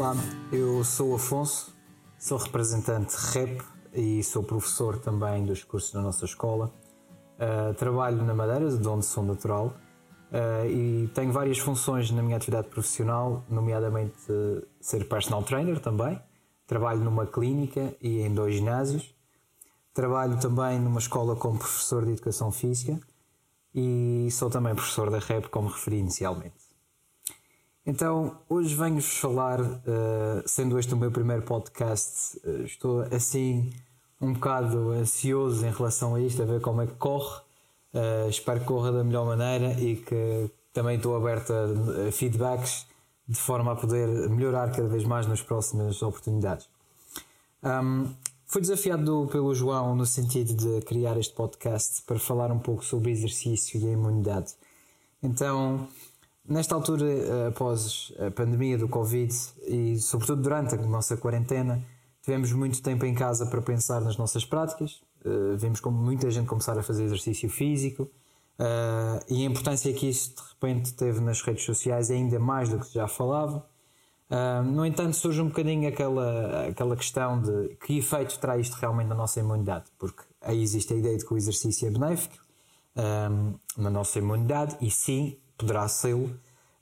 Olá, 0.00 0.14
eu 0.50 0.82
sou 0.82 1.14
Afonso, 1.14 1.76
sou 2.18 2.38
representante 2.38 3.14
REP 3.34 3.60
e 3.92 4.24
sou 4.24 4.42
professor 4.42 4.98
também 4.98 5.44
dos 5.44 5.62
cursos 5.62 5.92
da 5.92 6.00
nossa 6.00 6.24
escola. 6.24 6.72
Uh, 7.36 7.74
trabalho 7.74 8.24
na 8.24 8.32
Madeira, 8.32 8.74
de 8.74 8.88
onde 8.88 9.04
sou 9.04 9.22
natural, 9.22 9.76
uh, 10.32 10.66
e 10.66 11.06
tenho 11.08 11.30
várias 11.30 11.58
funções 11.58 12.10
na 12.10 12.22
minha 12.22 12.38
atividade 12.38 12.68
profissional, 12.68 13.44
nomeadamente 13.46 14.16
uh, 14.32 14.66
ser 14.80 15.06
personal 15.06 15.42
trainer 15.42 15.78
também. 15.78 16.18
Trabalho 16.66 17.00
numa 17.00 17.26
clínica 17.26 17.94
e 18.00 18.22
em 18.22 18.32
dois 18.32 18.54
ginásios. 18.54 19.14
Trabalho 19.92 20.40
também 20.40 20.80
numa 20.80 20.98
escola 20.98 21.36
como 21.36 21.58
professor 21.58 22.06
de 22.06 22.12
educação 22.12 22.50
física 22.50 22.98
e 23.74 24.30
sou 24.30 24.48
também 24.48 24.74
professor 24.74 25.10
da 25.10 25.18
REP, 25.18 25.50
como 25.50 25.68
referi 25.68 25.98
inicialmente. 25.98 26.59
Então, 27.90 28.38
hoje 28.48 28.72
venho-vos 28.76 29.18
falar, 29.18 29.60
uh, 29.60 29.74
sendo 30.46 30.78
este 30.78 30.94
o 30.94 30.96
meu 30.96 31.10
primeiro 31.10 31.42
podcast, 31.42 32.38
uh, 32.46 32.62
estou 32.62 33.00
assim 33.10 33.68
um 34.20 34.32
bocado 34.32 34.90
ansioso 34.92 35.66
em 35.66 35.72
relação 35.72 36.14
a 36.14 36.20
isto, 36.20 36.40
a 36.40 36.44
ver 36.44 36.60
como 36.60 36.82
é 36.82 36.86
que 36.86 36.94
corre. 36.94 37.40
Uh, 37.92 38.28
espero 38.28 38.60
que 38.60 38.66
corra 38.66 38.92
da 38.92 39.02
melhor 39.02 39.26
maneira 39.26 39.72
e 39.72 39.96
que 39.96 40.48
também 40.72 40.98
estou 40.98 41.16
aberto 41.16 41.52
a 41.52 42.12
feedbacks 42.12 42.86
de 43.26 43.36
forma 43.36 43.72
a 43.72 43.74
poder 43.74 44.06
melhorar 44.30 44.70
cada 44.70 44.86
vez 44.86 45.02
mais 45.02 45.26
nas 45.26 45.42
próximas 45.42 46.00
oportunidades. 46.00 46.68
Um, 47.60 48.14
fui 48.46 48.60
desafiado 48.60 49.28
pelo 49.32 49.52
João 49.52 49.96
no 49.96 50.06
sentido 50.06 50.54
de 50.54 50.80
criar 50.82 51.18
este 51.18 51.34
podcast 51.34 52.02
para 52.02 52.20
falar 52.20 52.52
um 52.52 52.60
pouco 52.60 52.84
sobre 52.84 53.10
exercício 53.10 53.80
e 53.80 53.88
a 53.88 53.90
imunidade. 53.90 54.54
Então, 55.20 55.88
Nesta 56.50 56.74
altura, 56.74 57.06
eh, 57.06 57.46
após 57.46 58.12
a 58.18 58.28
pandemia 58.28 58.76
do 58.76 58.88
Covid 58.88 59.32
e, 59.68 59.96
sobretudo, 60.00 60.42
durante 60.42 60.74
a 60.74 60.78
nossa 60.78 61.16
quarentena, 61.16 61.80
tivemos 62.22 62.52
muito 62.52 62.82
tempo 62.82 63.06
em 63.06 63.14
casa 63.14 63.46
para 63.46 63.62
pensar 63.62 64.00
nas 64.00 64.16
nossas 64.16 64.44
práticas. 64.44 65.00
Uh, 65.24 65.56
vimos 65.56 65.78
como 65.78 65.96
muita 65.96 66.28
gente 66.28 66.48
começar 66.48 66.76
a 66.76 66.82
fazer 66.82 67.04
exercício 67.04 67.48
físico 67.48 68.10
uh, 68.58 69.22
e 69.28 69.46
a 69.46 69.48
importância 69.48 69.92
que 69.92 70.08
isso 70.08 70.34
de 70.34 70.42
repente 70.42 70.92
teve 70.94 71.20
nas 71.20 71.40
redes 71.40 71.64
sociais 71.64 72.10
é 72.10 72.14
ainda 72.14 72.40
mais 72.40 72.68
do 72.68 72.80
que 72.80 72.92
já 72.92 73.06
falava. 73.06 73.64
No 74.64 74.86
entanto, 74.86 75.14
surge 75.16 75.42
um 75.42 75.48
bocadinho 75.48 75.88
aquela, 75.88 76.68
aquela 76.68 76.96
questão 76.96 77.42
de 77.42 77.76
que 77.84 77.98
efeito 77.98 78.38
terá 78.38 78.56
isto 78.56 78.74
realmente 78.74 79.08
na 79.08 79.14
nossa 79.16 79.40
imunidade, 79.40 79.86
porque 79.98 80.22
aí 80.40 80.62
existe 80.62 80.94
a 80.94 80.96
ideia 80.96 81.18
de 81.18 81.26
que 81.26 81.34
o 81.34 81.36
exercício 81.36 81.88
é 81.88 81.90
benéfico 81.90 82.36
na 83.76 83.90
nossa 83.90 84.20
imunidade 84.20 84.76
e 84.80 84.88
sim, 84.88 85.36
poderá 85.60 85.86
sê-lo. 85.88 86.30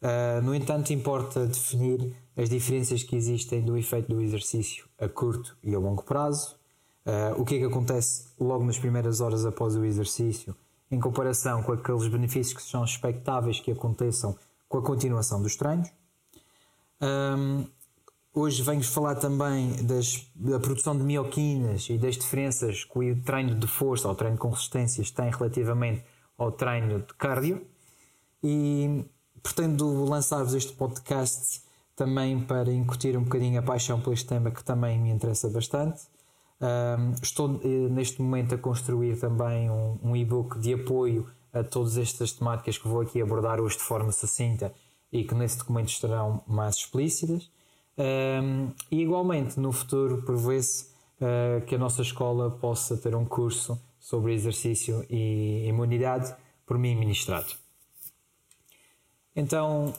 Uh, 0.01 0.41
no 0.43 0.55
entanto, 0.55 0.93
importa 0.93 1.47
definir 1.47 2.15
as 2.37 2.49
diferenças 2.49 3.03
que 3.03 3.17
existem 3.17 3.61
do 3.63 3.77
efeito 3.77 4.15
do 4.15 4.21
exercício 4.21 4.87
a 4.99 5.09
curto 5.09 5.57
e 5.63 5.75
a 5.75 5.79
longo 5.79 6.05
prazo, 6.05 6.55
uh, 7.05 7.41
o 7.41 7.45
que 7.45 7.57
é 7.57 7.59
que 7.59 7.65
acontece 7.65 8.29
logo 8.39 8.65
nas 8.65 8.79
primeiras 8.79 9.21
horas 9.21 9.45
após 9.45 9.75
o 9.75 9.85
exercício, 9.85 10.55
em 10.91 11.01
comparação 11.01 11.63
com 11.63 11.73
aqueles 11.73 12.07
benefícios 12.07 12.55
que 12.55 12.63
são 12.63 12.85
expectáveis 12.85 13.59
que 13.59 13.73
aconteçam 13.73 14.39
com 14.69 14.79
a 14.79 14.83
continuação 14.83 15.43
dos 15.43 15.57
treinos. 15.57 15.91
Um, 17.01 17.67
hoje 18.33 18.63
venho 18.63 18.85
falar 18.85 19.17
também 19.17 19.85
das, 19.85 20.31
da 20.35 20.61
produção 20.61 20.97
de 20.97 21.03
mioquinas 21.03 21.89
e 21.91 21.99
das 21.99 22.17
diferenças 22.17 22.85
que 22.85 22.99
o 22.99 23.23
treino 23.23 23.55
de 23.57 23.67
força 23.67 24.09
ou 24.09 24.15
treino 24.15 24.37
com 24.37 24.51
resistências 24.51 25.11
tem 25.11 25.31
relativamente 25.31 26.05
ao 26.37 26.53
treino 26.53 27.01
de 27.01 27.15
cardio 27.15 27.67
e 28.43 29.05
pretendo 29.43 30.05
lançar-vos 30.05 30.55
este 30.55 30.73
podcast 30.73 31.63
também 31.97 32.41
para 32.41 32.73
incutir 32.73 33.17
um 33.17 33.25
bocadinho 33.25 33.59
a 33.59 33.63
paixão 33.63 34.01
por 34.01 34.13
este 34.13 34.27
tema 34.27 34.51
que 34.51 34.63
também 34.63 34.99
me 34.99 35.11
interessa 35.11 35.49
bastante. 35.51 36.03
Um, 36.61 37.13
estou 37.23 37.61
eh, 37.63 37.69
neste 37.89 38.21
momento 38.21 38.55
a 38.55 38.59
construir 38.59 39.19
também 39.19 39.71
um, 39.71 39.99
um 40.03 40.17
e-book 40.17 40.59
de 40.59 40.75
apoio 40.75 41.29
a 41.53 41.63
todas 41.63 41.97
estas 41.97 42.33
temáticas 42.33 42.79
que 42.79 42.87
vou 42.87 43.01
aqui 43.01 43.21
abordar 43.21 43.61
hoje 43.61 43.77
de 43.77 43.83
forma 43.83 44.13
sucinta 44.13 44.73
e 45.13 45.25
que 45.25 45.35
nesse 45.35 45.59
documento 45.59 45.89
estarão 45.89 46.43
mais 46.47 46.77
explícitas. 46.77 47.51
Um, 47.97 48.73
e 48.91 49.03
igualmente 49.03 49.59
no 49.59 49.73
futuro 49.73 50.23
prevê-se 50.23 50.87
uh, 51.21 51.65
que 51.67 51.75
a 51.75 51.79
nossa 51.79 52.03
escola 52.03 52.51
possa 52.51 52.97
ter 52.97 53.15
um 53.15 53.25
curso 53.25 53.81
sobre 53.99 54.35
exercício 54.35 55.05
e 55.11 55.67
imunidade 55.67 56.35
por 56.65 56.79
mim 56.79 56.95
ministrado. 56.95 57.68
Então 59.39 59.95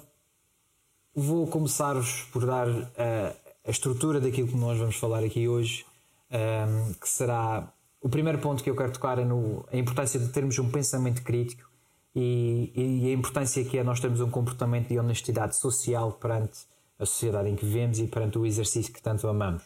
vou 1.16 1.48
começar-vos 1.48 2.24
por 2.24 2.46
dar 2.46 2.68
a, 2.68 2.92
eh, 2.98 3.36
a, 3.66 3.72
estrutura 3.72 4.20
daquilo 4.20 4.50
que 4.50 4.58
nós 4.58 4.78
vamos 4.78 4.98
falar 4.98 5.24
aqui 5.24 5.48
hoje, 5.48 5.86
um, 6.30 6.36
ehm, 6.36 6.94
que 7.00 7.08
será 7.08 7.72
o 8.02 8.10
primeiro 8.10 8.40
ponto 8.40 8.62
que 8.62 8.70
eu 8.70 8.76
quero 8.76 8.92
tocar 8.92 9.18
é 9.18 9.24
no, 9.24 9.66
a 9.72 9.78
importância 9.78 10.20
de 10.20 10.28
termos 10.28 10.60
um 10.60 10.70
pensamento 10.70 11.24
crítico 11.24 11.70
e, 12.14 12.74
e, 12.76 13.10
a 13.12 13.14
importância 13.14 13.64
que 13.64 13.78
é 13.78 13.84
nós 13.84 14.02
termos 14.02 14.20
um 14.20 14.30
comportamento 14.30 14.90
de 14.90 15.00
honestidade 15.00 15.56
social 15.56 16.12
perante 16.12 16.60
a 17.00 17.06
sociedade 17.06 17.48
em 17.48 17.56
que 17.56 17.66
vivemos 17.66 17.98
e 17.98 18.08
perante 18.08 18.38
o 18.38 18.46
exercício 18.46 18.94
que 18.94 19.02
tanto 19.02 19.26
amamos. 19.26 19.64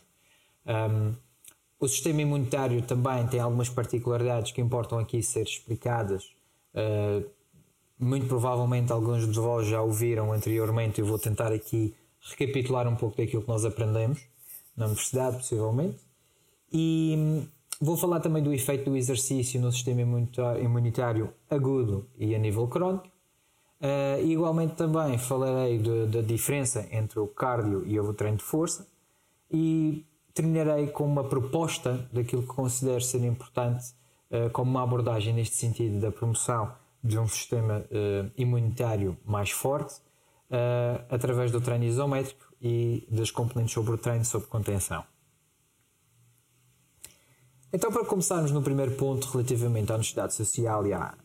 Um, 0.67 0.71
ehm, 0.71 1.13
o 1.79 1.87
sistema 1.87 2.21
imunitário 2.21 2.79
também 2.83 3.25
tem 3.25 3.39
algumas 3.39 3.69
particularidades 3.69 4.51
que 4.51 4.61
importam 4.61 4.99
aqui 4.99 5.23
ser 5.23 5.41
explicadas. 5.41 6.31
Uh, 6.75 7.27
muito 8.03 8.27
provavelmente 8.27 8.91
alguns 8.91 9.29
de 9.29 9.39
vós 9.39 9.67
já 9.67 9.81
ouviram 9.81 10.31
anteriormente. 10.31 10.99
Eu 10.99 11.07
vou 11.07 11.17
tentar 11.17 11.51
aqui 11.51 11.95
recapitular 12.21 12.87
um 12.87 12.95
pouco 12.95 13.17
daquilo 13.17 13.41
que 13.41 13.49
nós 13.49 13.65
aprendemos 13.65 14.21
na 14.75 14.85
universidade, 14.85 15.37
possivelmente. 15.37 15.97
E 16.71 17.15
hum, 17.17 17.47
vou 17.79 17.95
falar 17.97 18.19
também 18.19 18.41
do 18.41 18.53
efeito 18.53 18.89
do 18.89 18.97
exercício 18.97 19.59
no 19.61 19.71
sistema 19.71 20.01
imunitário 20.61 21.29
agudo 21.49 22.07
e 22.17 22.33
a 22.35 22.39
nível 22.39 22.67
crónico. 22.67 23.07
Uh, 23.81 24.25
igualmente 24.25 24.75
também 24.75 25.17
falarei 25.17 25.77
da 26.07 26.21
diferença 26.21 26.87
entre 26.89 27.19
o 27.19 27.27
cardio 27.27 27.85
e 27.85 27.99
o 27.99 28.13
treino 28.13 28.37
de 28.37 28.43
força 28.43 28.87
e 29.51 30.05
terminarei 30.33 30.87
com 30.87 31.05
uma 31.05 31.25
proposta 31.25 32.07
daquilo 32.13 32.43
que 32.43 32.47
considero 32.47 33.01
ser 33.01 33.25
importante 33.25 33.83
uh, 34.31 34.49
como 34.51 34.71
uma 34.71 34.83
abordagem 34.83 35.33
neste 35.33 35.55
sentido 35.55 35.99
da 35.99 36.13
promoção 36.13 36.71
de 37.03 37.19
um 37.19 37.27
sistema 37.27 37.79
uh, 37.79 38.31
imunitário 38.37 39.17
mais 39.25 39.51
forte 39.51 39.95
uh, 40.49 41.03
através 41.09 41.51
do 41.51 41.59
treino 41.59 41.83
isométrico 41.83 42.53
e 42.61 43.05
das 43.11 43.29
componentes 43.29 43.73
sobre 43.73 43.93
o 43.93 43.97
treino 43.97 44.23
sob 44.23 44.45
contenção. 44.45 45.03
Então, 47.73 47.91
para 47.91 48.05
começarmos 48.05 48.51
no 48.51 48.61
primeiro 48.61 48.95
ponto 48.95 49.27
relativamente 49.27 49.91
à 49.91 49.95
honestidade 49.95 50.33
social 50.33 50.85
e 50.87 50.93
à, 50.93 51.15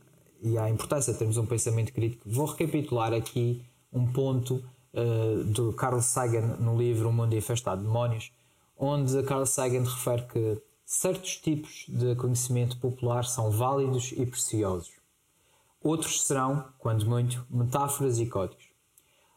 e 0.42 0.58
à 0.58 0.68
importância 0.68 1.12
de 1.12 1.18
termos 1.18 1.36
um 1.36 1.46
pensamento 1.46 1.92
crítico, 1.92 2.28
vou 2.28 2.46
recapitular 2.46 3.12
aqui 3.12 3.64
um 3.92 4.10
ponto 4.10 4.64
uh, 4.94 5.44
do 5.44 5.72
Carl 5.74 6.00
Sagan 6.00 6.56
no 6.56 6.76
livro 6.76 7.10
O 7.10 7.12
Mundo 7.12 7.36
Infestado 7.36 7.82
de 7.82 7.86
Demónios, 7.86 8.32
onde 8.76 9.22
Carl 9.22 9.46
Sagan 9.46 9.84
refere 9.84 10.22
que 10.22 10.62
certos 10.84 11.36
tipos 11.36 11.84
de 11.86 12.16
conhecimento 12.16 12.78
popular 12.78 13.24
são 13.24 13.50
válidos 13.50 14.12
e 14.12 14.24
preciosos 14.24 14.97
Outros 15.88 16.26
serão, 16.26 16.66
quando 16.78 17.06
muito, 17.06 17.46
metáforas 17.48 18.18
e 18.18 18.26
códigos. 18.26 18.68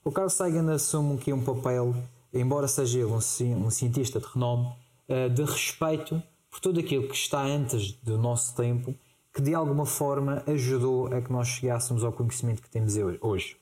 O 0.03 0.11
Carl 0.11 0.29
Sagan 0.29 0.69
assume 0.73 1.15
aqui 1.15 1.31
um 1.31 1.41
papel, 1.41 1.95
embora 2.33 2.67
seja 2.67 2.99
ele 2.99 3.09
um, 3.09 3.21
cientista 3.69 4.19
de 4.19 4.25
renome, 4.25 4.69
eh, 5.07 5.29
de 5.29 5.43
respeito 5.43 6.21
por 6.49 6.59
tudo 6.59 6.81
aquilo 6.81 7.07
que 7.07 7.15
está 7.15 7.41
antes 7.41 7.93
do 8.03 8.17
nosso 8.17 8.53
tempo, 8.53 8.93
que 9.33 9.41
de 9.41 9.55
alguma 9.55 9.85
forma 9.85 10.43
ajudou 10.45 11.07
a 11.13 11.21
que 11.21 11.31
nós 11.31 11.47
chegássemos 11.47 12.03
ao 12.03 12.11
conhecimento 12.11 12.61
que 12.61 12.69
temos 12.69 12.95
hoje. 13.21 13.55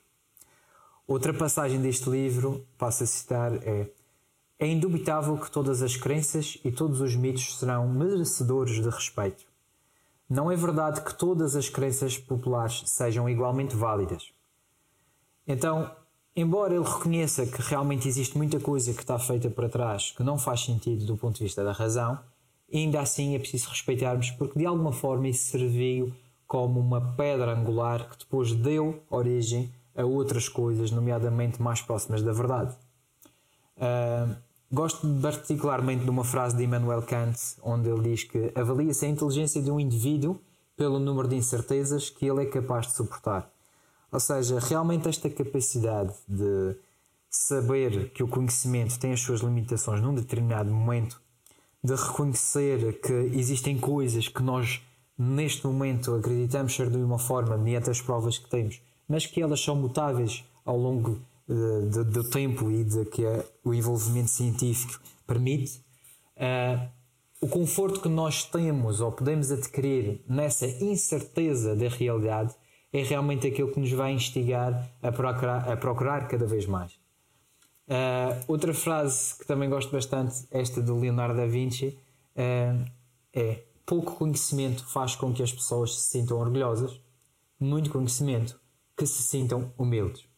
Outra 1.07 1.31
passagem 1.31 1.80
deste 1.80 2.09
livro, 2.09 2.65
passo 2.75 3.03
a 3.03 3.06
citar, 3.06 3.53
é: 3.68 3.88
É 4.57 4.65
indubitável 4.65 5.38
que 5.38 5.51
todas 5.51 5.83
as 5.83 5.95
crenças 5.95 6.57
e 6.65 6.71
todos 6.71 7.01
os 7.01 7.15
mitos 7.15 7.59
serão 7.59 7.88
merecedores 7.88 8.81
de 8.81 8.89
respeito. 8.89 9.49
Não 10.30 10.52
é 10.52 10.56
verdade 10.56 11.02
que 11.02 11.14
todas 11.14 11.56
as 11.56 11.70
crenças 11.70 12.18
populares 12.18 12.84
sejam 12.86 13.28
igualmente 13.28 13.76
válidas. 13.76 14.31
Então, 15.48 15.92
embora 16.36 16.76
ele 16.76 16.84
reconheça 16.84 17.48
que 17.48 17.62
realmente 17.62 18.08
existe 18.08 18.38
muita 18.38 18.60
coisa 18.60 18.94
que 18.94 19.02
está 19.02 19.18
feita 19.18 19.50
para 19.50 19.68
trás 19.68 20.12
que 20.12 20.22
não 20.22 20.38
faz 20.38 20.62
sentido 20.62 21.06
do 21.06 21.18
ponto 21.18 21.38
de 21.38 21.44
vista 21.46 21.64
da 21.64 21.72
razão, 21.72 22.20
ainda 22.72 23.02
assim 23.02 23.36
é 23.36 23.40
preciso 23.40 23.70
respeitarmos 23.70 24.30
porque 24.31 24.60
de 24.60 24.66
alguma 24.68 24.92
forma 24.92 25.28
isso 25.28 25.50
serviu 25.50 26.14
como 26.46 26.80
uma 26.80 27.02
pedra 27.16 27.56
angular 27.56 28.08
que 28.10 28.20
depois 28.20 28.54
deu 28.54 29.02
origem 29.10 29.74
a 29.96 30.06
outras 30.06 30.48
coisas, 30.48 30.92
nomeadamente 30.92 31.62
mais 31.62 31.81
próximas 31.81 32.22
da 32.22 32.31
verdade. 32.31 32.76
Uh, 33.78 34.36
Gosto 34.71 35.07
particularmente 35.19 36.04
de 36.04 36.10
uma 36.12 36.24
frase 36.24 36.56
de 36.56 36.63
Immanuel 36.63 37.01
Kant, 37.01 37.36
onde 37.63 37.89
ele 37.89 38.01
diz 38.04 38.24
que 38.24 38.51
avalia-se 38.54 39.04
a 39.04 39.10
inteligência 39.10 39.62
de 39.63 39.71
um 39.71 39.80
indivíduo 39.80 40.39
pelo 40.77 41.00
número 41.00 41.27
de 41.27 41.36
incertezas 41.36 42.10
que 42.12 42.27
ele 42.27 42.44
é 42.44 42.45
capaz 42.45 42.86
de 42.86 42.94
suportar. 42.94 43.51
Ou 44.12 44.19
seja, 44.19 44.60
realmente 44.60 45.10
esta 45.10 45.27
capacidade 45.27 46.13
de 46.27 46.75
saber 47.30 48.12
que 48.12 48.21
o 48.21 48.27
conhecimento 48.27 49.00
tem 49.00 49.12
as 49.12 49.21
suas 49.21 49.42
limitações 49.42 50.01
num 50.01 50.13
determinado 50.13 50.71
momento, 50.71 51.19
de 51.83 51.95
reconhecer 51.95 53.01
que 53.01 53.13
existem 53.13 53.77
coisas 53.77 54.27
que 54.27 54.44
nós 54.44 54.81
neste 55.18 55.66
momento 55.66 56.13
acreditamos 56.13 56.75
ser 56.75 56.92
de 56.92 56.98
uma 56.98 57.18
forma 57.18 57.57
mediante 57.57 57.89
as 57.89 58.01
provas 58.01 58.38
que 58.38 58.50
temos, 58.50 58.81
mas 59.07 59.25
que 59.25 59.42
elas 59.42 59.62
são 59.62 59.75
mutáveis 59.75 60.44
ao 60.63 60.77
longo 60.77 61.19
uh, 61.50 61.90
de, 61.90 62.04
do 62.06 62.24
tempo 62.30 62.72
e 62.72 62.84
de 62.84 63.06
que 63.06 63.24
o 63.63 63.74
envolvimento 63.74 64.30
científico 64.30 65.01
permite. 65.25 65.84
Uh, 66.38 66.90
o 67.42 67.48
conforto 67.48 68.01
que 68.01 68.10
nós 68.10 68.44
temos 68.44 69.00
ou 69.01 69.12
podemos 69.12 69.51
adquirir 69.51 70.24
nessa 70.28 70.68
incerteza 70.68 71.75
da 71.75 71.88
realidade 71.88 72.54
é 72.92 73.04
realmente 73.04 73.48
aquilo 73.48 73.72
que 73.72 73.80
nos 73.80 73.92
vai 73.92 74.12
instigar 74.12 74.92
a 75.01 75.12
procurar, 75.12 75.72
a 75.72 75.78
procurar 75.78 76.28
cada 76.28 76.46
vez 76.46 76.66
mais. 76.66 76.94
Uh, 77.88 78.44
outra 78.48 78.74
frase 78.74 79.36
que 79.38 79.48
também 79.48 79.69
gosto 79.69 79.92
bastante, 79.92 80.45
esta 80.52 80.81
do 80.81 81.00
Leonardo 81.00 81.38
da 81.38 81.48
Vinci, 81.48 81.98
uh, 82.36 82.86
é: 83.34 83.63
pouco 83.86 84.16
conhecimento 84.16 84.86
faz 84.86 85.16
com 85.16 85.34
que 85.34 85.42
as 85.42 85.52
pessoas 85.52 85.95
se 85.95 86.10
sintam 86.10 86.38
orgulhosas, 86.38 87.02
muito 87.60 87.90
conhecimento 87.90 88.60
que 88.95 89.07
se 89.07 89.24
sintam 89.24 89.74
humildes. 89.78 90.29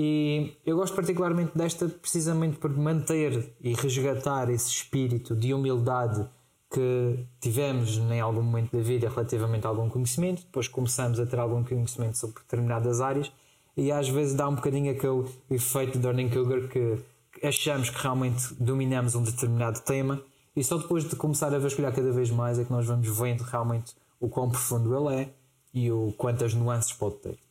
E 0.00 0.56
eu 0.64 0.76
gosto 0.76 0.94
particularmente 0.94 1.58
desta 1.58 1.88
precisamente 1.88 2.56
por 2.58 2.70
manter 2.70 3.52
e 3.60 3.74
resgatar 3.74 4.48
esse 4.48 4.70
espírito 4.70 5.34
de 5.34 5.52
humildade 5.52 6.24
que 6.72 7.26
tivemos 7.40 7.98
em 7.98 8.20
algum 8.20 8.42
momento 8.42 8.76
da 8.76 8.80
vida 8.80 9.08
relativamente 9.08 9.66
a 9.66 9.70
algum 9.70 9.88
conhecimento, 9.88 10.42
depois 10.42 10.68
começamos 10.68 11.18
a 11.18 11.26
ter 11.26 11.40
algum 11.40 11.64
conhecimento 11.64 12.16
sobre 12.16 12.40
determinadas 12.42 13.00
áreas. 13.00 13.32
E 13.76 13.90
às 13.90 14.08
vezes 14.08 14.34
dá 14.34 14.48
um 14.48 14.54
bocadinho 14.54 14.92
aquele 14.92 15.24
efeito 15.50 15.94
de 15.94 15.98
Dunning-Kruger 15.98 16.68
que 16.68 17.04
achamos 17.44 17.90
que 17.90 18.00
realmente 18.00 18.54
dominamos 18.54 19.16
um 19.16 19.24
determinado 19.24 19.80
tema. 19.80 20.22
E 20.54 20.62
só 20.62 20.78
depois 20.78 21.08
de 21.08 21.16
começar 21.16 21.52
a 21.52 21.58
vasculhar 21.58 21.92
cada 21.92 22.12
vez 22.12 22.30
mais 22.30 22.56
é 22.60 22.64
que 22.64 22.70
nós 22.70 22.86
vamos 22.86 23.08
vendo 23.18 23.42
realmente 23.42 23.96
o 24.20 24.28
quão 24.28 24.48
profundo 24.48 24.96
ele 24.96 25.22
é 25.22 25.34
e 25.74 25.90
o 25.90 26.14
quantas 26.16 26.54
nuances 26.54 26.92
pode 26.92 27.16
ter. 27.16 27.47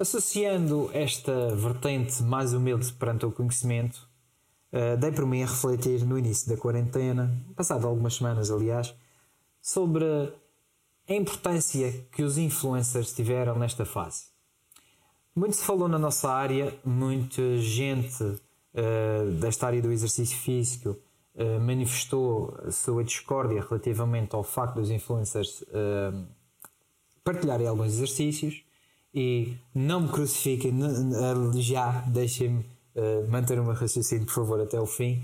Associando 0.00 0.88
esta 0.94 1.56
vertente 1.56 2.22
mais 2.22 2.52
humilde 2.52 2.92
perante 2.92 3.26
o 3.26 3.32
conhecimento, 3.32 4.08
uh, 4.72 4.96
dei 4.96 5.10
por 5.10 5.26
mim 5.26 5.42
a 5.42 5.46
refletir 5.46 6.06
no 6.06 6.16
início 6.16 6.48
da 6.48 6.56
quarentena, 6.56 7.36
passado 7.56 7.84
algumas 7.84 8.14
semanas 8.14 8.48
aliás, 8.48 8.94
sobre 9.60 10.04
a 11.08 11.12
importância 11.12 11.90
que 12.12 12.22
os 12.22 12.38
influencers 12.38 13.12
tiveram 13.12 13.58
nesta 13.58 13.84
fase. 13.84 14.26
Muito 15.34 15.56
se 15.56 15.64
falou 15.64 15.88
na 15.88 15.98
nossa 15.98 16.30
área, 16.30 16.78
muita 16.84 17.58
gente 17.58 18.22
uh, 18.22 19.32
desta 19.40 19.66
área 19.66 19.82
do 19.82 19.90
exercício 19.90 20.38
físico 20.38 20.96
uh, 21.34 21.58
manifestou 21.58 22.56
a 22.64 22.70
sua 22.70 23.02
discórdia 23.02 23.66
relativamente 23.68 24.32
ao 24.36 24.44
facto 24.44 24.76
dos 24.76 24.90
influencers 24.90 25.64
partilharem 27.24 27.66
alguns 27.66 27.88
exercícios 27.88 28.67
e 29.18 29.58
não 29.74 30.02
me 30.02 30.08
crucifiquem 30.10 30.72
já, 31.56 31.90
deixem-me 32.02 32.60
uh, 32.94 33.28
manter 33.28 33.58
o 33.58 33.64
meu 33.64 33.74
raciocínio, 33.74 34.24
por 34.26 34.34
favor, 34.34 34.60
até 34.60 34.80
o 34.80 34.86
fim. 34.86 35.20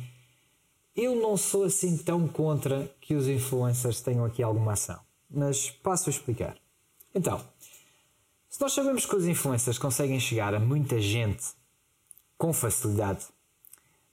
Eu 0.97 1.15
não 1.15 1.37
sou 1.37 1.63
assim 1.63 1.97
tão 1.99 2.27
contra 2.27 2.93
que 3.01 3.15
os 3.15 3.29
influencers 3.29 4.01
tenham 4.01 4.25
aqui 4.25 4.43
alguma 4.43 4.73
ação, 4.73 4.99
mas 5.31 5.71
passo 5.71 6.09
a 6.09 6.13
explicar. 6.13 6.57
Então, 7.15 7.41
se 8.51 8.61
nós 8.61 8.73
sabemos 8.73 9.07
que 9.07 9.15
os 9.15 9.29
influencers 9.29 9.79
conseguem 9.79 10.19
chegar 10.19 10.57
a 10.57 10.59
muita 10.59 11.01
gente 11.01 11.45
com 12.37 12.53
facilidade, 12.53 13.27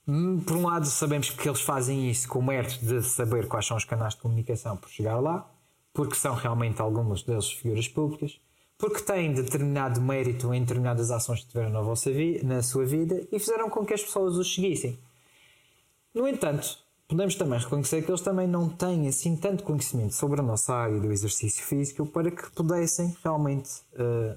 hum, 0.06 0.38
por 0.46 0.58
um 0.58 0.66
lado 0.66 0.86
sabemos 0.86 1.28
que 1.30 1.48
eles 1.48 1.60
fazem 1.60 2.08
isso 2.08 2.28
com 2.28 2.38
o 2.38 2.46
mérito 2.46 2.86
de 2.86 3.02
saber 3.02 3.48
quais 3.48 3.66
são 3.66 3.76
os 3.76 3.84
canais 3.84 4.14
de 4.14 4.20
comunicação 4.20 4.76
por 4.76 4.88
chegar 4.88 5.18
lá, 5.18 5.50
porque 5.92 6.14
são 6.14 6.36
realmente 6.36 6.80
algumas 6.80 7.24
deles 7.24 7.50
figuras 7.50 7.88
públicas 7.88 8.38
porque 8.82 9.00
têm 9.00 9.32
determinado 9.32 10.00
mérito 10.00 10.52
em 10.52 10.60
determinadas 10.60 11.12
ações 11.12 11.42
que 11.42 11.46
tiveram 11.46 11.70
na, 11.70 11.80
vossa 11.80 12.10
na 12.42 12.64
sua 12.64 12.84
vida 12.84 13.24
e 13.30 13.38
fizeram 13.38 13.70
com 13.70 13.86
que 13.86 13.94
as 13.94 14.02
pessoas 14.02 14.34
os 14.34 14.52
seguissem. 14.52 14.98
No 16.12 16.26
entanto, 16.26 16.78
podemos 17.06 17.36
também 17.36 17.60
reconhecer 17.60 18.02
que 18.02 18.10
eles 18.10 18.22
também 18.22 18.48
não 18.48 18.68
têm 18.68 19.06
assim 19.06 19.36
tanto 19.36 19.62
conhecimento 19.62 20.16
sobre 20.16 20.40
a 20.40 20.42
nossa 20.42 20.74
área 20.74 20.98
do 20.98 21.12
exercício 21.12 21.64
físico 21.64 22.04
para 22.06 22.28
que 22.28 22.50
pudessem 22.50 23.16
realmente, 23.22 23.70
uh, 23.92 24.36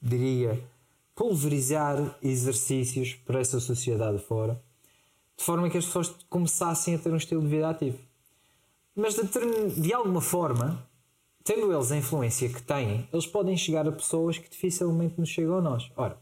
diria, 0.00 0.62
pulverizar 1.12 2.16
exercícios 2.22 3.14
para 3.26 3.40
essa 3.40 3.58
sociedade 3.58 4.20
fora, 4.20 4.62
de 5.36 5.44
forma 5.44 5.68
que 5.68 5.78
as 5.78 5.86
pessoas 5.86 6.14
começassem 6.30 6.94
a 6.94 6.98
ter 6.98 7.12
um 7.12 7.16
estilo 7.16 7.42
de 7.42 7.48
vida 7.48 7.68
ativo. 7.68 7.98
Mas 8.94 9.16
de, 9.16 9.80
de 9.80 9.92
alguma 9.92 10.20
forma, 10.20 10.86
tendo 11.44 11.72
eles 11.72 11.90
a 11.90 11.96
influência 11.96 12.48
que 12.48 12.62
têm, 12.62 13.08
eles 13.12 13.26
podem 13.26 13.56
chegar 13.56 13.86
a 13.86 13.92
pessoas 13.92 14.38
que 14.38 14.48
dificilmente 14.48 15.18
nos 15.18 15.28
chegam 15.28 15.58
a 15.58 15.60
nós. 15.60 15.90
Ora, 15.96 16.16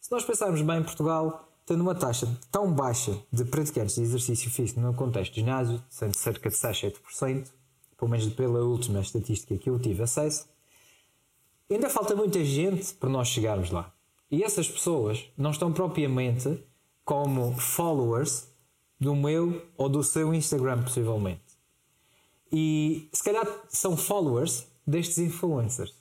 se 0.00 0.10
nós 0.10 0.24
pensarmos 0.24 0.60
bem, 0.62 0.82
Portugal, 0.82 1.48
tendo 1.64 1.80
uma 1.80 1.94
taxa 1.94 2.28
tão 2.50 2.72
baixa 2.72 3.16
de 3.32 3.44
praticantes 3.44 3.94
de 3.94 4.02
exercício 4.02 4.50
físico 4.50 4.80
no 4.80 4.94
contexto 4.94 5.32
de 5.32 5.40
ginásio, 5.40 5.82
sendo 5.88 6.16
cerca 6.16 6.50
de 6.50 6.56
6, 6.56 6.76
7%, 7.10 7.48
pelo 7.96 8.10
menos 8.10 8.26
pela 8.34 8.60
última 8.60 9.00
estatística 9.00 9.56
que 9.56 9.70
eu 9.70 9.78
tive 9.78 10.02
acesso, 10.02 10.46
ainda 11.70 11.88
falta 11.88 12.14
muita 12.14 12.44
gente 12.44 12.92
para 12.94 13.08
nós 13.08 13.28
chegarmos 13.28 13.70
lá. 13.70 13.92
E 14.30 14.42
essas 14.42 14.68
pessoas 14.68 15.24
não 15.36 15.52
estão 15.52 15.72
propriamente 15.72 16.62
como 17.04 17.56
followers 17.58 18.48
do 18.98 19.14
meu 19.14 19.64
ou 19.76 19.88
do 19.88 20.02
seu 20.02 20.34
Instagram, 20.34 20.82
possivelmente. 20.82 21.53
E 22.56 23.08
se 23.12 23.24
calhar 23.24 23.44
são 23.68 23.96
followers 23.96 24.64
destes 24.86 25.18
influencers. 25.18 25.92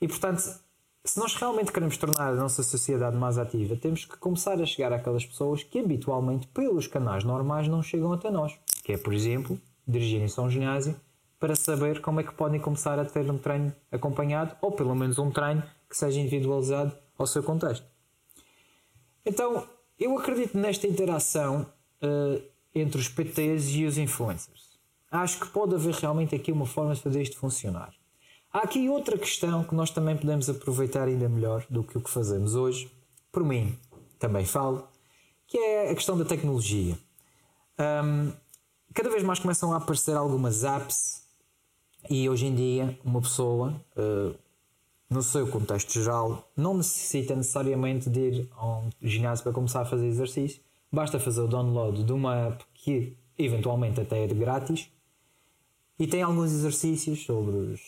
E 0.00 0.06
portanto, 0.06 0.38
se 1.04 1.18
nós 1.18 1.34
realmente 1.34 1.72
queremos 1.72 1.96
tornar 1.96 2.28
a 2.28 2.36
nossa 2.36 2.62
sociedade 2.62 3.16
mais 3.16 3.36
ativa, 3.36 3.74
temos 3.74 4.04
que 4.04 4.16
começar 4.16 4.62
a 4.62 4.64
chegar 4.64 4.92
àquelas 4.92 5.26
pessoas 5.26 5.64
que 5.64 5.80
habitualmente, 5.80 6.46
pelos 6.48 6.86
canais 6.86 7.24
normais, 7.24 7.66
não 7.66 7.82
chegam 7.82 8.12
até 8.12 8.30
nós. 8.30 8.56
Que 8.84 8.92
é, 8.92 8.96
por 8.96 9.12
exemplo, 9.12 9.60
dirigirem-se 9.88 10.38
a 10.38 10.44
um 10.44 10.50
ginásio 10.50 10.94
para 11.40 11.56
saber 11.56 12.00
como 12.00 12.20
é 12.20 12.22
que 12.22 12.32
podem 12.32 12.60
começar 12.60 12.96
a 13.00 13.04
ter 13.04 13.28
um 13.28 13.36
treino 13.36 13.74
acompanhado 13.90 14.54
ou 14.62 14.70
pelo 14.70 14.94
menos 14.94 15.18
um 15.18 15.32
treino 15.32 15.64
que 15.90 15.96
seja 15.96 16.20
individualizado 16.20 16.96
ao 17.18 17.26
seu 17.26 17.42
contexto. 17.42 17.84
Então, 19.24 19.66
eu 19.98 20.16
acredito 20.16 20.56
nesta 20.56 20.86
interação 20.86 21.66
uh, 22.00 22.40
entre 22.72 23.00
os 23.00 23.08
PTs 23.08 23.74
e 23.74 23.84
os 23.84 23.98
influencers 23.98 24.65
acho 25.16 25.40
que 25.40 25.48
pode 25.48 25.74
haver 25.74 25.94
realmente 25.94 26.34
aqui 26.34 26.52
uma 26.52 26.66
forma 26.66 26.94
de 26.94 27.00
fazer 27.00 27.22
isto 27.22 27.36
funcionar. 27.36 27.92
Há 28.52 28.60
aqui 28.60 28.88
outra 28.88 29.18
questão 29.18 29.64
que 29.64 29.74
nós 29.74 29.90
também 29.90 30.16
podemos 30.16 30.48
aproveitar 30.48 31.08
ainda 31.08 31.28
melhor 31.28 31.66
do 31.68 31.82
que 31.82 31.98
o 31.98 32.00
que 32.00 32.08
fazemos 32.08 32.54
hoje. 32.54 32.90
Por 33.30 33.44
mim, 33.44 33.78
também 34.18 34.46
falo, 34.46 34.88
que 35.46 35.58
é 35.58 35.90
a 35.90 35.94
questão 35.94 36.16
da 36.16 36.24
tecnologia. 36.24 36.96
Um, 37.78 38.32
cada 38.94 39.10
vez 39.10 39.22
mais 39.22 39.38
começam 39.38 39.72
a 39.72 39.76
aparecer 39.76 40.16
algumas 40.16 40.64
apps 40.64 41.22
e 42.08 42.28
hoje 42.28 42.46
em 42.46 42.54
dia 42.54 42.98
uma 43.04 43.20
pessoa, 43.20 43.74
uh, 43.96 44.34
no 45.10 45.22
seu 45.22 45.46
contexto 45.48 45.92
geral, 45.92 46.50
não 46.56 46.74
necessita 46.78 47.36
necessariamente 47.36 48.08
de 48.08 48.20
ir 48.20 48.48
a 48.56 48.66
um 48.66 48.90
ginásio 49.02 49.42
para 49.42 49.52
começar 49.52 49.82
a 49.82 49.84
fazer 49.84 50.06
exercício. 50.06 50.60
Basta 50.90 51.20
fazer 51.20 51.42
o 51.42 51.46
download 51.46 52.02
de 52.02 52.12
uma 52.12 52.34
app 52.48 52.64
que 52.72 53.16
eventualmente 53.38 54.00
até 54.00 54.24
é 54.24 54.26
grátis 54.28 54.88
e 55.98 56.06
tem 56.06 56.22
alguns 56.22 56.52
exercícios 56.52 57.24
sobre 57.24 57.56
os 57.56 57.80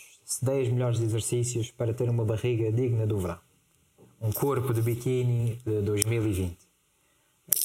10 0.42 0.70
melhores 0.70 1.00
exercícios 1.00 1.70
para 1.70 1.94
ter 1.94 2.08
uma 2.08 2.24
barriga 2.24 2.70
digna 2.70 3.06
do 3.06 3.18
verão. 3.18 3.38
Um 4.20 4.32
corpo 4.32 4.74
de 4.74 4.82
biquíni 4.82 5.58
de 5.64 5.80
2020. 5.82 6.56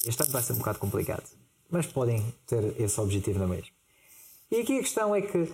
Este 0.06 0.22
ano 0.22 0.32
vai 0.32 0.42
ser 0.42 0.52
um 0.54 0.58
bocado 0.58 0.78
complicado, 0.78 1.24
mas 1.70 1.86
podem 1.86 2.24
ter 2.46 2.80
esse 2.80 3.00
objetivo 3.00 3.38
na 3.38 3.46
mesma. 3.46 3.68
E 4.50 4.60
aqui 4.60 4.78
a 4.78 4.82
questão 4.82 5.14
é 5.14 5.20
que 5.20 5.52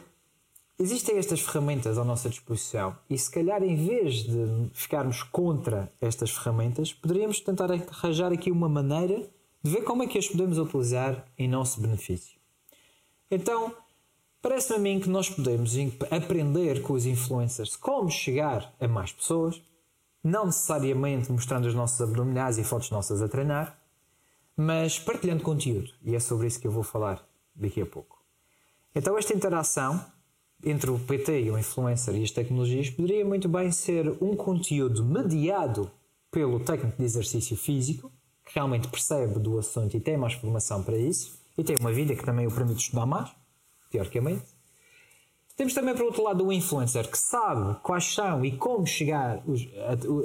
existem 0.78 1.18
estas 1.18 1.40
ferramentas 1.40 1.99
à 1.99 2.04
nossa 2.04 2.28
disposição 2.28 2.97
e 3.09 3.18
se 3.18 3.30
calhar 3.30 3.62
em 3.62 3.75
vez 3.75 4.25
de 4.25 4.70
ficarmos 4.73 5.23
contra 5.23 5.92
estas 6.00 6.30
ferramentas, 6.30 6.92
poderíamos 6.92 7.40
tentar 7.40 7.70
arranjar 7.73 8.32
aqui 8.32 8.50
uma 8.50 8.68
maneira 8.68 9.28
de 9.62 9.70
ver 9.70 9.82
como 9.82 10.02
é 10.02 10.06
que 10.06 10.18
as 10.18 10.28
podemos 10.28 10.59
utilizar 10.59 11.26
em 11.37 11.49
nosso 11.49 11.80
benefício. 11.80 12.38
Então, 13.30 13.75
Parece-me 14.42 14.76
a 14.76 14.78
mim 14.78 15.00
que 15.00 15.09
nós 15.09 15.28
podemos 15.28 15.75
aprender 16.11 16.80
com 16.80 16.94
os 16.94 17.04
influencers 17.04 17.76
como 17.76 18.11
chegar 18.11 18.75
a 18.80 18.88
mais 18.88 19.12
pessoas, 19.12 19.61
não 20.25 20.47
necessariamente 20.47 21.30
mostrando 21.30 21.66
os 21.66 21.75
nossos 21.75 22.00
abdominais 22.00 22.56
e 22.56 22.64
fotos 22.64 22.90
nossas 22.90 23.20
a 23.20 23.28
treinar, 23.28 23.78
mas 24.56 24.99
partilhando 24.99 25.42
conteúdo. 25.42 25.90
E 26.02 26.14
é 26.14 26.20
sobre 26.20 26.47
isso 26.47 26.59
que 26.59 26.66
eu 26.66 26.73
vou 26.73 26.82
falar 26.82 27.23
daqui 27.54 27.82
a 27.82 27.87
pouco. 27.87 28.18
Então, 28.94 29.16
esta 29.18 29.35
interação 29.35 30.02
entre 30.64 30.90
o 30.90 30.99
PT 30.99 31.42
e 31.42 31.50
o 31.50 31.59
influencer 31.59 32.14
e 32.16 32.23
as 32.23 32.30
tecnologias 32.30 32.88
poderia 32.88 33.25
muito 33.25 33.49
bem 33.49 33.70
ser 33.70 34.09
um 34.23 34.35
conteúdo 34.35 35.04
mediado 35.04 35.90
pelo 36.30 36.61
técnico 36.61 36.97
de 36.97 37.04
exercício 37.04 37.56
físico, 37.56 38.11
que 38.44 38.54
realmente 38.54 38.88
percebe 38.88 39.38
do 39.38 39.59
assunto 39.59 39.97
e 39.97 40.00
tem 40.00 40.16
mais 40.16 40.32
formação 40.32 40.82
para 40.82 40.97
isso, 40.97 41.38
e 41.59 41.64
tem 41.64 41.76
uma 41.76 41.92
vida 41.92 42.14
que 42.14 42.25
também 42.25 42.47
o 42.47 42.50
permite 42.50 42.85
estudar 42.85 43.06
mais, 43.06 43.30
teoricamente. 43.90 44.44
Temos 45.56 45.75
também, 45.75 45.94
por 45.94 46.06
outro 46.06 46.23
lado, 46.23 46.47
o 46.47 46.52
influencer 46.52 47.06
que 47.11 47.18
sabe 47.18 47.78
quais 47.82 48.14
são 48.14 48.42
e 48.42 48.56
como 48.56 48.87
chegar, 48.87 49.42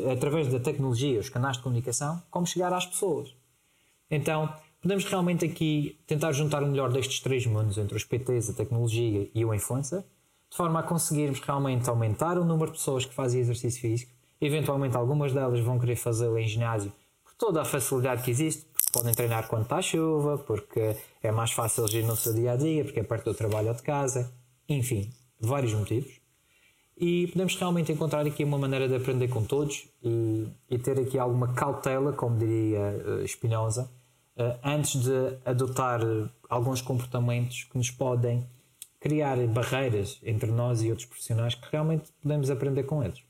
através 0.09 0.47
da 0.47 0.61
tecnologia, 0.61 1.19
os 1.19 1.27
canais 1.27 1.57
de 1.57 1.63
comunicação, 1.63 2.23
como 2.31 2.47
chegar 2.47 2.71
às 2.71 2.85
pessoas. 2.85 3.35
Então, 4.09 4.53
podemos 4.81 5.03
realmente 5.03 5.43
aqui 5.43 5.99
tentar 6.07 6.31
juntar 6.31 6.63
o 6.63 6.67
melhor 6.67 6.89
destes 6.89 7.19
três 7.19 7.45
mundos, 7.45 7.77
entre 7.77 7.97
os 7.97 8.05
PTs, 8.05 8.49
a 8.49 8.53
tecnologia 8.53 9.29
e 9.35 9.43
o 9.43 9.53
influencer, 9.53 10.05
de 10.49 10.55
forma 10.55 10.79
a 10.79 10.83
conseguirmos 10.83 11.41
realmente 11.41 11.89
aumentar 11.89 12.37
o 12.37 12.45
número 12.45 12.71
de 12.71 12.77
pessoas 12.77 13.03
que 13.03 13.13
fazem 13.13 13.41
exercício 13.41 13.81
físico. 13.81 14.13
Eventualmente, 14.39 14.95
algumas 14.95 15.33
delas 15.33 15.59
vão 15.59 15.77
querer 15.77 15.97
fazê-lo 15.97 16.37
em 16.37 16.47
ginásio 16.47 16.93
por 17.25 17.33
toda 17.33 17.61
a 17.61 17.65
facilidade 17.65 18.23
que 18.23 18.31
existe, 18.31 18.65
podem 18.95 19.13
treinar 19.13 19.49
quando 19.49 19.63
está 19.63 19.81
chuva, 19.81 20.37
porque 20.37 20.95
é 21.21 21.29
mais 21.29 21.51
fácil 21.51 21.83
agir 21.83 22.05
no 22.05 22.15
seu 22.15 22.33
dia 22.33 22.53
a 22.53 22.55
dia, 22.55 22.85
porque 22.85 23.01
é 23.01 23.03
perto 23.03 23.25
do 23.25 23.35
trabalho 23.35 23.67
ou 23.67 23.73
de 23.73 23.83
casa, 23.83 24.33
enfim, 24.69 25.11
vários 25.37 25.73
motivos. 25.73 26.21
E 26.97 27.27
podemos 27.27 27.57
realmente 27.57 27.91
encontrar 27.91 28.25
aqui 28.25 28.41
uma 28.45 28.57
maneira 28.57 28.87
de 28.87 28.95
aprender 28.95 29.27
com 29.27 29.43
todos 29.43 29.85
e, 30.01 30.47
e 30.69 30.79
ter 30.79 30.97
aqui 30.97 31.19
alguma 31.19 31.53
cautela, 31.53 32.13
como 32.13 32.37
diria 32.37 33.03
uh, 33.05 33.27
Spinoza, 33.27 33.91
uh, 34.37 34.57
antes 34.63 35.01
de 35.01 35.37
adotar 35.43 35.99
alguns 36.49 36.81
comportamentos 36.81 37.65
que 37.65 37.77
nos 37.77 37.91
podem 37.91 38.49
criar 39.01 39.35
barreiras 39.47 40.21
entre 40.23 40.49
nós 40.49 40.81
e 40.81 40.89
outros 40.89 41.05
profissionais 41.05 41.53
que 41.53 41.67
realmente 41.69 42.13
podemos 42.21 42.49
aprender 42.49 42.83
com 42.83 43.03
eles. 43.03 43.21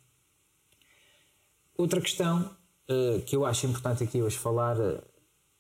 Outra 1.76 2.00
questão 2.00 2.56
que 3.26 3.36
eu 3.36 3.44
acho 3.46 3.66
importante 3.66 4.04
aqui 4.04 4.22
hoje 4.22 4.38
falar, 4.38 4.78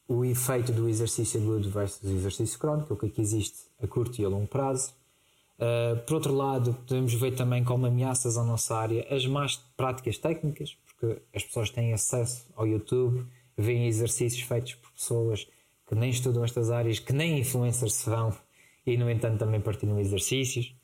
o 0.07 0.23
efeito 0.23 0.71
do 0.71 0.87
exercício 0.87 1.41
agudo 1.41 1.69
versus 1.69 2.09
exercício 2.09 2.59
crónico, 2.59 2.93
o 2.93 2.97
que 2.97 3.07
aqui 3.07 3.21
existe 3.21 3.57
a 3.81 3.87
curto 3.87 4.21
e 4.21 4.25
a 4.25 4.29
longo 4.29 4.47
prazo 4.47 4.93
Uh, 5.55 5.97
por 6.05 6.15
outro 6.15 6.33
lado, 6.33 6.73
podemos 6.85 7.13
ver 7.13 7.33
também 7.33 7.63
como 7.63 7.85
ameaças 7.85 8.37
à 8.37 8.43
nossa 8.43 8.75
área 8.75 9.07
as 9.09 9.25
más 9.25 9.55
práticas 9.77 10.17
técnicas, 10.17 10.77
porque 10.85 11.21
as 11.33 11.43
pessoas 11.43 11.69
têm 11.69 11.93
acesso 11.93 12.45
ao 12.55 12.67
YouTube, 12.67 13.25
veem 13.57 13.87
exercícios 13.87 14.45
feitos 14.45 14.73
por 14.73 14.91
pessoas 14.91 15.47
que 15.87 15.95
nem 15.95 16.09
estudam 16.09 16.43
estas 16.43 16.69
áreas, 16.69 16.99
que 16.99 17.13
nem 17.13 17.39
influencers 17.39 17.93
se 17.93 18.09
vão 18.09 18.35
e, 18.85 18.97
no 18.97 19.09
entanto, 19.09 19.39
também 19.39 19.61
partilham 19.61 19.97
exercícios. 19.97 20.75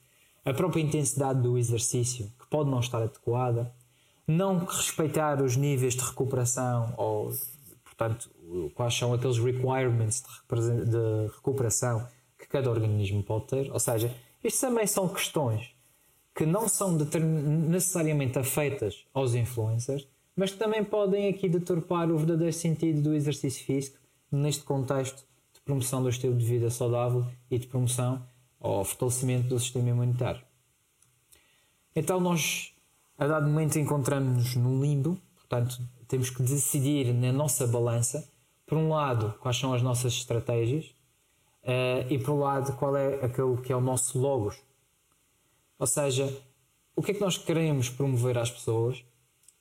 A 0.45 0.53
própria 0.53 0.81
intensidade 0.81 1.41
do 1.41 1.57
exercício, 1.57 2.31
que 2.39 2.47
pode 2.49 2.69
não 2.69 2.79
estar 2.79 3.01
adequada. 3.01 3.73
Não 4.27 4.59
respeitar 4.59 5.41
os 5.41 5.57
níveis 5.57 5.95
de 5.95 6.03
recuperação 6.03 6.93
ou, 6.95 7.33
portanto, 8.01 8.31
quais 8.73 8.95
são 8.95 9.13
aqueles 9.13 9.37
requirements 9.37 10.23
de, 10.49 10.85
de 10.85 11.33
recuperação 11.35 12.07
que 12.37 12.47
cada 12.47 12.69
organismo 12.69 13.21
pode 13.21 13.47
ter. 13.47 13.71
Ou 13.71 13.79
seja, 13.79 14.13
isto 14.43 14.59
também 14.59 14.87
são 14.87 15.07
questões 15.07 15.69
que 16.33 16.45
não 16.45 16.67
são 16.67 16.97
necessariamente 16.97 18.39
afeitas 18.39 19.05
aos 19.13 19.35
influencers, 19.35 20.07
mas 20.35 20.51
que 20.51 20.57
também 20.57 20.83
podem 20.83 21.27
aqui 21.27 21.47
deturpar 21.47 22.09
o 22.09 22.17
verdadeiro 22.17 22.53
sentido 22.53 23.01
do 23.01 23.13
exercício 23.13 23.63
físico 23.63 23.99
neste 24.31 24.63
contexto 24.63 25.23
de 25.53 25.61
promoção 25.61 26.01
do 26.01 26.09
estilo 26.09 26.35
de 26.35 26.45
vida 26.45 26.69
saudável 26.69 27.25
e 27.51 27.59
de 27.59 27.67
promoção 27.67 28.25
ao 28.59 28.83
fortalecimento 28.83 29.49
do 29.49 29.59
sistema 29.59 29.89
imunitário. 29.89 30.41
Então 31.95 32.19
nós, 32.19 32.73
a 33.17 33.27
dado 33.27 33.47
momento, 33.47 33.77
encontramos-nos 33.77 34.55
num 34.55 34.81
limbo, 34.81 35.19
portanto, 35.35 35.81
temos 36.11 36.29
que 36.29 36.43
decidir 36.43 37.13
na 37.13 37.31
nossa 37.31 37.65
balança, 37.65 38.29
por 38.65 38.77
um 38.77 38.89
lado, 38.89 39.33
quais 39.39 39.57
são 39.57 39.73
as 39.73 39.81
nossas 39.81 40.13
estratégias 40.13 40.93
Uh, 41.63 42.01
e 42.09 42.17
por 42.17 42.31
um 42.31 42.39
lado, 42.39 42.73
qual 42.73 42.95
é 42.95 43.23
aquele 43.23 43.57
que 43.57 43.71
é 43.71 43.75
o 43.75 43.81
nosso 43.81 44.17
logos? 44.19 44.57
Ou 45.77 45.85
seja, 45.85 46.41
o 46.95 47.03
que 47.03 47.11
é 47.11 47.13
que 47.13 47.21
nós 47.21 47.37
queremos 47.37 47.89
promover 47.89 48.37
às 48.37 48.49
pessoas 48.49 49.03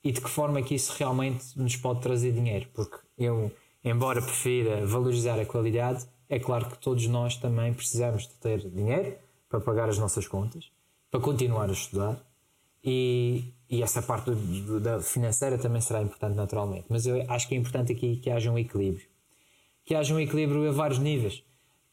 e 0.03 0.11
de 0.11 0.19
que 0.19 0.29
forma 0.29 0.59
é 0.59 0.63
que 0.63 0.73
isso 0.73 0.93
realmente 0.97 1.57
nos 1.57 1.75
pode 1.75 2.01
trazer 2.01 2.31
dinheiro? 2.31 2.67
Porque 2.73 2.97
eu, 3.17 3.51
embora 3.83 4.21
prefira 4.21 4.85
valorizar 4.85 5.39
a 5.39 5.45
qualidade, 5.45 6.07
é 6.27 6.39
claro 6.39 6.65
que 6.67 6.77
todos 6.79 7.05
nós 7.05 7.37
também 7.37 7.71
precisamos 7.73 8.27
de 8.27 8.33
ter 8.35 8.67
dinheiro 8.69 9.15
para 9.47 9.59
pagar 9.59 9.87
as 9.87 9.99
nossas 9.99 10.27
contas, 10.27 10.71
para 11.11 11.19
continuar 11.19 11.69
a 11.69 11.73
estudar 11.73 12.19
e, 12.83 13.53
e 13.71 13.81
essa 13.81 14.01
parte 14.01 14.29
do, 14.31 14.79
da 14.79 14.99
financeira 14.99 15.57
também 15.57 15.81
será 15.81 16.01
importante 16.01 16.35
naturalmente. 16.35 16.85
Mas 16.89 17.07
eu 17.07 17.23
acho 17.29 17.47
que 17.47 17.55
é 17.55 17.57
importante 17.57 17.93
aqui 17.93 18.17
que 18.17 18.29
haja 18.29 18.51
um 18.51 18.59
equilíbrio. 18.59 19.07
Que 19.85 19.95
haja 19.95 20.13
um 20.13 20.19
equilíbrio 20.19 20.69
a 20.69 20.71
vários 20.71 20.99
níveis 20.99 21.43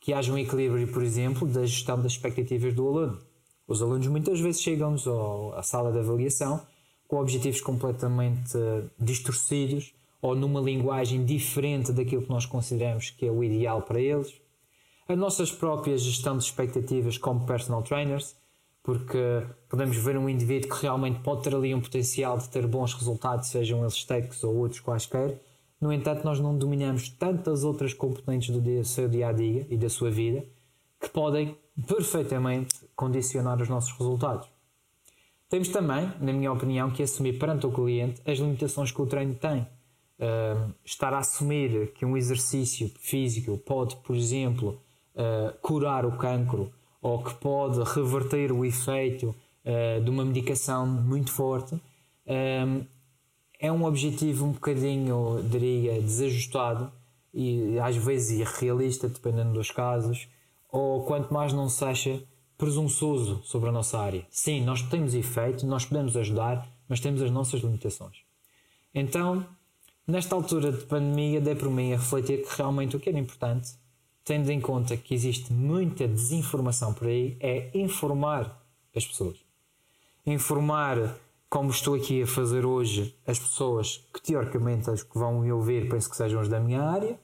que 0.01 0.13
haja 0.13 0.33
um 0.33 0.39
equilíbrio, 0.39 0.87
por 0.89 1.03
exemplo, 1.03 1.47
da 1.47 1.65
gestão 1.65 2.01
das 2.01 2.13
expectativas 2.13 2.75
do 2.75 2.87
aluno. 2.87 3.19
Os 3.67 3.83
alunos 3.83 4.07
muitas 4.07 4.41
vezes 4.41 4.63
chegam-nos 4.63 5.07
à 5.55 5.63
sala 5.63 5.93
de 5.93 5.99
avaliação 5.99 6.61
com 7.07 7.21
objetivos 7.21 7.61
completamente 7.61 8.57
eh, 8.57 8.85
distorcidos 8.99 9.95
ou 10.21 10.35
numa 10.35 10.61
linguagem 10.61 11.25
diferente 11.25 11.93
daquilo 11.93 12.23
que 12.23 12.31
nós 12.31 12.47
consideramos 12.47 13.11
que 13.11 13.27
é 13.27 13.31
o 13.31 13.43
ideal 13.43 13.83
para 13.83 14.01
eles. 14.01 14.33
A 15.09 15.17
nossa 15.17 15.45
própria 15.47 15.97
gestão 15.97 16.37
de 16.37 16.45
expectativas 16.45 17.17
como 17.17 17.47
personal 17.47 17.83
trainers, 17.83 18.37
porque 18.89 19.45
podemos 19.69 19.99
ver 19.99 20.17
um 20.17 20.31
indivíduo 20.31 20.71
que 20.71 20.81
realmente 20.81 21.21
pode 21.21 21.43
ter 21.43 21.55
ali 21.55 21.75
um 21.75 21.81
potencial 21.81 22.39
de 22.39 22.49
ter 22.49 22.67
bons 22.67 22.95
resultados, 22.95 23.49
sejam 23.49 23.81
eles 23.81 23.93
estéticos 23.93 24.43
ou 24.43 24.57
outros 24.57 24.81
quaisquer, 24.81 25.39
no 25.79 25.93
entanto, 25.93 26.25
nós 26.25 26.41
não 26.41 26.57
dominamos 26.57 27.11
tantas 27.11 27.65
outras 27.65 27.93
componentes 27.93 28.49
do 28.49 28.63
dia, 28.63 28.83
seu 28.85 29.07
dia 29.07 29.29
a 29.29 29.33
dia 29.33 29.67
e 29.69 29.77
da 29.77 29.91
sua 29.91 30.11
vida 30.11 30.43
que 30.99 31.11
podem 31.11 31.55
perfeitamente 31.87 32.77
condicionar 32.97 33.61
os 33.61 33.69
nossos 33.69 33.93
resultados. 33.93 34.49
Temos 35.51 35.69
também, 35.69 36.11
na 36.19 36.33
minha 36.33 36.51
opinião, 36.51 36.91
que 36.91 37.03
assumir 37.03 37.39
perante 37.39 37.67
o 37.67 37.71
cliente 37.71 38.23
as 38.25 38.39
limitações 38.39 38.91
que 38.91 39.03
o 39.03 39.07
treino 39.07 39.35
tem. 39.35 39.69
Estar 40.83 41.13
a 41.13 41.19
assumir 41.19 41.93
que 41.93 42.07
um 42.07 42.17
exercício 42.17 42.91
físico 42.99 43.59
pode, 43.59 43.97
por 43.97 44.17
exemplo, 44.17 44.81
uh, 45.15 45.55
curar 45.61 46.07
o 46.07 46.17
cancro 46.17 46.73
ou 47.01 47.23
que 47.23 47.35
pode 47.35 47.79
reverter 47.95 48.53
o 48.53 48.65
efeito 48.65 49.35
uh, 49.65 50.03
de 50.03 50.11
uma 50.11 50.25
medicação 50.25 50.87
muito 50.87 51.31
forte 51.31 51.81
é 53.59 53.73
um 53.73 53.85
objetivo 53.85 54.47
um 54.47 54.53
bocadinho, 54.53 55.43
diria, 55.51 56.01
desajustado 56.01 56.93
e 57.35 57.79
às 57.81 57.97
vezes 57.97 58.39
irrealista, 58.39 59.09
dependendo 59.09 59.53
dos 59.53 59.71
casos, 59.71 60.29
ou 60.71 61.05
quanto 61.05 61.33
mais 61.35 61.53
não 61.53 61.69
seja 61.69 62.23
presunçoso 62.57 63.41
sobre 63.45 63.69
a 63.69 63.73
nossa 63.73 63.99
área. 63.99 64.27
Sim, 64.31 64.65
nós 64.65 64.83
temos 64.83 65.15
efeito, 65.15 65.67
nós 65.67 65.85
podemos 65.85 66.17
ajudar, 66.17 66.69
mas 66.89 67.01
temos 67.01 67.21
as 67.21 67.31
nossas 67.31 67.61
limitações. 67.61 68.19
Então, 68.95 69.47
nesta 70.07 70.35
altura 70.35 70.73
de 70.73 70.85
pandemia, 70.85 71.41
dei 71.41 71.55
por 71.55 71.71
mim 71.71 71.93
a 71.93 71.97
refletir 71.97 72.43
que 72.43 72.57
realmente 72.57 72.97
o 72.97 73.01
que 73.01 73.09
era 73.09 73.19
importante, 73.19 73.71
tendo 74.29 74.51
em 74.51 74.61
conta 74.61 74.95
que 74.95 75.15
existe 75.15 75.51
muita 75.55 76.07
desinformação 76.07 76.93
por 76.93 77.09
aí, 77.09 77.39
é 77.41 77.71
informar 77.73 78.63
as 78.95 79.07
pessoas. 79.07 79.39
Informar 80.27 81.17
como 81.49 81.71
estou 81.71 81.95
aqui 81.95 82.23
a 82.23 82.27
fazer 82.27 82.67
hoje, 82.67 83.17
as 83.27 83.39
pessoas 83.39 84.07
que 84.13 84.21
teoricamente 84.21 84.91
as 84.91 85.03
que 85.03 85.19
vão 85.19 85.41
me 85.41 85.51
ouvir, 85.51 85.89
penso 85.89 86.11
que 86.11 86.17
sejam 86.17 86.43
as 86.43 86.49
da 86.49 86.61
minha 86.61 86.83
área, 86.83 87.19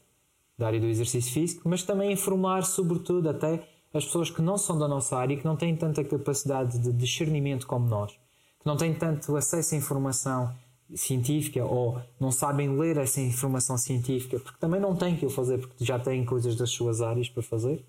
da 0.57 0.67
área 0.67 0.81
do 0.81 0.87
exercício 0.87 1.31
físico, 1.31 1.69
mas 1.69 1.83
também 1.83 2.11
informar, 2.11 2.65
sobretudo, 2.65 3.29
até 3.29 3.69
as 3.93 4.07
pessoas 4.07 4.31
que 4.31 4.41
não 4.41 4.57
são 4.57 4.79
da 4.79 4.89
nossa 4.89 5.19
área 5.19 5.35
e 5.35 5.37
que 5.37 5.45
não 5.45 5.57
têm 5.57 5.77
tanta 5.77 6.03
capacidade 6.03 6.79
de 6.79 6.91
discernimento 6.91 7.67
como 7.67 7.87
nós, 7.87 8.13
que 8.13 8.65
não 8.65 8.79
têm 8.79 8.95
tanto 8.95 9.37
acesso 9.37 9.75
à 9.75 9.79
informação 9.79 10.55
científica 10.95 11.64
ou 11.64 12.00
não 12.21 12.31
sabem 12.31 12.76
ler 12.76 12.97
essa 12.97 13.21
informação 13.21 13.79
científica, 13.79 14.38
porque 14.38 14.59
também 14.59 14.81
não 14.81 14.95
têm 14.95 15.17
que 15.17 15.25
o 15.25 15.31
fazer, 15.31 15.59
porque 15.59 15.85
já 15.85 15.99
têm 15.99 16.25
coisas 16.25 16.57
das 16.57 16.71
suas 16.71 17.00
áreas 17.00 17.29
para 17.29 17.43
fazer. 17.43 17.85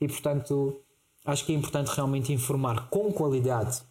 E, 0.00 0.08
portanto, 0.08 0.80
acho 1.24 1.44
que 1.46 1.52
é 1.52 1.54
importante 1.54 1.88
realmente 1.88 2.32
informar 2.32 2.88
com 2.88 3.12
qualidade 3.12 3.82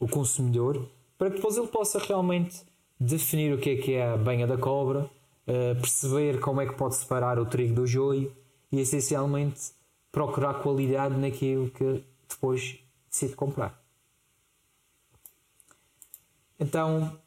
o 0.00 0.08
consumidor 0.08 0.88
para 1.16 1.30
que 1.30 1.36
depois 1.36 1.56
ele 1.56 1.68
possa 1.68 1.98
realmente 1.98 2.62
definir 2.98 3.54
o 3.54 3.58
que 3.58 3.70
é 3.70 3.76
que 3.76 3.92
é 3.94 4.12
a 4.12 4.16
banha 4.16 4.46
da 4.46 4.56
cobra, 4.56 5.08
uh, 5.46 5.80
perceber 5.80 6.40
como 6.40 6.60
é 6.60 6.66
que 6.66 6.74
pode 6.74 6.96
separar 6.96 7.38
o 7.38 7.46
trigo 7.46 7.74
do 7.74 7.86
joio 7.86 8.34
e 8.70 8.80
essencialmente 8.80 9.70
procurar 10.10 10.54
qualidade 10.54 11.16
naquilo 11.16 11.70
que 11.70 12.04
depois 12.28 12.78
decide 13.08 13.34
comprar. 13.34 13.80
Então, 16.58 17.18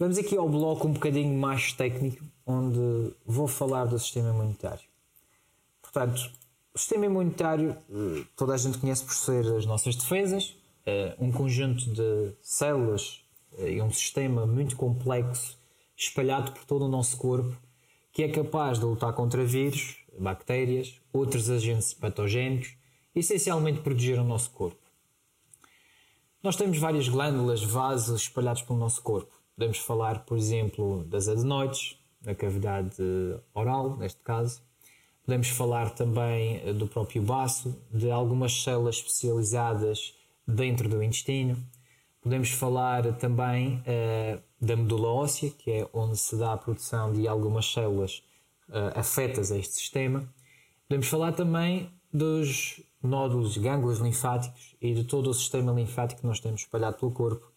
vamos 0.00 0.16
aqui 0.16 0.34
ao 0.34 0.48
bloco 0.48 0.88
um 0.88 0.94
bocadinho 0.94 1.38
mais 1.38 1.74
técnico, 1.74 2.24
onde 2.46 3.12
vou 3.26 3.46
falar 3.46 3.84
do 3.84 3.98
sistema 3.98 4.30
imunitário. 4.30 4.88
Portanto, 5.82 6.32
o 6.74 6.78
sistema 6.78 7.04
imunitário, 7.04 7.76
eh, 7.90 8.24
toda 8.34 8.54
a 8.54 8.56
gente 8.56 8.78
conhece 8.78 9.04
por 9.04 9.12
ser 9.12 9.44
as 9.54 9.66
nossas 9.66 9.94
defesas, 9.94 10.56
uh, 10.86 11.22
um 11.22 11.30
conjunto 11.30 11.90
de 11.92 12.32
células 12.40 13.22
uh, 13.52 13.68
e 13.68 13.82
um 13.82 13.92
sistema 13.92 14.46
muito 14.46 14.74
complexo, 14.74 15.58
espalhado 15.94 16.52
por 16.52 16.64
todo 16.64 16.86
o 16.86 16.88
nosso 16.88 17.18
corpo, 17.18 17.54
que 18.10 18.22
é 18.22 18.28
capaz 18.28 18.78
de 18.78 18.86
lutar 18.86 19.12
contra 19.12 19.44
vírus, 19.44 19.96
bactérias, 20.18 20.98
outros 21.12 21.50
agentes 21.50 21.92
patogénicos, 21.92 22.74
essencialmente 23.14 23.80
proteger 23.80 24.18
o 24.18 24.24
nosso 24.24 24.50
corpo. 24.52 24.80
Nós 26.42 26.56
temos 26.56 26.78
várias 26.78 27.06
glândulas, 27.06 27.62
vasos 27.62 28.22
espalhados 28.22 28.62
pelo 28.62 28.78
nosso 28.78 29.02
corpo. 29.02 29.39
Podemos 29.60 29.76
falar, 29.76 30.24
por 30.24 30.38
exemplo, 30.38 31.04
das 31.04 31.28
adenoides, 31.28 31.94
na 32.24 32.34
cavidade 32.34 32.96
oral, 33.52 33.94
neste 33.98 34.22
caso. 34.22 34.62
Podemos 35.22 35.48
falar 35.48 35.90
também 35.90 36.62
eh, 36.64 36.72
do 36.72 36.86
próprio 36.86 37.20
baço, 37.20 37.78
de 37.92 38.10
algumas 38.10 38.62
células 38.62 38.96
especializadas 38.96 40.14
dentro 40.48 40.88
do 40.88 41.02
intestino. 41.02 41.58
Podemos 42.22 42.48
falar 42.52 43.18
também 43.18 43.82
uh, 43.84 44.40
da 44.58 44.76
medula 44.76 45.08
óssea, 45.08 45.50
que 45.50 45.70
é 45.70 45.88
onde 45.92 46.16
se 46.16 46.38
dá 46.38 46.54
a 46.54 46.56
produção 46.56 47.12
de 47.12 47.28
algumas 47.28 47.70
células 47.70 48.22
uh, 48.70 48.98
afetas 48.98 49.52
a 49.52 49.58
este 49.58 49.74
sistema. 49.74 50.26
Podemos 50.88 51.06
falar 51.06 51.32
também 51.32 51.92
dos 52.10 52.82
nódulos, 53.02 53.58
gânglios 53.58 53.98
linfáticos 53.98 54.74
e 54.80 54.94
de 54.94 55.04
todo 55.04 55.28
o 55.28 55.34
sistema 55.34 55.70
linfático 55.70 56.22
que 56.22 56.26
nós 56.26 56.40
temos 56.40 56.62
espalhado 56.62 56.96
pelo 56.96 57.12
corpo. 57.12 57.49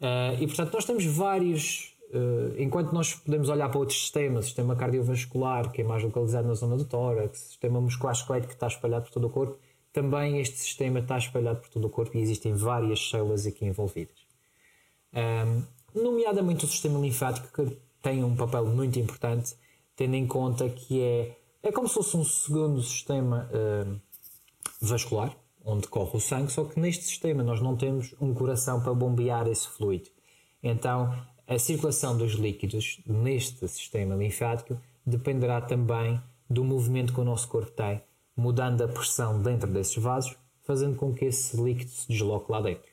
Uh, 0.00 0.42
e 0.42 0.46
portanto, 0.46 0.72
nós 0.72 0.84
temos 0.84 1.04
vários. 1.04 1.94
Uh, 2.12 2.60
enquanto 2.60 2.92
nós 2.92 3.14
podemos 3.14 3.48
olhar 3.48 3.68
para 3.68 3.78
outros 3.78 4.00
sistemas, 4.00 4.46
sistema 4.46 4.74
cardiovascular, 4.74 5.70
que 5.70 5.82
é 5.82 5.84
mais 5.84 6.02
localizado 6.02 6.48
na 6.48 6.54
zona 6.54 6.76
do 6.76 6.84
tórax, 6.84 7.38
sistema 7.38 7.80
muscular 7.80 8.14
esquelético 8.14 8.48
que 8.48 8.56
está 8.56 8.66
espalhado 8.66 9.04
por 9.04 9.12
todo 9.12 9.26
o 9.28 9.30
corpo, 9.30 9.58
também 9.92 10.40
este 10.40 10.56
sistema 10.58 10.98
está 10.98 11.18
espalhado 11.18 11.60
por 11.60 11.68
todo 11.68 11.86
o 11.86 11.90
corpo 11.90 12.16
e 12.16 12.20
existem 12.20 12.52
várias 12.52 13.10
células 13.10 13.46
aqui 13.46 13.64
envolvidas. 13.64 14.16
Um, 15.14 15.62
nomeadamente 16.02 16.64
o 16.64 16.68
sistema 16.68 16.98
linfático, 16.98 17.48
que 17.52 17.76
tem 18.02 18.24
um 18.24 18.34
papel 18.34 18.66
muito 18.66 18.98
importante, 18.98 19.54
tendo 19.94 20.14
em 20.14 20.26
conta 20.26 20.68
que 20.68 21.00
é, 21.00 21.36
é 21.62 21.70
como 21.70 21.86
se 21.86 21.94
fosse 21.94 22.16
um 22.16 22.24
segundo 22.24 22.82
sistema. 22.82 23.48
Uh, 23.52 24.00
vascular, 24.80 25.36
onde 25.64 25.88
corre 25.88 26.16
o 26.16 26.20
sangue, 26.20 26.50
só 26.50 26.64
que 26.64 26.78
neste 26.78 27.04
sistema 27.04 27.42
nós 27.42 27.60
não 27.60 27.76
temos 27.76 28.14
um 28.20 28.32
coração 28.34 28.80
para 28.80 28.94
bombear 28.94 29.46
esse 29.46 29.68
fluido. 29.68 30.08
Então, 30.62 31.14
a 31.46 31.58
circulação 31.58 32.16
dos 32.16 32.32
líquidos 32.32 33.00
neste 33.06 33.66
sistema 33.68 34.14
linfático 34.14 34.78
dependerá 35.04 35.60
também 35.60 36.20
do 36.48 36.64
movimento 36.64 37.12
que 37.12 37.20
o 37.20 37.24
nosso 37.24 37.48
corpo 37.48 37.70
tem, 37.70 38.02
mudando 38.36 38.82
a 38.82 38.88
pressão 38.88 39.42
dentro 39.42 39.70
desses 39.70 39.96
vasos, 39.96 40.36
fazendo 40.62 40.96
com 40.96 41.12
que 41.12 41.24
esse 41.24 41.56
líquido 41.60 41.90
se 41.90 42.08
desloque 42.08 42.50
lá 42.50 42.60
dentro. 42.60 42.90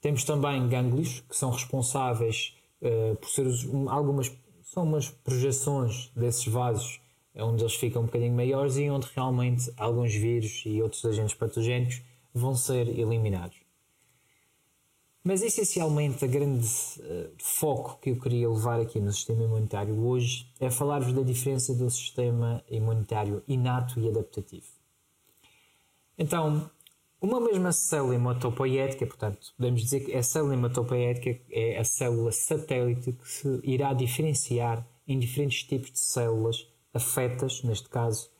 Temos 0.00 0.24
também 0.24 0.68
gânglios, 0.68 1.20
que 1.20 1.36
são 1.36 1.50
responsáveis 1.50 2.56
uh, 2.82 3.16
por 3.16 3.28
ser 3.28 3.46
algumas 3.88 4.30
são 4.74 4.82
umas 4.82 5.08
projeções 5.08 6.10
desses 6.16 6.46
vasos 6.46 7.00
é 7.34 7.42
onde 7.42 7.62
eles 7.62 7.74
ficam 7.74 8.02
um 8.02 8.06
bocadinho 8.06 8.34
maiores 8.34 8.76
e 8.76 8.88
onde 8.88 9.08
realmente 9.14 9.72
alguns 9.76 10.14
vírus 10.14 10.62
e 10.64 10.80
outros 10.80 11.04
agentes 11.04 11.34
patogénicos 11.34 12.00
vão 12.32 12.54
ser 12.54 12.88
eliminados. 12.88 13.64
Mas 15.26 15.40
essencialmente, 15.40 16.22
a 16.22 16.28
grande 16.28 16.66
uh, 16.66 17.30
foco 17.38 17.98
que 18.00 18.10
eu 18.10 18.20
queria 18.20 18.48
levar 18.48 18.78
aqui 18.78 19.00
no 19.00 19.10
sistema 19.10 19.42
imunitário 19.42 19.98
hoje 20.06 20.46
é 20.60 20.70
falar-vos 20.70 21.14
da 21.14 21.22
diferença 21.22 21.74
do 21.74 21.90
sistema 21.90 22.62
imunitário 22.70 23.42
inato 23.48 23.98
e 23.98 24.06
adaptativo. 24.06 24.66
Então, 26.18 26.70
uma 27.22 27.40
mesma 27.40 27.72
célula 27.72 28.16
hematopoética, 28.16 29.06
portanto, 29.06 29.54
podemos 29.56 29.80
dizer 29.80 30.00
que 30.00 30.14
a 30.14 30.22
célula 30.22 30.52
hematopoética 30.52 31.40
é 31.50 31.78
a 31.78 31.84
célula 31.84 32.30
satélite 32.30 33.12
que 33.12 33.26
se 33.26 33.60
irá 33.64 33.94
diferenciar 33.94 34.86
em 35.08 35.18
diferentes 35.18 35.62
tipos 35.62 35.90
de 35.90 36.00
células 36.00 36.68
afetas, 36.94 37.62
neste 37.62 37.88
caso, 37.88 38.30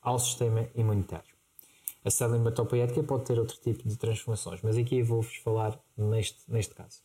ao 0.00 0.18
sistema 0.18 0.68
imunitário. 0.74 1.32
A 2.04 2.10
célula 2.10 2.36
hematopoética 2.36 3.02
pode 3.02 3.24
ter 3.24 3.38
outro 3.38 3.56
tipo 3.58 3.88
de 3.88 3.96
transformações, 3.96 4.60
mas 4.62 4.76
aqui 4.76 5.02
vou-vos 5.02 5.36
falar 5.36 5.78
neste, 5.96 6.40
neste 6.48 6.74
caso. 6.74 7.00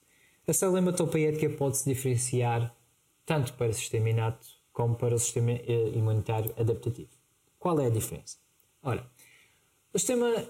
A 0.48 0.54
célula 0.54 0.80
hematopoética 0.80 1.50
pode-se 1.50 1.88
diferenciar 1.88 2.76
tanto 3.26 3.54
para 3.54 3.70
o 3.70 3.74
sistema 3.74 4.10
inato 4.10 4.48
como 4.74 4.96
para 4.96 5.16
o 5.16 5.20
sistema 5.20 5.52
eh, 5.52 5.92
imunitário 5.94 6.54
adaptativo. 6.58 7.10
Qual 7.60 7.80
é 7.80 7.88
a 7.88 7.90
diferença? 7.90 8.38
Ora, 8.84 9.06
o 9.94 10.00
sistema 10.00 10.46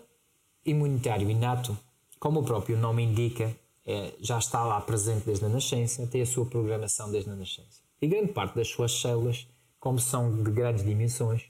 imunitário 0.66 1.30
inato, 1.30 1.78
como 2.20 2.42
o 2.42 2.44
próprio 2.44 2.78
nome 2.78 3.04
indica, 3.04 3.56
é, 3.86 4.14
já 4.20 4.38
está 4.38 4.64
lá 4.66 4.82
presente 4.82 5.26
desde 5.26 5.46
a 5.46 5.50
nascença, 5.50 6.06
tem 6.08 6.22
a 6.22 6.26
sua 6.26 6.46
programação 6.46 7.10
desde 7.10 7.30
a 7.30 7.36
nascença. 7.36 7.82
E 8.02 8.08
grande 8.08 8.34
parte 8.34 8.56
das 8.56 8.68
suas 8.68 8.92
células 9.00 9.48
como 9.80 10.00
são 10.00 10.44
de 10.44 10.52
grandes 10.52 10.84
dimensões, 10.84 11.46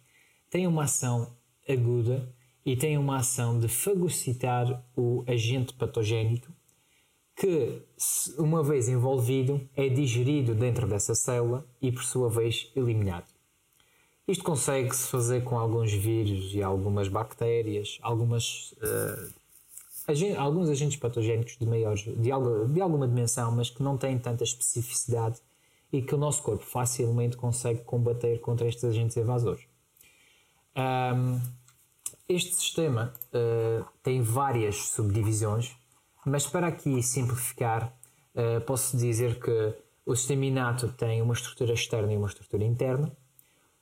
têm 0.49 0.67
uma 0.67 0.83
ação 0.83 1.35
aguda 1.67 2.33
e 2.65 2.75
têm 2.75 2.97
uma 2.97 3.17
ação 3.17 3.59
de 3.59 3.67
fagocitar 3.67 4.83
o 4.95 5.23
agente 5.27 5.73
patogénico 5.73 6.51
que, 7.37 7.83
uma 8.37 8.63
vez 8.63 8.89
envolvido, 8.89 9.61
é 9.75 9.87
digerido 9.87 10.55
dentro 10.55 10.87
dessa 10.87 11.13
célula 11.13 11.65
e, 11.79 11.91
por 11.91 12.03
sua 12.03 12.29
vez, 12.29 12.71
eliminado. 12.75 13.27
Isto 14.27 14.43
consegue-se 14.43 15.07
fazer 15.07 15.43
com 15.43 15.57
alguns 15.57 15.93
vírus 15.93 16.53
e 16.53 16.61
algumas 16.61 17.07
bactérias, 17.07 17.99
algumas, 18.01 18.73
uh, 18.73 19.33
alguns 20.37 20.67
agentes 20.69 20.97
patogénicos 20.97 21.55
de, 21.57 21.65
maiores, 21.65 22.01
de, 22.01 22.15
de 22.15 22.31
alguma 22.81 23.07
dimensão, 23.07 23.51
mas 23.51 23.69
que 23.69 23.83
não 23.83 23.97
têm 23.97 24.17
tanta 24.17 24.43
especificidade 24.43 25.39
e 25.91 26.01
que 26.01 26.13
o 26.13 26.17
nosso 26.17 26.43
corpo 26.43 26.63
facilmente 26.63 27.37
consegue 27.37 27.81
combater 27.83 28.39
contra 28.39 28.67
estes 28.67 28.83
agentes 28.83 29.15
evasores. 29.17 29.65
Um, 30.77 31.39
este 32.29 32.53
sistema 32.55 33.13
uh, 33.33 33.85
tem 34.03 34.21
várias 34.21 34.89
subdivisões, 34.89 35.75
mas 36.25 36.45
para 36.45 36.67
aqui 36.67 37.01
simplificar, 37.01 37.97
uh, 38.35 38.61
posso 38.61 38.97
dizer 38.97 39.39
que 39.39 39.73
o 40.05 40.15
sistema 40.15 40.45
inato 40.45 40.89
tem 40.89 41.21
uma 41.21 41.33
estrutura 41.33 41.73
externa 41.73 42.13
e 42.13 42.17
uma 42.17 42.27
estrutura 42.27 42.65
interna. 42.65 43.15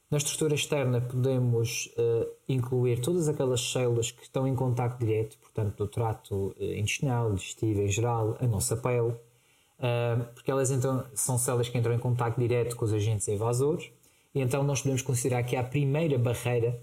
Na 0.10 0.18
estrutura 0.18 0.54
externa 0.54 1.02
podemos 1.02 1.88
uh, 1.98 2.32
incluir 2.48 3.02
todas 3.02 3.28
aquelas 3.28 3.62
células 3.62 4.12
que 4.12 4.22
estão 4.22 4.48
em 4.48 4.56
contato 4.56 5.00
direto, 5.00 5.38
portanto, 5.40 5.76
do 5.76 5.88
trato 5.88 6.56
intestinal, 6.60 7.34
digestivo 7.34 7.82
em 7.82 7.90
geral, 7.90 8.38
a 8.40 8.46
nossa 8.46 8.78
pele, 8.78 9.16
porque 10.34 10.52
elas 10.52 10.72
então 10.72 11.06
são 11.14 11.38
células 11.38 11.70
que 11.70 11.78
entram 11.78 11.94
em 11.94 12.00
contato 12.00 12.40
direto 12.40 12.76
com 12.76 12.86
os 12.86 12.94
agentes 12.94 13.28
invasores, 13.28 13.92
e 14.34 14.42
então 14.42 14.64
nós 14.64 14.82
podemos 14.82 15.02
considerar 15.02 15.44
que 15.44 15.56
é 15.56 15.60
a 15.60 15.64
primeira 15.64 16.18
barreira 16.18 16.82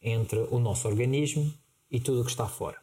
entre 0.00 0.40
o 0.50 0.58
nosso 0.58 0.86
organismo 0.86 1.52
e 1.90 1.98
tudo 2.00 2.20
o 2.20 2.24
que 2.24 2.30
está 2.30 2.46
fora. 2.46 2.76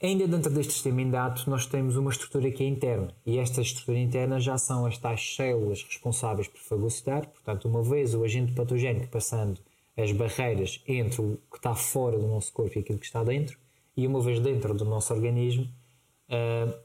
Ainda 0.00 0.28
dentro 0.28 0.52
deste 0.52 0.74
sistema 0.74 1.02
inato, 1.02 1.50
nós 1.50 1.66
temos 1.66 1.96
uma 1.96 2.10
estrutura 2.10 2.52
que 2.52 2.62
é 2.62 2.66
interna, 2.66 3.12
e 3.26 3.38
esta 3.38 3.60
estrutura 3.60 3.98
interna 3.98 4.38
já 4.38 4.56
são 4.56 4.86
as 4.86 4.96
tais 4.96 5.34
células 5.34 5.82
responsáveis 5.82 6.46
por 6.46 6.60
fagocitar, 6.60 7.26
portanto, 7.26 7.66
uma 7.66 7.82
vez 7.82 8.14
o 8.14 8.22
agente 8.22 8.52
patogénico 8.52 9.08
passando 9.08 9.60
as 9.96 10.12
barreiras 10.12 10.80
entre 10.86 11.20
o 11.20 11.38
que 11.50 11.56
está 11.56 11.74
fora 11.74 12.16
do 12.16 12.28
nosso 12.28 12.52
corpo 12.52 12.78
e 12.78 12.80
aquilo 12.80 12.98
que 12.98 13.06
está 13.06 13.24
dentro, 13.24 13.58
e 13.96 14.06
uma 14.06 14.20
vez 14.20 14.38
dentro 14.38 14.72
do 14.72 14.84
nosso 14.84 15.12
organismo, 15.12 15.68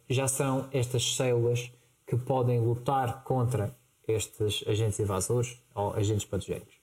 já 0.09 0.27
são 0.27 0.67
estas 0.71 1.15
células 1.15 1.71
que 2.05 2.15
podem 2.15 2.59
lutar 2.59 3.23
contra 3.23 3.75
estes 4.07 4.63
agentes 4.67 4.99
invasores 4.99 5.61
ou 5.73 5.93
agentes 5.93 6.25
patogénicos. 6.25 6.75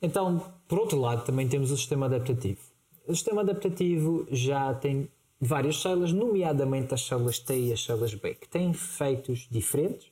Então, 0.00 0.52
por 0.66 0.78
outro 0.78 0.98
lado, 0.98 1.24
também 1.24 1.48
temos 1.48 1.70
o 1.70 1.76
sistema 1.76 2.06
adaptativo. 2.06 2.60
O 3.06 3.14
sistema 3.14 3.42
adaptativo 3.42 4.26
já 4.30 4.74
tem 4.74 5.08
várias 5.40 5.80
células, 5.80 6.12
nomeadamente 6.12 6.94
as 6.94 7.02
células 7.02 7.38
T 7.38 7.56
e 7.56 7.72
as 7.72 7.84
células 7.84 8.14
B, 8.14 8.34
que 8.34 8.48
têm 8.48 8.70
efeitos 8.70 9.46
diferentes. 9.50 10.10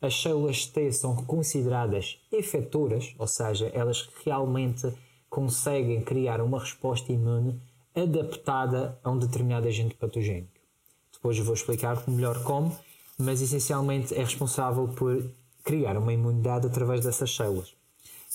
As 0.00 0.20
células 0.20 0.66
T 0.66 0.92
são 0.92 1.16
consideradas 1.24 2.20
efetoras, 2.30 3.14
ou 3.18 3.26
seja, 3.26 3.70
elas 3.72 4.08
realmente 4.24 4.92
conseguem 5.30 6.02
criar 6.02 6.40
uma 6.40 6.58
resposta 6.58 7.12
imune 7.12 7.60
adaptada 7.94 8.98
a 9.02 9.10
um 9.10 9.18
determinado 9.18 9.68
agente 9.68 9.94
patogénico. 9.94 10.51
Depois 11.22 11.38
vou 11.38 11.54
explicar 11.54 12.02
melhor 12.08 12.42
como, 12.42 12.76
mas 13.16 13.40
essencialmente 13.40 14.12
é 14.12 14.24
responsável 14.24 14.88
por 14.88 15.24
criar 15.62 15.96
uma 15.96 16.12
imunidade 16.12 16.66
através 16.66 17.04
dessas 17.04 17.32
células. 17.32 17.76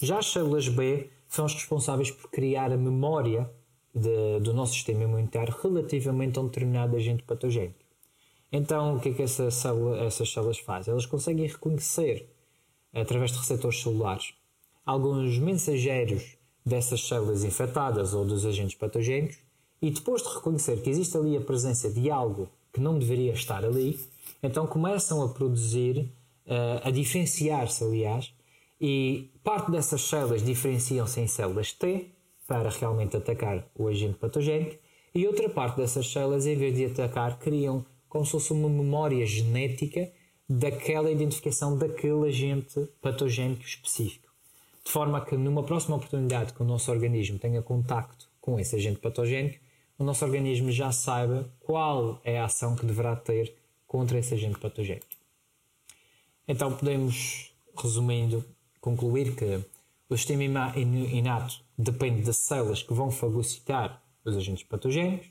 Já 0.02 0.20
as 0.20 0.32
células 0.32 0.70
B 0.70 1.10
são 1.28 1.44
as 1.44 1.54
responsáveis 1.54 2.12
por 2.12 2.32
criar 2.32 2.72
a 2.72 2.78
memória 2.78 3.52
de, 3.94 4.40
do 4.40 4.54
nosso 4.54 4.72
sistema 4.72 5.04
imunitário 5.04 5.54
relativamente 5.62 6.40
a 6.40 6.42
um 6.42 6.46
determinado 6.46 6.96
agente 6.96 7.24
patogénico. 7.24 7.84
Então, 8.54 8.96
o 8.96 9.02
que 9.02 9.10
é 9.10 9.14
que 9.14 9.24
essa 9.24 9.52
célula, 9.52 10.06
essas 10.06 10.32
células 10.32 10.60
fazem? 10.60 10.94
Elas 10.94 11.06
conseguem 11.06 11.46
reconhecer, 11.46 12.34
através 12.94 13.34
de 13.34 13.40
receptores 13.40 13.82
celulares, 13.82 14.34
alguns 14.86 15.38
mensageiros 15.38 16.38
dessas 16.66 17.06
células 17.06 17.44
infectadas 17.44 18.14
ou 18.14 18.24
dos 18.24 18.46
agentes 18.46 18.76
patogénicos 18.76 19.40
e 19.82 19.92
depois 19.92 20.24
de 20.24 20.30
reconhecer 20.30 20.82
que 20.82 20.90
existe 20.90 21.18
ali 21.18 21.36
a 21.36 21.42
presença 21.42 21.92
de 21.92 22.10
algo 22.10 22.50
que 22.78 22.82
não 22.84 23.00
deveria 23.00 23.34
estar 23.34 23.66
ali, 23.66 24.00
então 24.44 24.68
começam 24.68 25.24
a 25.24 25.30
produzir 25.30 26.14
a 26.84 26.92
diferenciar-se, 26.92 27.84
aliás, 27.84 28.32
e 28.80 29.32
parte 29.44 29.72
dessas 29.72 30.02
células 30.02 30.46
diferenciam-se 30.46 31.20
em 31.20 31.28
células 31.28 31.74
T 31.74 32.12
para 32.48 32.70
realmente 32.70 33.18
atacar 33.18 33.68
o 33.76 33.88
agente 33.88 34.20
patogénico 34.20 34.78
e 35.14 35.26
outra 35.26 35.50
parte 35.50 35.78
dessas 35.78 36.08
células, 36.08 36.46
em 36.46 36.56
vez 36.56 36.76
de 36.76 36.86
atacar, 36.86 37.40
criam 37.40 37.84
como 38.08 38.24
se 38.24 38.32
fosse 38.32 38.54
uma 38.54 38.70
memória 38.70 39.26
genética 39.26 40.10
daquela 40.48 41.12
identificação 41.12 41.76
daquele 41.78 42.28
agente 42.28 42.88
patogénico 43.02 43.64
específico. 43.64 44.32
De 44.86 44.92
forma 44.92 45.20
que 45.26 45.36
numa 45.36 45.64
próxima 45.64 45.96
oportunidade 45.96 46.54
que 46.54 46.62
o 46.62 46.66
nosso 46.66 46.92
organismo 46.92 47.40
tenha 47.40 47.62
contacto 47.64 48.30
com 48.40 48.60
esse 48.60 48.76
agente 48.76 49.00
patogénico, 49.00 49.58
o 49.98 50.04
nosso 50.04 50.24
organismo 50.24 50.72
já 50.72 50.92
saiba 50.92 51.50
qual 51.60 52.22
é 52.24 52.40
a 52.40 52.46
ação 52.46 52.76
que 52.76 52.86
deverá 52.86 53.16
ter 53.16 53.56
contra 53.88 54.20
esse 54.20 54.34
agente 54.34 54.60
patogénico. 54.60 55.08
Então 56.48 56.72
podemos, 56.76 57.52
resumindo, 57.76 58.46
concluir 58.80 59.36
que 59.36 59.60
o 60.10 60.16
sistema 60.16 60.44
inato 60.44 61.62
depende 61.78 62.22
das 62.22 62.38
células 62.38 62.82
que 62.82 62.94
vão 62.94 63.12
fagocitar 63.12 64.02
os 64.24 64.36
agentes 64.38 64.64
patogénicos, 64.64 65.28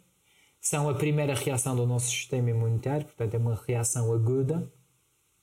são 0.60 0.88
a 0.88 0.94
primeira 0.94 1.34
reação 1.34 1.76
do 1.76 1.86
nosso 1.86 2.08
sistema 2.10 2.50
imunitário, 2.50 3.06
portanto 3.06 3.34
é 3.34 3.38
uma 3.38 3.54
reação 3.66 4.12
aguda 4.12 4.70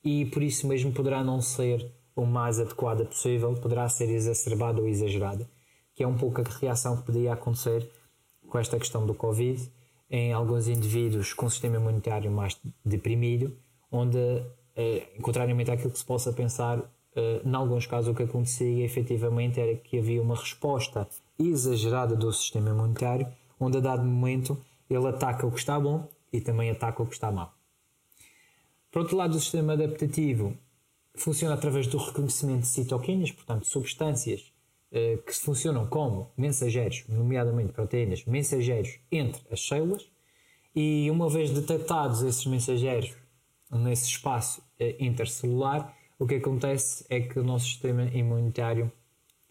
e 0.03 0.25
por 0.25 0.43
isso 0.43 0.67
mesmo 0.67 0.91
poderá 0.91 1.23
não 1.23 1.41
ser 1.41 1.91
o 2.15 2.25
mais 2.25 2.59
adequada 2.59 3.05
possível, 3.05 3.55
poderá 3.55 3.87
ser 3.87 4.09
exacerbada 4.09 4.81
ou 4.81 4.87
exagerada, 4.87 5.49
que 5.95 6.03
é 6.03 6.07
um 6.07 6.17
pouco 6.17 6.41
a 6.41 6.43
reação 6.43 6.97
que 6.97 7.03
poderia 7.03 7.33
acontecer 7.33 7.89
com 8.53 8.59
esta 8.59 8.77
questão 8.77 9.03
do 9.03 9.15
Covid 9.15 9.67
em 10.11 10.31
alguns 10.31 10.67
indivíduos 10.67 11.33
com 11.33 11.49
sistema 11.49 11.77
imunitário 11.77 12.29
mais 12.29 12.55
deprimido, 12.85 13.57
onde, 13.91 14.19
eh, 14.75 15.07
contrariamente 15.23 15.71
àquilo 15.71 15.89
que 15.89 15.97
se 15.97 16.05
possa 16.05 16.31
pensar, 16.31 16.79
eh, 17.15 17.41
em 17.43 17.55
alguns 17.55 17.87
casos 17.87 18.11
o 18.11 18.15
que 18.15 18.21
acontecia 18.21 18.85
efetivamente 18.85 19.59
era 19.59 19.75
que 19.75 19.97
havia 19.97 20.21
uma 20.21 20.35
resposta 20.35 21.09
exagerada 21.39 22.15
do 22.15 22.31
sistema 22.31 22.69
imunitário, 22.69 23.25
onde 23.59 23.77
a 23.77 23.81
dado 23.81 24.05
momento 24.05 24.55
ele 24.87 25.07
ataca 25.07 25.47
o 25.47 25.51
que 25.51 25.57
está 25.57 25.79
bom 25.79 26.07
e 26.31 26.39
também 26.39 26.69
ataca 26.69 27.01
o 27.01 27.07
que 27.07 27.15
está 27.15 27.31
mal. 27.31 27.55
Por 28.91 29.01
outro 29.01 29.17
lado, 29.17 29.35
o 29.35 29.39
sistema 29.39 29.73
adaptativo 29.73 30.55
funciona 31.15 31.55
através 31.55 31.87
do 31.87 31.97
reconhecimento 31.97 32.61
de 32.61 32.67
citoquinas, 32.67 33.31
portanto, 33.31 33.65
substâncias 33.65 34.52
que 35.25 35.33
funcionam 35.33 35.87
como 35.87 36.31
mensageiros, 36.37 37.03
nomeadamente 37.09 37.73
proteínas, 37.73 38.25
mensageiros 38.25 38.99
entre 39.11 39.41
as 39.51 39.65
células, 39.65 40.07
e 40.75 41.09
uma 41.09 41.29
vez 41.29 41.51
detectados 41.51 42.21
esses 42.21 42.45
mensageiros 42.45 43.15
nesse 43.71 44.05
espaço 44.05 44.61
eh, 44.79 44.95
intercelular, 44.99 45.95
o 46.19 46.27
que 46.27 46.35
acontece 46.35 47.05
é 47.09 47.19
que 47.19 47.39
o 47.39 47.43
nosso 47.43 47.65
sistema 47.65 48.03
imunitário 48.05 48.91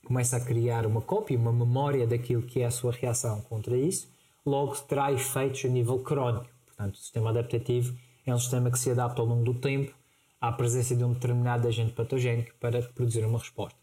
começa 0.05 0.37
a 0.37 0.41
criar 0.41 0.87
uma 0.87 1.01
cópia, 1.01 1.39
uma 1.39 1.53
memória 1.53 2.07
daquilo 2.07 2.43
que 2.43 2.61
é 2.61 2.67
a 2.67 2.71
sua 2.71 2.93
reação 2.93 3.41
contra 3.43 3.77
isso, 3.77 4.09
logo 4.45 4.75
terá 4.77 5.13
efeitos 5.13 5.65
a 5.65 5.69
nível 5.69 5.99
crónico. 6.01 6.49
Portanto, 6.67 6.95
o 6.95 6.99
sistema 6.99 7.31
adaptativo 7.31 7.97
é 8.27 8.35
um 8.35 8.39
sistema 8.39 8.71
que 8.71 8.79
se 8.79 8.91
adapta 8.91 9.21
ao 9.21 9.27
longo 9.27 9.45
do 9.45 9.55
tempo 9.55 9.95
à 10.41 10.51
presença 10.51 10.95
de 10.97 11.05
um 11.05 11.13
determinado 11.13 11.69
agente 11.69 11.93
patogénico 11.93 12.53
para 12.61 12.83
produzir 12.83 13.25
uma 13.25 13.39
resposta. 13.39 13.82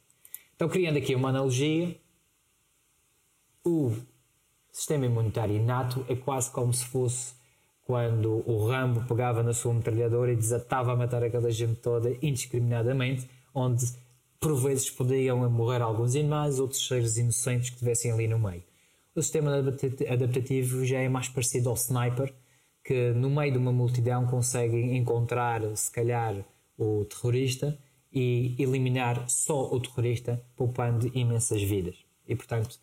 Então, 0.59 0.67
criando 0.67 0.97
aqui 0.97 1.15
uma 1.15 1.29
analogia, 1.29 1.95
o 3.63 3.95
sistema 4.69 5.05
imunitário 5.05 5.55
inato 5.55 6.05
é 6.09 6.17
quase 6.17 6.51
como 6.51 6.73
se 6.73 6.83
fosse 6.83 7.33
quando 7.85 8.43
o 8.45 8.67
Rambo 8.67 9.07
pegava 9.07 9.41
na 9.41 9.53
sua 9.53 9.73
metralhadora 9.73 10.33
e 10.33 10.35
desatava 10.35 10.91
a 10.91 10.97
matar 10.97 11.23
aquela 11.23 11.49
gente 11.49 11.75
toda 11.75 12.13
indiscriminadamente, 12.21 13.25
onde 13.55 13.85
por 14.37 14.53
vezes 14.57 14.89
podiam 14.89 15.49
morrer 15.49 15.81
alguns 15.81 16.13
animais, 16.13 16.59
outros 16.59 16.85
seres 16.85 17.15
inocentes 17.15 17.69
que 17.69 17.75
estivessem 17.75 18.11
ali 18.11 18.27
no 18.27 18.37
meio. 18.37 18.63
O 19.15 19.21
sistema 19.21 19.55
adaptativo 20.09 20.85
já 20.85 20.99
é 20.99 21.07
mais 21.07 21.29
parecido 21.29 21.69
ao 21.69 21.75
sniper, 21.75 22.33
que 22.83 23.11
no 23.11 23.29
meio 23.29 23.53
de 23.53 23.57
uma 23.57 23.71
multidão 23.71 24.27
consegue 24.27 24.75
encontrar, 24.75 25.61
se 25.77 25.89
calhar, 25.89 26.35
o 26.77 27.05
terrorista 27.05 27.79
e 28.11 28.55
eliminar 28.57 29.29
só 29.29 29.71
o 29.71 29.79
terrorista, 29.79 30.41
poupando 30.55 31.07
imensas 31.15 31.61
vidas. 31.61 31.95
E 32.27 32.35
portanto 32.35 32.79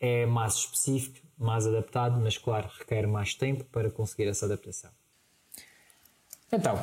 é 0.00 0.26
mais 0.26 0.54
específico, 0.54 1.26
mais 1.36 1.66
adaptado, 1.66 2.20
mas 2.20 2.38
claro, 2.38 2.68
requer 2.78 3.06
mais 3.06 3.34
tempo 3.34 3.64
para 3.64 3.90
conseguir 3.90 4.28
essa 4.28 4.46
adaptação. 4.46 4.90
Então, 6.52 6.78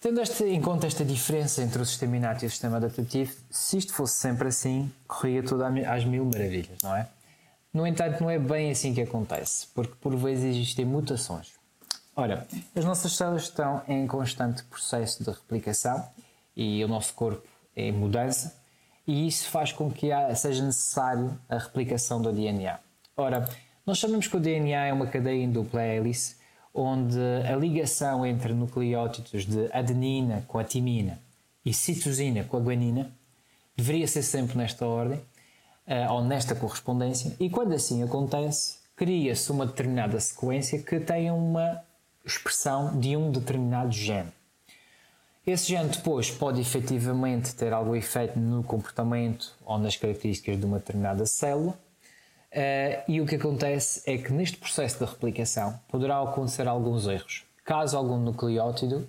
tendo 0.00 0.20
este, 0.20 0.44
em 0.44 0.60
conta 0.60 0.86
esta 0.86 1.04
diferença 1.04 1.62
entre 1.62 1.80
o 1.80 1.86
sistema 1.86 2.16
inato 2.16 2.44
e 2.44 2.48
o 2.48 2.50
sistema 2.50 2.76
adaptativo, 2.76 3.32
se 3.50 3.78
isto 3.78 3.94
fosse 3.94 4.14
sempre 4.14 4.48
assim, 4.48 4.92
corria 5.06 5.42
tudo 5.42 5.64
às 5.64 6.04
mil 6.04 6.24
maravilhas, 6.24 6.78
não 6.82 6.94
é? 6.94 7.08
No 7.72 7.86
entanto, 7.86 8.22
não 8.22 8.30
é 8.30 8.38
bem 8.38 8.70
assim 8.70 8.94
que 8.94 9.02
acontece, 9.02 9.68
porque 9.74 9.94
por 10.00 10.14
vezes 10.16 10.56
existem 10.56 10.84
mutações. 10.84 11.52
Ora, 12.14 12.46
as 12.74 12.84
nossas 12.84 13.14
células 13.14 13.42
estão 13.42 13.82
em 13.86 14.06
constante 14.06 14.64
processo 14.64 15.22
de 15.22 15.30
replicação 15.30 16.08
e 16.56 16.82
o 16.84 16.88
nosso 16.88 17.14
corpo 17.14 17.46
é 17.74 17.92
mudança, 17.92 18.56
e 19.06 19.26
isso 19.26 19.48
faz 19.50 19.72
com 19.72 19.90
que 19.90 20.08
seja 20.34 20.64
necessário 20.64 21.38
a 21.48 21.58
replicação 21.58 22.20
do 22.20 22.32
DNA. 22.32 22.78
Ora, 23.16 23.48
nós 23.84 24.00
sabemos 24.00 24.26
que 24.26 24.36
o 24.36 24.40
DNA 24.40 24.86
é 24.86 24.92
uma 24.92 25.06
cadeia 25.06 25.42
em 25.42 25.50
dupla 25.50 25.82
hélice, 25.82 26.36
onde 26.74 27.18
a 27.50 27.56
ligação 27.56 28.26
entre 28.26 28.52
nucleótidos 28.52 29.46
de 29.46 29.70
adenina 29.72 30.44
com 30.48 30.58
a 30.58 30.64
timina 30.64 31.18
e 31.64 31.72
citosina 31.72 32.44
com 32.44 32.56
a 32.56 32.60
guanina 32.60 33.10
deveria 33.76 34.06
ser 34.06 34.22
sempre 34.22 34.56
nesta 34.58 34.86
ordem, 34.86 35.20
eh, 35.86 36.08
ou 36.08 36.24
nesta 36.24 36.54
correspondência, 36.54 37.36
e 37.38 37.48
quando 37.48 37.74
assim 37.74 38.02
acontece, 38.02 38.78
cria-se 38.96 39.52
uma 39.52 39.66
determinada 39.66 40.18
sequência 40.18 40.82
que 40.82 40.98
tem 40.98 41.30
uma 41.30 41.82
expressão 42.24 42.98
de 42.98 43.16
um 43.16 43.30
determinado 43.30 43.92
gene. 43.92 44.32
Esse 45.46 45.68
gene 45.68 45.90
depois 45.90 46.28
pode 46.28 46.60
efetivamente 46.60 47.54
ter 47.54 47.72
algum 47.72 47.94
efeito 47.94 48.36
no 48.36 48.64
comportamento 48.64 49.54
ou 49.64 49.78
nas 49.78 49.94
características 49.96 50.58
de 50.58 50.66
uma 50.66 50.80
determinada 50.80 51.24
célula. 51.24 51.78
Uh, 52.50 53.02
e 53.06 53.20
o 53.20 53.26
que 53.26 53.36
acontece 53.36 54.02
é 54.10 54.18
que 54.18 54.32
neste 54.32 54.56
processo 54.56 54.98
de 54.98 55.04
replicação 55.04 55.78
poderá 55.86 56.20
acontecer 56.20 56.66
alguns 56.66 57.06
erros. 57.06 57.44
Caso 57.64 57.96
algum 57.96 58.18
nucleótido 58.18 59.08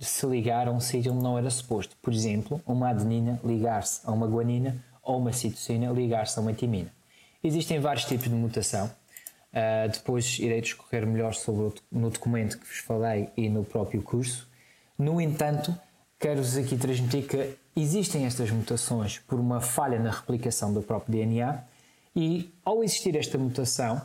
se 0.00 0.26
ligar 0.26 0.66
a 0.66 0.72
um 0.72 0.80
sítio 0.80 1.12
onde 1.12 1.22
não 1.22 1.38
era 1.38 1.48
suposto. 1.48 1.96
Por 2.02 2.12
exemplo, 2.12 2.60
uma 2.66 2.90
adenina 2.90 3.40
ligar-se 3.44 4.00
a 4.04 4.10
uma 4.10 4.26
guanina 4.26 4.84
ou 5.00 5.18
uma 5.18 5.32
citosina 5.32 5.92
ligar-se 5.92 6.36
a 6.40 6.42
uma 6.42 6.52
timina. 6.52 6.92
Existem 7.42 7.78
vários 7.78 8.04
tipos 8.04 8.28
de 8.28 8.34
mutação. 8.34 8.90
Uh, 9.52 9.88
depois 9.92 10.40
irei 10.40 10.60
discorrer 10.60 11.06
melhor 11.06 11.34
sobre 11.34 11.80
no 11.92 12.10
documento 12.10 12.58
que 12.58 12.66
vos 12.66 12.78
falei 12.78 13.28
e 13.36 13.48
no 13.48 13.64
próprio 13.64 14.02
curso. 14.02 14.47
No 14.98 15.20
entanto, 15.20 15.72
quero-vos 16.18 16.56
aqui 16.56 16.76
transmitir 16.76 17.28
que 17.28 17.56
existem 17.76 18.26
estas 18.26 18.50
mutações 18.50 19.20
por 19.20 19.38
uma 19.38 19.60
falha 19.60 19.96
na 19.96 20.10
replicação 20.10 20.72
do 20.72 20.82
próprio 20.82 21.12
DNA 21.12 21.62
e, 22.16 22.52
ao 22.64 22.82
existir 22.82 23.14
esta 23.14 23.38
mutação, 23.38 24.02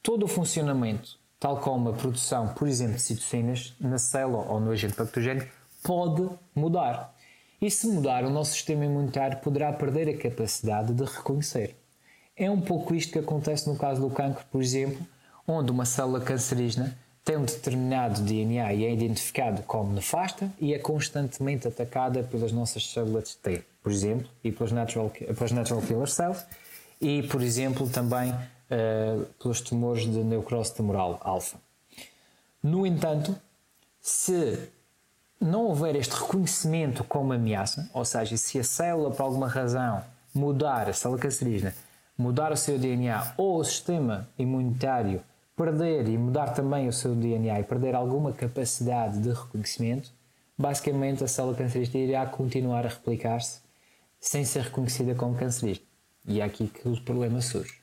todo 0.00 0.22
o 0.22 0.28
funcionamento, 0.28 1.18
tal 1.40 1.58
como 1.58 1.88
a 1.88 1.92
produção, 1.94 2.54
por 2.54 2.68
exemplo, 2.68 2.94
de 2.94 3.02
citocinas 3.02 3.74
na 3.80 3.98
célula 3.98 4.46
ou 4.48 4.60
no 4.60 4.70
agente 4.70 4.94
patogénico, 4.94 5.50
pode 5.82 6.30
mudar. 6.54 7.12
E 7.60 7.68
se 7.68 7.88
mudar, 7.88 8.24
o 8.24 8.30
nosso 8.30 8.52
sistema 8.52 8.84
imunitário 8.84 9.38
poderá 9.38 9.72
perder 9.72 10.08
a 10.08 10.16
capacidade 10.16 10.94
de 10.94 11.02
reconhecer. 11.02 11.74
É 12.36 12.48
um 12.48 12.60
pouco 12.60 12.94
isto 12.94 13.12
que 13.12 13.18
acontece 13.18 13.68
no 13.68 13.76
caso 13.76 14.00
do 14.00 14.10
cancro, 14.14 14.44
por 14.52 14.62
exemplo, 14.62 15.04
onde 15.44 15.72
uma 15.72 15.84
célula 15.84 16.20
cancerígena 16.20 16.96
tem 17.26 17.36
um 17.36 17.44
determinado 17.44 18.22
DNA 18.22 18.72
e 18.72 18.84
é 18.84 18.92
identificado 18.92 19.60
como 19.64 19.92
nefasta 19.92 20.48
e 20.60 20.72
é 20.72 20.78
constantemente 20.78 21.66
atacada 21.66 22.22
pelas 22.22 22.52
nossas 22.52 22.88
células 22.88 23.34
T, 23.34 23.64
por 23.82 23.90
exemplo, 23.90 24.28
e 24.44 24.52
pelas 24.52 24.70
natural, 24.70 25.10
pelas 25.10 25.50
natural 25.50 25.82
killer 25.82 26.08
cells 26.08 26.46
e, 27.00 27.24
por 27.24 27.42
exemplo, 27.42 27.90
também 27.90 28.30
uh, 28.30 29.24
pelos 29.42 29.60
tumores 29.60 30.04
de 30.04 30.22
necrose 30.22 30.72
tumoral 30.72 31.18
alfa. 31.20 31.58
No 32.62 32.86
entanto, 32.86 33.36
se 34.00 34.70
não 35.40 35.64
houver 35.64 35.96
este 35.96 36.14
reconhecimento 36.14 37.02
como 37.02 37.32
ameaça, 37.32 37.90
ou 37.92 38.04
seja, 38.04 38.36
se 38.36 38.60
a 38.60 38.62
célula 38.62 39.10
por 39.10 39.24
alguma 39.24 39.48
razão 39.48 40.00
mudar, 40.32 40.88
a 40.88 40.92
célula 40.92 41.20
cancerígena, 41.20 41.74
mudar 42.16 42.52
o 42.52 42.56
seu 42.56 42.78
DNA 42.78 43.34
ou 43.36 43.58
o 43.58 43.64
sistema 43.64 44.28
imunitário 44.38 45.20
perder 45.56 46.06
e 46.06 46.18
mudar 46.18 46.50
também 46.50 46.86
o 46.86 46.92
seu 46.92 47.14
DNA 47.14 47.60
e 47.60 47.64
perder 47.64 47.94
alguma 47.94 48.32
capacidade 48.32 49.18
de 49.18 49.30
reconhecimento, 49.30 50.12
basicamente 50.56 51.24
a 51.24 51.28
célula 51.28 51.56
cancerígena 51.56 52.04
irá 52.04 52.26
continuar 52.26 52.84
a 52.84 52.90
replicar-se 52.90 53.60
sem 54.20 54.44
ser 54.44 54.64
reconhecida 54.64 55.14
como 55.14 55.34
cancerígena. 55.34 55.86
E 56.28 56.40
é 56.40 56.44
aqui 56.44 56.68
que 56.68 56.86
o 56.86 57.00
problema 57.00 57.40
surge. 57.40 57.80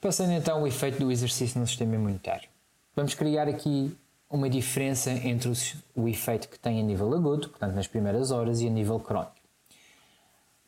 Passando 0.00 0.32
então 0.32 0.60
ao 0.60 0.66
efeito 0.66 1.00
do 1.00 1.10
exercício 1.10 1.58
no 1.58 1.66
sistema 1.66 1.96
imunitário. 1.96 2.48
Vamos 2.94 3.14
criar 3.14 3.48
aqui 3.48 3.96
uma 4.30 4.48
diferença 4.48 5.10
entre 5.10 5.50
o 5.96 6.06
efeito 6.06 6.48
que 6.48 6.58
tem 6.58 6.78
a 6.78 6.82
nível 6.82 7.12
agudo, 7.14 7.48
portanto 7.48 7.74
nas 7.74 7.86
primeiras 7.86 8.30
horas, 8.30 8.60
e 8.60 8.66
a 8.66 8.70
nível 8.70 9.00
crónico. 9.00 9.34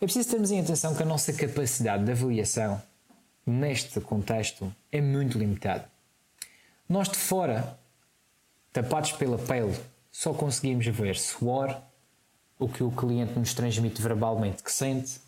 É 0.00 0.06
preciso 0.06 0.30
termos 0.30 0.50
em 0.50 0.60
atenção 0.60 0.94
que 0.94 1.02
a 1.02 1.06
nossa 1.06 1.32
capacidade 1.32 2.04
de 2.04 2.10
avaliação 2.10 2.82
neste 3.46 4.00
contexto 4.00 4.74
é 4.90 5.00
muito 5.00 5.38
limitada. 5.38 5.90
Nós 6.88 7.08
de 7.08 7.16
fora, 7.16 7.78
tapados 8.72 9.12
pela 9.12 9.38
pele, 9.38 9.78
só 10.10 10.34
conseguimos 10.34 10.86
ver 10.86 11.16
suor, 11.16 11.80
o 12.58 12.68
que 12.68 12.82
o 12.82 12.90
cliente 12.90 13.38
nos 13.38 13.54
transmite 13.54 14.02
verbalmente 14.02 14.62
que 14.62 14.70
sente 14.70 15.18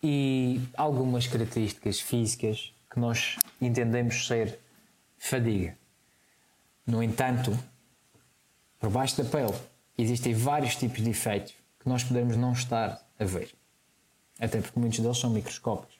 e 0.00 0.60
algumas 0.76 1.26
características 1.26 2.00
físicas 2.00 2.72
que 2.88 3.00
nós 3.00 3.36
entendemos 3.60 4.26
ser 4.26 4.58
fadiga. 5.18 5.76
No 6.86 7.02
entanto, 7.02 7.58
por 8.78 8.90
baixo 8.90 9.22
da 9.22 9.28
pele 9.28 9.54
existem 9.98 10.32
vários 10.32 10.76
tipos 10.76 11.02
de 11.02 11.10
efeitos 11.10 11.52
que 11.80 11.88
nós 11.88 12.04
podemos 12.04 12.36
não 12.36 12.52
estar 12.52 13.04
a 13.18 13.24
ver. 13.24 13.50
Até 14.38 14.60
porque 14.60 14.78
muitos 14.78 15.00
deles 15.00 15.18
são 15.18 15.30
microscópios. 15.30 15.99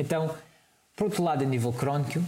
Então, 0.00 0.34
por 0.96 1.04
outro 1.04 1.22
lado, 1.22 1.44
a 1.44 1.46
nível 1.46 1.74
crónico, 1.74 2.24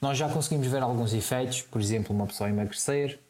nós 0.00 0.18
já 0.18 0.28
conseguimos 0.28 0.66
ver 0.66 0.82
alguns 0.82 1.12
efeitos, 1.12 1.62
por 1.62 1.80
exemplo, 1.80 2.14
uma 2.14 2.26
pessoa 2.26 2.50
emagrecer, 2.50 3.20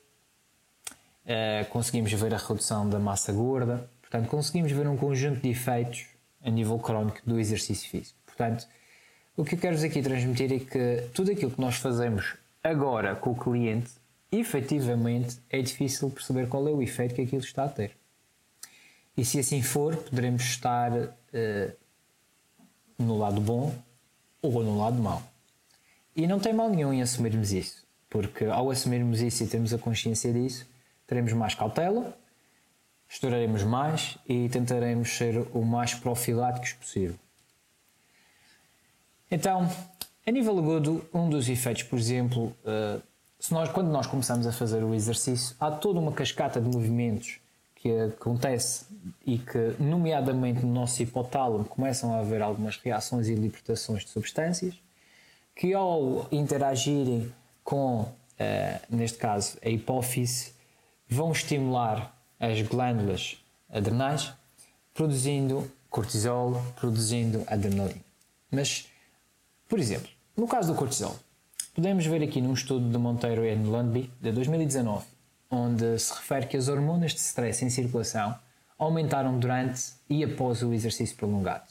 uh, 1.27 1.69
conseguimos 1.69 2.11
ver 2.11 2.33
a 2.33 2.39
redução 2.39 2.89
da 2.89 2.99
massa 2.99 3.31
gorda, 3.31 3.89
portanto, 4.01 4.29
conseguimos 4.29 4.73
ver 4.73 4.89
um 4.89 4.97
conjunto 4.97 5.43
de 5.43 5.51
efeitos 5.51 6.07
a 6.43 6.49
nível 6.49 6.79
crónico 6.79 7.21
do 7.27 7.39
exercício 7.39 7.91
físico. 7.91 8.19
Portanto, 8.25 8.67
o 9.37 9.45
que 9.45 9.57
eu 9.57 9.59
quero 9.59 9.85
aqui 9.85 10.01
transmitir 10.01 10.51
é 10.51 10.59
que 10.59 11.09
tudo 11.13 11.31
aquilo 11.31 11.51
que 11.51 11.61
nós 11.61 11.77
fazemos 11.77 12.35
agora 12.65 13.15
com 13.15 13.33
o 13.33 13.37
cliente, 13.37 13.91
efetivamente 14.33 15.39
é 15.51 15.61
difícil 15.61 16.09
perceber 16.09 16.49
qual 16.49 16.67
é 16.67 16.71
o 16.71 16.81
efeito 16.81 17.15
que 17.15 17.21
aquilo 17.21 17.43
está 17.43 17.65
a 17.65 17.69
ter. 17.69 17.93
E 19.15 19.23
se 19.23 19.39
assim 19.39 19.61
for, 19.61 19.95
poderemos 19.97 20.43
estar 20.45 20.93
uh, 20.93 21.77
no 22.99 23.17
lado 23.17 23.41
bom 23.41 23.75
ou 24.43 24.63
no 24.63 24.79
lado 24.79 25.01
mau. 25.01 25.23
E 26.17 26.27
não 26.27 26.41
tem 26.41 26.53
mal 26.53 26.69
nenhum 26.69 26.93
em 26.93 27.01
assumirmos 27.01 27.53
isso, 27.53 27.87
porque 28.11 28.45
ao 28.45 28.71
assumirmos 28.71 29.21
isso 29.21 29.45
e 29.45 29.47
termos 29.47 29.73
a 29.73 29.79
consciência 29.79 30.33
disso, 30.33 30.67
teremos 31.07 31.33
mais 31.33 31.55
cautela, 31.55 32.17
estouraremos 33.09 33.63
mais 33.63 34.19
e 34.29 34.49
tentaremos 34.49 35.17
ser 35.17 35.47
o 35.55 35.65
mais 35.65 35.95
profiláticos 35.95 36.73
possível. 36.73 37.17
Então, 39.31 39.71
a 40.27 40.31
nível 40.31 40.59
agudo, 40.59 41.07
um 41.13 41.29
dos 41.29 41.49
efeitos, 41.49 41.85
por 41.85 41.99
exemplo, 41.99 42.55
uh, 42.65 43.03
se 43.39 43.53
nós, 43.53 43.71
quando 43.71 43.89
nós 43.89 44.07
começamos 44.07 44.47
a 44.47 44.53
fazer 44.53 44.83
o 44.83 44.95
exercício, 44.95 45.55
há 45.61 45.71
toda 45.71 46.01
uma 46.01 46.13
cascata 46.13 46.61
de 46.61 46.69
movimentos 46.69 47.39
que 47.81 47.91
acontece 48.01 48.87
e 49.25 49.39
que, 49.39 49.77
nomeadamente 49.79 50.65
no 50.65 50.73
nosso 50.73 51.03
hipotálamo, 51.03 51.65
começam 51.65 52.15
a 52.15 52.21
haver 52.21 52.43
algumas 52.43 52.77
reações 52.77 53.29
e 53.29 53.35
libertações 53.35 54.05
de 54.05 54.11
substâncias 54.11 54.75
que, 55.55 55.73
ao 55.75 56.27
interagirem 56.31 57.33
com, 57.65 58.03
uh, 58.03 58.15
neste 58.89 59.19
caso, 59.19 59.59
a 59.65 59.69
hipófise, 59.69 60.53
vão 61.09 61.33
estimular 61.33 62.15
as 62.39 62.61
glândulas 62.63 63.39
adrenais, 63.71 64.33
produzindo 64.93 65.71
cortisol, 65.89 66.63
produzindo 66.77 67.45
adrenalina. 67.47 68.01
Mas 68.51 68.89
por 69.69 69.79
exemplo, 69.79 70.09
no 70.35 70.49
caso 70.49 70.73
do 70.73 70.79
cortisol, 70.79 71.15
podemos 71.75 72.07
ver 72.07 72.23
aqui 72.23 72.41
num 72.41 72.55
estudo 72.55 72.89
de 72.89 72.97
Monteiro 72.97 73.45
e 73.45 73.55
Lundby 73.55 74.11
de 74.19 74.33
2019, 74.33 75.05
onde 75.51 75.99
se 75.99 76.13
refere 76.13 76.47
que 76.47 76.57
as 76.57 76.69
hormonas 76.69 77.13
de 77.13 77.21
stress 77.21 77.65
em 77.65 77.71
circulação 77.71 78.37
aumentaram 78.79 79.39
durante 79.39 79.93
e 80.09 80.23
após 80.23 80.63
o 80.63 80.73
exercício 80.73 81.17
prolongado. 81.17 81.67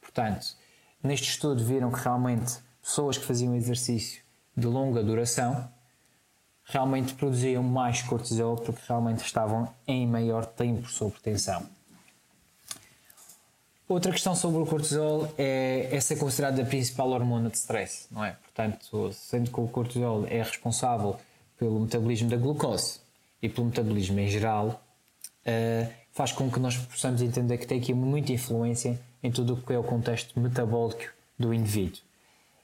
Portanto, 0.00 0.56
neste 1.02 1.28
estudo 1.28 1.62
viram 1.64 1.90
que 1.90 2.00
realmente 2.00 2.58
pessoas 2.82 3.18
que 3.18 3.24
faziam 3.24 3.54
exercício 3.54 4.22
de 4.56 4.66
longa 4.66 5.02
duração 5.02 5.68
realmente 6.64 7.14
produziam 7.14 7.62
mais 7.62 8.02
cortisol 8.02 8.56
porque 8.56 8.80
realmente 8.86 9.24
estavam 9.24 9.68
em 9.86 10.06
maior 10.06 10.46
tempo 10.46 10.88
sob 10.88 11.14
tensão. 11.22 11.66
Outra 13.88 14.12
questão 14.12 14.34
sobre 14.34 14.60
o 14.60 14.66
cortisol 14.66 15.32
é, 15.38 15.88
é 15.90 16.00
ser 16.00 16.16
considerado 16.16 16.60
a 16.60 16.64
principal 16.64 17.08
hormona 17.08 17.48
de 17.48 17.56
stress, 17.56 18.06
não 18.10 18.22
é? 18.22 18.32
Portanto, 18.32 19.10
sendo 19.14 19.50
que 19.50 19.58
o 19.58 19.66
cortisol 19.66 20.26
é 20.26 20.42
responsável 20.42 21.16
pelo 21.58 21.80
metabolismo 21.80 22.28
da 22.28 22.36
glucose 22.36 23.00
e 23.42 23.48
pelo 23.48 23.66
metabolismo 23.66 24.18
em 24.20 24.28
geral, 24.28 24.82
uh, 25.46 25.92
faz 26.12 26.32
com 26.32 26.50
que 26.50 26.58
nós 26.58 26.76
possamos 26.76 27.22
entender 27.22 27.58
que 27.58 27.66
tem 27.66 27.78
aqui 27.78 27.94
muita 27.94 28.32
influência 28.32 28.98
em 29.22 29.30
tudo 29.30 29.54
o 29.54 29.56
que 29.56 29.72
é 29.72 29.78
o 29.78 29.84
contexto 29.84 30.38
metabólico 30.38 31.12
do 31.38 31.54
indivíduo. 31.54 32.00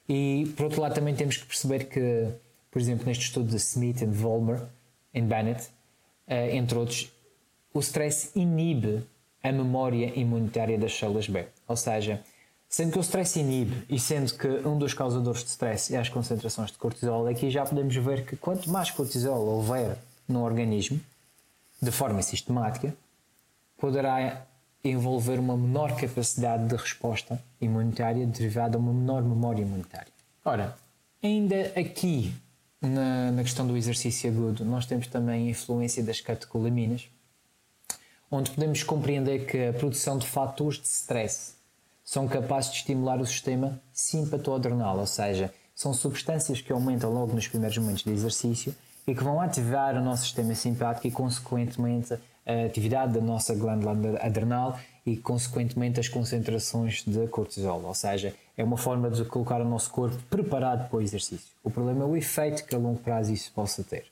E, 0.07 0.53
por 0.55 0.65
outro 0.65 0.81
lado, 0.81 0.93
também 0.93 1.15
temos 1.15 1.37
que 1.37 1.45
perceber 1.45 1.85
que, 1.85 2.27
por 2.69 2.79
exemplo, 2.81 3.05
neste 3.05 3.25
estudo 3.25 3.49
de 3.49 3.55
Smith 3.55 4.01
e 4.01 4.05
Vollmer, 4.05 4.61
em 5.13 5.25
Bennett, 5.25 5.69
uh, 6.27 6.33
entre 6.51 6.77
outros, 6.77 7.11
o 7.73 7.79
stress 7.79 8.31
inibe 8.35 9.03
a 9.41 9.51
memória 9.51 10.11
imunitária 10.19 10.77
das 10.77 10.93
células 10.93 11.27
B. 11.27 11.45
Ou 11.67 11.75
seja, 11.75 12.21
sendo 12.67 12.91
que 12.91 12.97
o 12.97 13.01
stress 13.01 13.39
inibe 13.39 13.85
e 13.89 13.99
sendo 13.99 14.33
que 14.33 14.47
um 14.67 14.77
dos 14.77 14.93
causadores 14.93 15.43
de 15.43 15.49
stress 15.49 15.93
é 15.93 15.97
as 15.97 16.09
concentrações 16.09 16.71
de 16.71 16.77
cortisol, 16.77 17.27
aqui 17.27 17.49
já 17.49 17.63
podemos 17.65 17.95
ver 17.95 18.25
que 18.25 18.35
quanto 18.35 18.69
mais 18.69 18.91
cortisol 18.91 19.45
houver 19.45 19.97
no 20.27 20.43
organismo, 20.43 20.99
de 21.81 21.91
forma 21.91 22.21
sistemática, 22.21 22.95
poderá 23.77 24.45
envolver 24.83 25.39
uma 25.39 25.57
menor 25.57 25.95
capacidade 25.95 26.67
de 26.67 26.75
resposta 26.75 27.41
imunitária 27.59 28.25
derivada 28.25 28.71
de 28.71 28.77
uma 28.77 28.93
menor 28.93 29.23
memória 29.23 29.61
imunitária. 29.61 30.11
Ora, 30.43 30.75
ainda 31.23 31.73
aqui 31.75 32.33
na, 32.81 33.31
na 33.31 33.43
questão 33.43 33.65
do 33.65 33.75
exercício 33.75 34.29
agudo, 34.29 34.63
nós 34.63 34.85
temos 34.85 35.07
também 35.07 35.47
a 35.47 35.51
influência 35.51 36.03
das 36.03 36.21
catecolaminas, 36.21 37.09
onde 38.29 38.51
podemos 38.51 38.83
compreender 38.83 39.45
que 39.45 39.67
a 39.67 39.73
produção 39.73 40.17
de 40.17 40.27
fatores 40.27 40.79
de 40.79 40.87
stress 40.87 41.55
são 42.03 42.27
capazes 42.27 42.71
de 42.71 42.77
estimular 42.77 43.19
o 43.19 43.25
sistema 43.25 43.81
simpatoadrenal, 43.91 44.99
ou 44.99 45.07
seja, 45.07 45.51
são 45.73 45.93
substâncias 45.93 46.61
que 46.61 46.71
aumentam 46.71 47.11
logo 47.11 47.33
nos 47.33 47.47
primeiros 47.47 47.77
momentos 47.77 48.03
de 48.03 48.11
exercício 48.11 48.75
e 49.07 49.13
que 49.13 49.23
vão 49.23 49.39
ativar 49.39 49.95
o 49.95 50.03
nosso 50.03 50.23
sistema 50.23 50.55
simpático 50.55 51.07
e, 51.07 51.11
consequentemente, 51.11 52.13
a 52.45 52.65
atividade 52.65 53.13
da 53.13 53.21
nossa 53.21 53.53
glândula 53.55 54.19
adrenal 54.19 54.79
e, 55.05 55.17
consequentemente, 55.17 55.99
as 55.99 56.07
concentrações 56.07 57.03
de 57.05 57.27
cortisol. 57.27 57.83
Ou 57.83 57.93
seja, 57.93 58.33
é 58.57 58.63
uma 58.63 58.77
forma 58.77 59.09
de 59.09 59.23
colocar 59.25 59.61
o 59.61 59.65
nosso 59.65 59.91
corpo 59.91 60.17
preparado 60.29 60.89
para 60.89 60.97
o 60.97 61.01
exercício. 61.01 61.47
O 61.63 61.69
problema 61.69 62.03
é 62.03 62.07
o 62.07 62.15
efeito 62.15 62.65
que 62.65 62.75
a 62.75 62.77
longo 62.77 62.99
prazo 62.99 63.31
isso 63.31 63.51
possa 63.51 63.83
ter. 63.83 64.05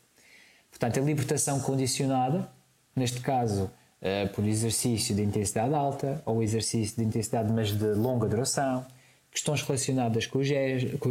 Portanto, 0.69 0.99
a 0.99 1.03
libertação 1.03 1.59
condicionada, 1.59 2.47
neste 2.95 3.21
caso, 3.21 3.63
uh, 4.01 4.33
por 4.33 4.45
exercício 4.45 5.15
de 5.15 5.21
intensidade 5.21 5.73
alta 5.73 6.21
ou 6.25 6.43
exercício 6.43 6.97
de 6.97 7.03
intensidade 7.03 7.51
mas 7.51 7.71
de 7.71 7.93
longa 7.93 8.27
duração, 8.27 8.85
questões 9.31 9.61
relacionadas 9.61 10.27
com 10.27 10.39
o 10.39 10.43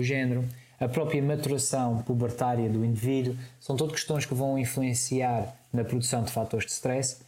género, 0.03 0.45
a 0.83 0.89
própria 0.89 1.23
maturação 1.23 2.03
pubertária 2.03 2.69
do 2.69 2.85
indivíduo, 2.85 3.37
são 3.61 3.77
todas 3.77 3.95
questões 3.95 4.27
que 4.27 4.35
vão 4.35 4.59
influenciar 4.59 5.55
na 5.73 5.85
produção 5.85 6.23
de 6.23 6.33
fatores 6.33 6.67
de 6.67 6.73
stress. 6.73 7.21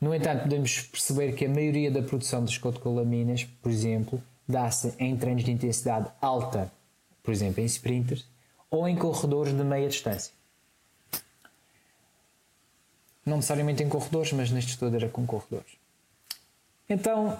No 0.00 0.14
entanto, 0.14 0.42
podemos 0.42 0.82
perceber 0.82 1.32
que 1.32 1.44
a 1.44 1.48
maioria 1.48 1.90
da 1.90 2.02
produção 2.02 2.44
das 2.44 2.56
cotocolaminas, 2.56 3.44
por 3.44 3.70
exemplo, 3.70 4.22
dá-se 4.46 4.94
em 4.98 5.16
treinos 5.16 5.44
de 5.44 5.50
intensidade 5.50 6.08
alta, 6.20 6.72
por 7.22 7.32
exemplo, 7.32 7.62
em 7.62 7.66
sprinters, 7.66 8.26
ou 8.70 8.88
em 8.88 8.96
corredores 8.96 9.52
de 9.52 9.64
meia 9.64 9.88
distância 9.88 10.38
não 13.28 13.36
necessariamente 13.36 13.82
em 13.82 13.88
corredores, 13.88 14.32
mas 14.32 14.50
neste 14.50 14.70
estudo 14.70 14.96
era 14.96 15.08
com 15.08 15.26
corredores. 15.26 15.76
Então, 16.88 17.38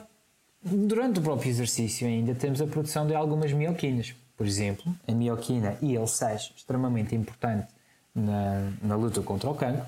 durante 0.63 1.19
o 1.19 1.23
próprio 1.23 1.49
exercício 1.49 2.07
ainda 2.07 2.35
temos 2.35 2.61
a 2.61 2.67
produção 2.67 3.07
de 3.07 3.15
algumas 3.15 3.53
mioquinas. 3.53 4.15
Por 4.39 4.47
exemplo, 4.47 4.95
a 5.07 5.13
mioquina 5.13 5.77
IL-6, 5.83 6.53
extremamente 6.57 7.13
importante 7.15 7.67
na, 8.15 8.71
na 8.81 8.95
luta 8.95 9.21
contra 9.21 9.51
o 9.51 9.55
cancro. 9.55 9.85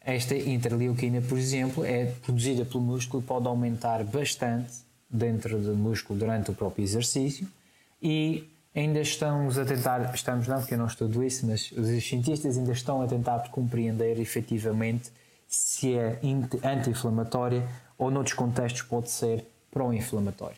Esta 0.00 0.36
interleuquina, 0.36 1.20
por 1.20 1.36
exemplo, 1.36 1.84
é 1.84 2.06
produzida 2.06 2.64
pelo 2.64 2.80
músculo 2.80 3.20
e 3.20 3.26
pode 3.26 3.48
aumentar 3.48 4.04
bastante 4.04 4.72
dentro 5.10 5.58
do 5.58 5.74
músculo 5.76 6.18
durante 6.20 6.52
o 6.52 6.54
próprio 6.54 6.84
exercício 6.84 7.48
e 8.00 8.48
ainda 8.74 9.00
estamos 9.00 9.58
a 9.58 9.64
tentar, 9.64 10.14
estamos 10.14 10.46
não 10.46 10.60
porque 10.60 10.74
eu 10.74 10.78
não 10.78 10.86
estudo 10.86 11.24
isso, 11.24 11.44
mas 11.46 11.72
os 11.72 12.08
cientistas 12.08 12.56
ainda 12.56 12.72
estão 12.72 13.02
a 13.02 13.08
tentar 13.08 13.40
compreender 13.50 14.20
efetivamente 14.20 15.10
se 15.48 15.94
é 15.94 16.20
anti-inflamatória 16.62 17.68
ou 17.98 18.08
noutros 18.08 18.34
contextos 18.34 18.82
pode 18.82 19.10
ser 19.10 19.44
pró-inflamatória. 19.70 20.56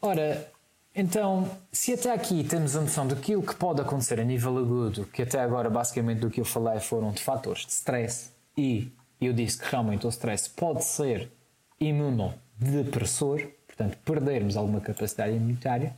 Ora, 0.00 0.50
Então, 1.00 1.50
se 1.72 1.94
até 1.94 2.12
aqui 2.12 2.44
temos 2.44 2.76
a 2.76 2.80
noção 2.82 3.08
daquilo 3.08 3.42
que 3.42 3.54
pode 3.54 3.80
acontecer 3.80 4.20
a 4.20 4.22
nível 4.22 4.58
agudo, 4.58 5.06
que 5.06 5.22
até 5.22 5.40
agora 5.40 5.70
basicamente 5.70 6.18
do 6.18 6.28
que 6.28 6.42
eu 6.42 6.44
falei 6.44 6.78
foram 6.78 7.10
de 7.10 7.22
fatores 7.22 7.64
de 7.64 7.72
stress 7.72 8.32
e 8.54 8.92
eu 9.18 9.32
disse 9.32 9.58
que 9.58 9.70
realmente 9.70 10.06
o 10.06 10.10
stress 10.10 10.50
pode 10.50 10.84
ser 10.84 11.32
imunodepressor, 11.80 13.48
portanto 13.66 13.96
perdermos 14.04 14.58
alguma 14.58 14.78
capacidade 14.78 15.34
imunitária, 15.34 15.96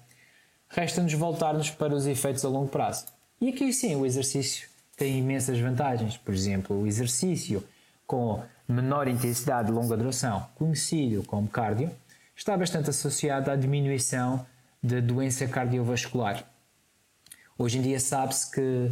resta-nos 0.69 1.15
voltarmos 1.15 1.69
para 1.69 1.93
os 1.93 2.07
efeitos 2.07 2.45
a 2.45 2.49
longo 2.49 2.69
prazo. 2.69 3.07
E 3.41 3.49
aqui 3.49 3.73
sim 3.73 3.97
o 3.97 4.07
exercício 4.07 4.69
tem 4.97 5.19
imensas 5.19 5.59
vantagens. 5.59 6.17
Por 6.17 6.33
exemplo, 6.33 6.81
o 6.81 6.87
exercício 6.87 7.65
com 8.07 8.41
menor 8.69 9.09
intensidade 9.09 9.67
de 9.67 9.75
longa 9.75 9.97
duração, 9.97 10.47
conhecido 10.55 11.25
como 11.25 11.49
cardio, 11.49 11.91
está 12.37 12.57
bastante 12.57 12.88
associado 12.91 13.51
à 13.51 13.57
diminuição 13.57 14.47
da 14.83 15.01
doença 15.01 15.47
cardiovascular. 15.47 16.45
Hoje 17.57 17.79
em 17.79 17.83
dia 17.83 18.01
sabe-se 18.01 18.51
que 18.51 18.90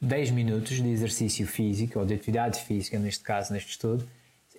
10 0.00 0.30
minutos 0.30 0.76
de 0.76 0.88
exercício 0.88 1.46
físico, 1.46 1.98
ou 1.98 2.06
de 2.06 2.14
atividade 2.14 2.60
física, 2.60 2.98
neste 2.98 3.22
caso, 3.22 3.52
neste 3.52 3.70
estudo, 3.70 4.08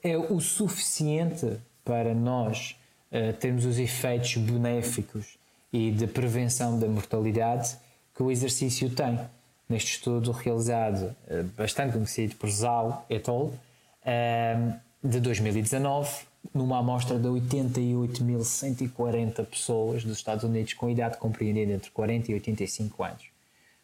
é 0.03 0.17
o 0.17 0.39
suficiente 0.39 1.57
para 1.83 2.13
nós 2.13 2.77
uh, 3.11 3.33
termos 3.33 3.65
os 3.65 3.79
efeitos 3.79 4.37
benéficos 4.37 5.37
e 5.71 5.91
de 5.91 6.07
prevenção 6.07 6.79
da 6.79 6.87
mortalidade 6.87 7.75
que 8.15 8.21
o 8.21 8.29
exercício 8.29 8.89
tem. 8.89 9.19
Neste 9.67 9.95
estudo 9.97 10.31
realizado, 10.31 11.15
uh, 11.27 11.43
bastante 11.57 11.93
conhecido 11.93 12.35
por 12.35 12.49
Zhao 12.49 13.05
et 13.09 13.27
al., 13.27 13.45
uh, 13.45 14.73
de 15.03 15.19
2019, 15.19 16.09
numa 16.53 16.79
amostra 16.79 17.19
de 17.19 17.27
88.140 17.27 19.45
pessoas 19.45 20.03
dos 20.03 20.17
Estados 20.17 20.43
Unidos 20.43 20.73
com 20.73 20.89
idade 20.89 21.17
compreendida 21.17 21.73
entre 21.73 21.91
40 21.91 22.31
e 22.31 22.33
85 22.33 23.03
anos. 23.03 23.25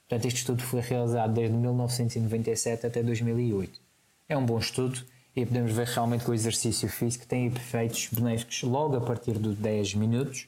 Portanto, 0.08 0.26
este 0.26 0.40
estudo 0.40 0.64
foi 0.64 0.82
realizado 0.82 1.34
desde 1.34 1.56
1997 1.56 2.88
até 2.88 3.04
2008. 3.04 3.80
É 4.28 4.36
um 4.36 4.46
bom 4.46 4.58
estudo 4.58 5.00
e 5.36 5.46
podemos 5.46 5.72
ver 5.72 5.88
realmente 5.88 6.24
que 6.24 6.32
o 6.32 6.34
exercício 6.34 6.90
físico 6.90 7.28
tem 7.28 7.46
efeitos 7.46 8.10
benéficos 8.12 8.64
logo 8.64 8.98
a 8.98 9.02
partir 9.02 9.34
dos 9.34 9.56
10 9.56 9.94
minutos, 9.96 10.48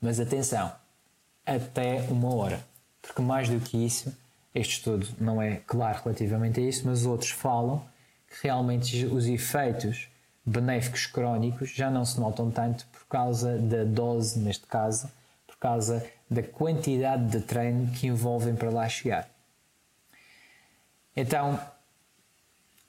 mas 0.00 0.18
atenção, 0.18 0.72
até 1.44 2.00
uma 2.10 2.34
hora, 2.34 2.64
porque 3.02 3.20
mais 3.20 3.48
do 3.48 3.60
que 3.60 3.76
isso, 3.76 4.16
este 4.54 4.78
estudo 4.78 5.06
não 5.20 5.40
é 5.40 5.60
claro 5.66 6.00
relativamente 6.02 6.60
a 6.60 6.62
isso, 6.62 6.86
mas 6.86 7.04
outros 7.04 7.30
falam 7.30 7.84
que 8.28 8.46
realmente 8.46 9.04
os 9.06 9.26
efeitos 9.26 10.08
benéficos 10.44 11.06
crónicos 11.06 11.70
já 11.70 11.90
não 11.90 12.04
se 12.04 12.20
notam 12.20 12.50
tanto 12.50 12.86
por 12.86 13.06
causa 13.06 13.58
da 13.58 13.84
dose, 13.84 14.38
neste 14.38 14.66
caso, 14.66 15.08
por 15.46 15.56
causa 15.56 16.04
da 16.30 16.42
quantidade 16.42 17.26
de 17.30 17.40
treino 17.40 17.90
que 17.92 18.06
envolvem 18.06 18.54
para 18.54 18.70
lá 18.70 18.88
chegar. 18.88 19.28
Então, 21.16 21.58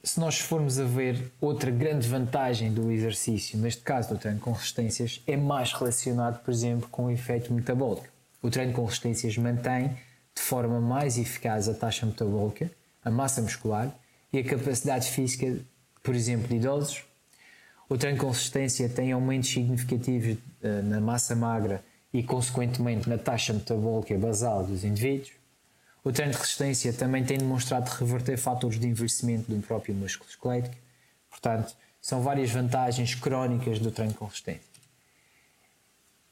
se 0.03 0.19
nós 0.19 0.39
formos 0.39 0.79
a 0.79 0.83
ver 0.83 1.31
outra 1.39 1.71
grande 1.71 2.07
vantagem 2.07 2.73
do 2.73 2.91
exercício, 2.91 3.57
neste 3.57 3.81
caso 3.81 4.09
do 4.09 4.17
treino 4.17 4.39
com 4.39 4.51
resistências, 4.51 5.21
é 5.25 5.37
mais 5.37 5.73
relacionado, 5.73 6.43
por 6.43 6.51
exemplo, 6.51 6.87
com 6.89 7.05
o 7.05 7.11
efeito 7.11 7.53
metabólico. 7.53 8.07
O 8.41 8.49
treino 8.49 8.73
com 8.73 8.85
resistências 8.85 9.37
mantém 9.37 9.97
de 10.35 10.41
forma 10.41 10.79
mais 10.79 11.17
eficaz 11.17 11.69
a 11.69 11.73
taxa 11.73 12.05
metabólica, 12.05 12.69
a 13.03 13.09
massa 13.09 13.41
muscular 13.41 13.89
e 14.31 14.39
a 14.39 14.43
capacidade 14.43 15.09
física, 15.09 15.57
por 16.03 16.13
exemplo, 16.13 16.47
de 16.47 16.55
idosos, 16.57 17.03
o 17.87 17.97
treino 17.97 18.17
de 18.17 18.25
consistência 18.25 18.89
tem 18.89 19.11
aumentos 19.11 19.49
significativos 19.49 20.37
uh, 20.63 20.83
na 20.83 20.99
massa 20.99 21.35
magra 21.35 21.83
e, 22.11 22.23
consequentemente, 22.23 23.07
na 23.07 23.17
taxa 23.17 23.53
metabólica 23.53 24.17
basal 24.17 24.63
dos 24.63 24.83
indivíduos. 24.83 25.31
O 26.03 26.11
treino 26.11 26.31
de 26.31 26.37
resistência 26.37 26.93
também 26.93 27.23
tem 27.23 27.37
demonstrado 27.37 27.89
reverter 27.89 28.37
fatores 28.37 28.79
de 28.79 28.87
envelhecimento 28.87 29.51
do 29.51 29.61
próprio 29.61 29.93
músculo 29.93 30.29
esquelético. 30.29 30.75
Portanto, 31.29 31.75
são 32.01 32.21
várias 32.21 32.51
vantagens 32.51 33.15
crónicas 33.15 33.79
do 33.79 33.91
treino 33.91 34.13
com 34.13 34.25
resistência. 34.25 34.75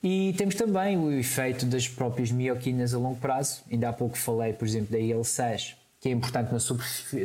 E 0.04 0.34
temos 0.38 0.56
também 0.56 0.98
o 0.98 1.12
efeito 1.12 1.66
das 1.66 1.88
próprias 1.88 2.30
mioquinas 2.30 2.94
a 2.94 2.98
longo 2.98 3.20
prazo. 3.20 3.64
Ainda 3.72 3.90
há 3.90 3.94
pouco 3.94 4.18
falei, 4.18 4.54
por 4.54 4.68
exemplo, 4.68 4.92
da 4.92 5.00
IL-6, 5.00 5.76
que 6.00 6.10
é 6.10 6.12
importante 6.12 6.52
na 6.52 6.60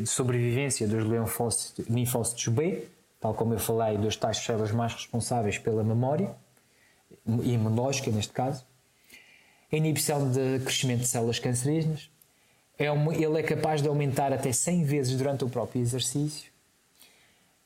sobrevivência 0.06 0.86
dos 0.86 1.04
linfócitos 1.90 2.48
B, 2.48 2.84
tal 3.20 3.35
como 3.35 3.54
eu 3.54 3.59
falei, 3.59 3.96
dos 3.98 4.16
tais 4.16 4.38
células 4.38 4.70
mais 4.70 4.92
responsáveis 4.94 5.59
pela 5.59 5.83
memória, 5.83 6.35
imunológica 7.26 8.11
neste 8.11 8.33
caso, 8.33 8.64
a 9.70 9.76
inibição 9.76 10.31
de 10.31 10.61
crescimento 10.61 11.00
de 11.00 11.09
células 11.09 11.38
cancerígenas, 11.38 12.11
é 12.78 12.87
ele 12.87 13.38
é 13.38 13.42
capaz 13.42 13.83
de 13.83 13.88
aumentar 13.88 14.33
até 14.33 14.52
100 14.52 14.85
vezes 14.85 15.16
durante 15.16 15.44
o 15.44 15.48
próprio 15.48 15.83
exercício. 15.83 16.50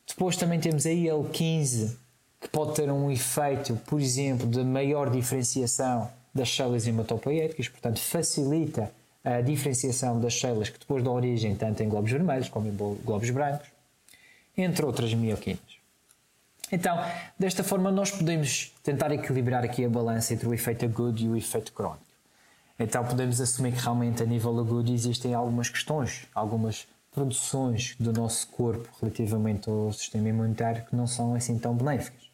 Depois 0.07 0.37
também 0.37 0.59
temos 0.59 0.87
a 0.87 0.91
IL-15, 0.91 1.95
que 2.41 2.49
pode 2.49 2.75
ter 2.75 2.91
um 2.91 3.11
efeito, 3.11 3.77
por 3.87 4.01
exemplo, 4.01 4.47
de 4.47 4.65
maior 4.65 5.11
diferenciação 5.11 6.11
das 6.35 6.53
células 6.53 6.87
hematopoéticas, 6.87 7.69
portanto 7.69 8.01
facilita 8.01 8.91
a 9.23 9.41
diferenciação 9.41 10.19
das 10.19 10.38
células 10.38 10.71
que 10.71 10.79
depois 10.79 11.05
dão 11.05 11.15
origem 11.15 11.55
tanto 11.55 11.83
em 11.83 11.88
glóbulos 11.88 12.12
vermelhos 12.12 12.49
como 12.49 12.67
em 12.67 12.75
glóbulos 12.75 13.31
brancos 13.31 13.72
entre 14.57 14.85
outras 14.85 15.12
mioquinas. 15.15 15.61
Então, 16.71 16.99
desta 17.38 17.62
forma, 17.62 17.91
nós 17.91 18.11
podemos 18.11 18.73
tentar 18.83 19.12
equilibrar 19.12 19.62
aqui 19.62 19.85
a 19.85 19.88
balança 19.88 20.33
entre 20.33 20.49
o 20.49 20.55
efeito 20.55 20.87
agudo 20.87 21.21
e 21.21 21.29
o 21.29 21.37
efeito 21.37 21.73
crónico. 21.73 22.01
Então, 22.79 23.05
podemos 23.05 23.41
assumir 23.41 23.73
que 23.73 23.81
realmente 23.83 24.23
a 24.23 24.27
nível 24.27 24.59
agudo 24.59 24.91
existem 24.91 25.35
algumas 25.35 25.69
questões, 25.69 26.27
algumas 26.35 26.88
produções 27.12 27.95
do 28.01 28.11
nosso 28.11 28.47
corpo 28.49 28.88
relativamente 29.01 29.69
ao 29.69 29.93
sistema 29.93 30.31
imunitário 30.31 30.85
que 30.87 30.97
não 30.97 31.07
são 31.07 31.35
assim 31.35 31.59
tão 31.59 31.75
benéficas. 31.75 32.31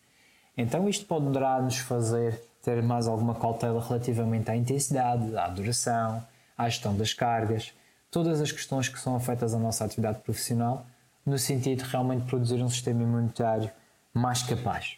Então, 0.56 0.88
isto 0.88 1.04
poderá 1.04 1.60
nos 1.60 1.78
fazer 1.78 2.40
ter 2.62 2.80
mais 2.82 3.08
alguma 3.08 3.34
cautela 3.34 3.84
relativamente 3.84 4.50
à 4.50 4.56
intensidade, 4.56 5.36
à 5.36 5.48
duração, 5.48 6.22
à 6.56 6.68
gestão 6.68 6.96
das 6.96 7.12
cargas, 7.12 7.72
todas 8.10 8.40
as 8.40 8.52
questões 8.52 8.88
que 8.88 9.00
são 9.00 9.16
afetas 9.16 9.52
à 9.52 9.58
nossa 9.58 9.84
atividade 9.84 10.20
profissional 10.20 10.86
no 11.28 11.38
sentido 11.38 11.84
de 11.84 11.90
realmente 11.90 12.24
produzir 12.24 12.62
um 12.62 12.68
sistema 12.68 13.02
imunitário 13.02 13.70
mais 14.12 14.42
capaz. 14.42 14.96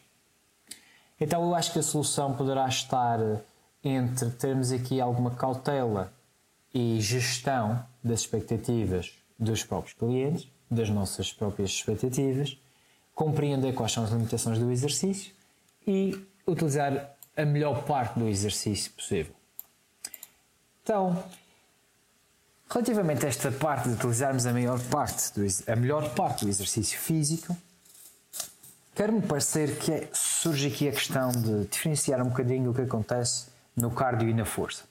Então 1.21 1.43
eu 1.43 1.55
acho 1.55 1.73
que 1.73 1.79
a 1.79 1.83
solução 1.83 2.35
poderá 2.35 2.67
estar 2.67 3.19
entre 3.85 4.31
termos 4.31 4.73
aqui 4.73 5.01
alguma 5.01 5.33
cautela 5.33 6.13
e 6.73 7.01
gestão 7.01 7.85
das 8.03 8.21
expectativas 8.21 9.13
dos 9.39 9.65
próprios 9.65 9.95
clientes, 9.95 10.49
das 10.71 10.89
nossas 10.89 11.33
próprias 11.33 11.71
expectativas, 11.71 12.59
compreender 13.15 13.75
quais 13.75 13.93
são 13.93 14.05
as 14.05 14.11
limitações 14.11 14.59
do 14.59 14.71
exercício 14.71 15.33
e 15.87 16.27
utilizar 16.47 17.17
a 17.37 17.45
melhor 17.45 17.83
parte 17.85 18.19
do 18.19 18.29
exercício 18.29 18.93
possível. 18.93 19.35
Então, 20.83 21.23
Relativamente 22.73 23.27
a 23.27 23.29
esta 23.29 23.51
parte 23.51 23.89
de 23.89 23.97
utilizarmos 23.97 24.47
a 24.47 24.53
maior 24.53 24.79
parte 24.79 25.33
do, 25.35 25.45
a 25.67 25.75
melhor 25.75 26.15
parte 26.15 26.45
do 26.45 26.49
exercício 26.49 26.97
físico, 27.01 27.57
quero-me 28.95 29.21
parecer 29.23 29.77
que 29.77 29.91
é, 29.91 30.09
surge 30.13 30.69
aqui 30.69 30.89
a 30.89 30.93
questão 30.93 31.33
de 31.33 31.65
diferenciar 31.65 32.23
um 32.23 32.29
bocadinho 32.29 32.71
o 32.71 32.75
que 32.75 32.83
acontece 32.83 33.47
no 33.75 33.91
cardio 33.91 34.29
e 34.29 34.35
na 34.35 34.45
força. 34.45 34.85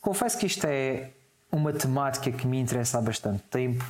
Confesso 0.00 0.38
que 0.38 0.46
isto 0.46 0.66
é 0.66 1.10
uma 1.52 1.74
temática 1.74 2.32
que 2.32 2.46
me 2.46 2.58
interessa 2.58 2.96
há 2.96 3.02
bastante 3.02 3.42
tempo, 3.50 3.84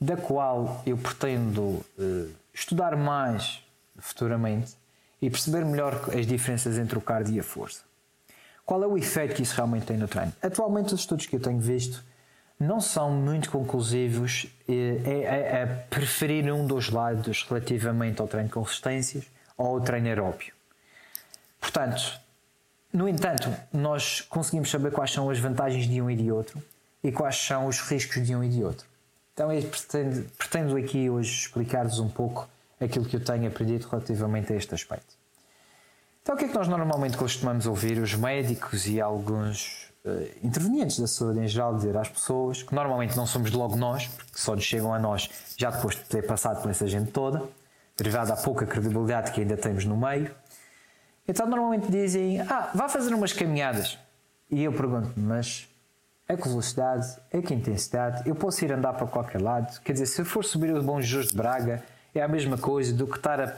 da 0.00 0.16
qual 0.16 0.82
eu 0.86 0.96
pretendo 0.96 1.60
uh, 1.60 2.30
estudar 2.54 2.96
mais 2.96 3.60
futuramente 3.98 4.76
e 5.20 5.28
perceber 5.28 5.64
melhor 5.64 6.08
as 6.16 6.28
diferenças 6.28 6.78
entre 6.78 6.96
o 6.96 7.00
cardio 7.00 7.34
e 7.34 7.40
a 7.40 7.44
força. 7.44 7.82
Qual 8.64 8.80
é 8.84 8.86
o 8.86 8.96
efeito 8.96 9.34
que 9.34 9.42
isso 9.42 9.56
realmente 9.56 9.86
tem 9.86 9.96
no 9.96 10.06
treino? 10.06 10.32
Atualmente, 10.40 10.94
os 10.94 11.00
estudos 11.00 11.26
que 11.26 11.34
eu 11.34 11.40
tenho 11.40 11.58
visto 11.58 12.08
não 12.60 12.78
são 12.78 13.10
muito 13.10 13.50
conclusivos 13.50 14.46
a, 14.68 15.62
a, 15.62 15.62
a 15.62 15.66
preferir 15.88 16.52
um 16.52 16.66
dos 16.66 16.90
lados 16.90 17.42
relativamente 17.48 18.20
ao 18.20 18.28
treino 18.28 18.50
com 18.50 18.60
resistências 18.60 19.24
ou 19.56 19.66
ao 19.66 19.80
treino 19.80 20.08
aeróbio. 20.08 20.52
Portanto, 21.58 22.20
no 22.92 23.08
entanto, 23.08 23.50
nós 23.72 24.20
conseguimos 24.20 24.70
saber 24.70 24.92
quais 24.92 25.10
são 25.10 25.30
as 25.30 25.38
vantagens 25.38 25.88
de 25.88 26.02
um 26.02 26.10
e 26.10 26.16
de 26.16 26.30
outro 26.30 26.62
e 27.02 27.10
quais 27.10 27.36
são 27.36 27.66
os 27.66 27.80
riscos 27.80 28.26
de 28.26 28.36
um 28.36 28.44
e 28.44 28.48
de 28.48 28.62
outro. 28.62 28.86
Então, 29.32 29.50
eu 29.50 29.62
pretendo, 29.62 30.30
pretendo 30.36 30.76
aqui 30.76 31.08
hoje 31.08 31.46
explicar-vos 31.46 31.98
um 31.98 32.08
pouco 32.08 32.46
aquilo 32.78 33.06
que 33.06 33.16
eu 33.16 33.24
tenho 33.24 33.48
aprendido 33.48 33.88
relativamente 33.88 34.52
a 34.52 34.56
este 34.56 34.74
aspecto. 34.74 35.14
Então, 36.22 36.34
o 36.34 36.38
que 36.38 36.44
é 36.44 36.48
que 36.48 36.54
nós 36.54 36.68
normalmente 36.68 37.16
costumamos 37.16 37.66
ouvir 37.66 37.98
os 37.98 38.14
médicos 38.14 38.86
e 38.86 39.00
alguns 39.00 39.89
intervenientes 40.42 40.98
da 40.98 41.06
saúde 41.06 41.40
em 41.40 41.48
geral 41.48 41.74
dizer 41.74 41.96
às 41.96 42.08
pessoas, 42.08 42.62
que 42.62 42.74
normalmente 42.74 43.16
não 43.16 43.26
somos 43.26 43.50
logo 43.52 43.76
nós, 43.76 44.06
porque 44.06 44.38
só 44.38 44.54
nos 44.54 44.64
chegam 44.64 44.94
a 44.94 44.98
nós 44.98 45.28
já 45.56 45.70
depois 45.70 45.94
de 45.94 46.02
ter 46.02 46.26
passado 46.26 46.62
por 46.62 46.70
essa 46.70 46.86
gente 46.86 47.10
toda, 47.10 47.42
derivada 47.96 48.34
da 48.34 48.36
pouca 48.36 48.66
credibilidade 48.66 49.32
que 49.32 49.42
ainda 49.42 49.56
temos 49.56 49.84
no 49.84 49.96
meio. 49.96 50.34
Então 51.28 51.46
normalmente 51.46 51.90
dizem, 51.90 52.40
ah, 52.40 52.70
vá 52.74 52.88
fazer 52.88 53.14
umas 53.14 53.32
caminhadas. 53.32 53.98
E 54.50 54.64
eu 54.64 54.72
pergunto, 54.72 55.12
mas 55.16 55.68
é 56.26 56.36
que 56.36 56.48
velocidade, 56.48 57.06
é 57.30 57.42
que 57.42 57.52
intensidade, 57.52 58.28
eu 58.28 58.34
posso 58.34 58.64
ir 58.64 58.72
andar 58.72 58.94
para 58.94 59.06
qualquer 59.06 59.40
lado. 59.40 59.80
Quer 59.82 59.92
dizer, 59.92 60.06
se 60.06 60.20
eu 60.20 60.24
for 60.24 60.44
subir 60.44 60.74
o 60.74 60.82
Bom 60.82 61.00
Jesus 61.00 61.28
de 61.28 61.36
Braga, 61.36 61.82
é 62.14 62.22
a 62.22 62.28
mesma 62.28 62.56
coisa 62.56 62.92
do 62.92 63.06
que 63.06 63.16
estar 63.16 63.40
a, 63.40 63.48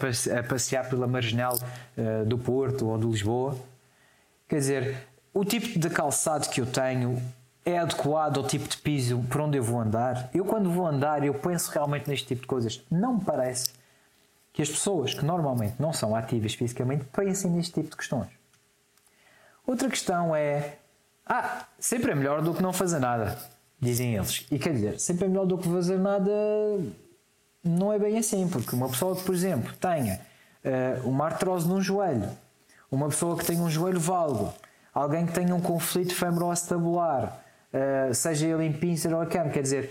passear 0.42 0.88
pela 0.88 1.06
marginal 1.06 1.54
uh, 1.54 2.26
do 2.26 2.36
Porto 2.36 2.88
ou 2.88 2.98
de 2.98 3.06
Lisboa. 3.06 3.56
Quer 4.48 4.56
dizer, 4.56 4.96
o 5.32 5.44
tipo 5.44 5.78
de 5.78 5.90
calçado 5.90 6.48
que 6.48 6.60
eu 6.60 6.66
tenho 6.66 7.20
é 7.64 7.78
adequado 7.78 8.38
ao 8.38 8.46
tipo 8.46 8.68
de 8.68 8.76
piso 8.78 9.18
por 9.30 9.40
onde 9.40 9.56
eu 9.56 9.62
vou 9.62 9.80
andar. 9.80 10.28
Eu, 10.34 10.44
quando 10.44 10.70
vou 10.70 10.86
andar, 10.86 11.24
eu 11.24 11.34
penso 11.34 11.70
realmente 11.70 12.08
neste 12.08 12.26
tipo 12.26 12.42
de 12.42 12.46
coisas. 12.46 12.82
Não 12.90 13.14
me 13.14 13.24
parece 13.24 13.70
que 14.52 14.60
as 14.60 14.68
pessoas 14.68 15.14
que 15.14 15.24
normalmente 15.24 15.76
não 15.78 15.92
são 15.92 16.14
ativas 16.14 16.54
fisicamente 16.54 17.04
pensem 17.04 17.50
neste 17.50 17.72
tipo 17.74 17.90
de 17.90 17.96
questões. 17.96 18.28
Outra 19.66 19.88
questão 19.88 20.34
é: 20.34 20.76
ah, 21.24 21.66
sempre 21.78 22.10
é 22.10 22.14
melhor 22.14 22.42
do 22.42 22.52
que 22.52 22.62
não 22.62 22.72
fazer 22.72 22.98
nada, 22.98 23.38
dizem 23.80 24.14
eles. 24.14 24.46
E 24.50 24.58
quer 24.58 24.74
dizer, 24.74 25.00
sempre 25.00 25.26
é 25.26 25.28
melhor 25.28 25.46
do 25.46 25.56
que 25.56 25.68
fazer 25.68 25.98
nada 25.98 26.30
não 27.64 27.92
é 27.92 27.98
bem 27.98 28.18
assim, 28.18 28.48
porque 28.48 28.74
uma 28.74 28.88
pessoa 28.88 29.14
que, 29.14 29.22
por 29.22 29.34
exemplo, 29.34 29.72
tenha 29.80 30.20
uh, 30.64 31.08
uma 31.08 31.26
artrose 31.26 31.68
num 31.68 31.80
joelho, 31.80 32.28
uma 32.90 33.08
pessoa 33.08 33.36
que 33.36 33.44
tenha 33.44 33.62
um 33.62 33.70
joelho 33.70 34.00
valgo, 34.00 34.52
alguém 34.92 35.26
que 35.26 35.32
tenha 35.32 35.54
um 35.54 35.60
conflito 35.60 36.14
femoroacetabular, 36.14 37.40
uh, 37.72 38.14
seja 38.14 38.46
ele 38.46 38.64
em 38.64 38.72
pincer 38.72 39.12
ou 39.12 39.20
a 39.20 39.26
cama, 39.26 39.50
quer 39.50 39.62
dizer, 39.62 39.90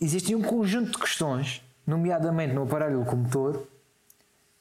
existe 0.00 0.34
um 0.34 0.42
conjunto 0.42 0.92
de 0.92 0.98
questões, 0.98 1.62
nomeadamente 1.86 2.54
no 2.54 2.62
aparelho 2.62 3.00
locomotor, 3.00 3.62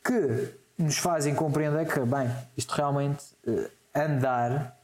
que 0.04 0.54
nos 0.78 0.98
fazem 0.98 1.34
compreender 1.34 1.86
que, 1.86 2.00
bem, 2.02 2.30
isto 2.56 2.74
realmente 2.74 3.24
uh, 3.48 3.70
andar 3.96 4.78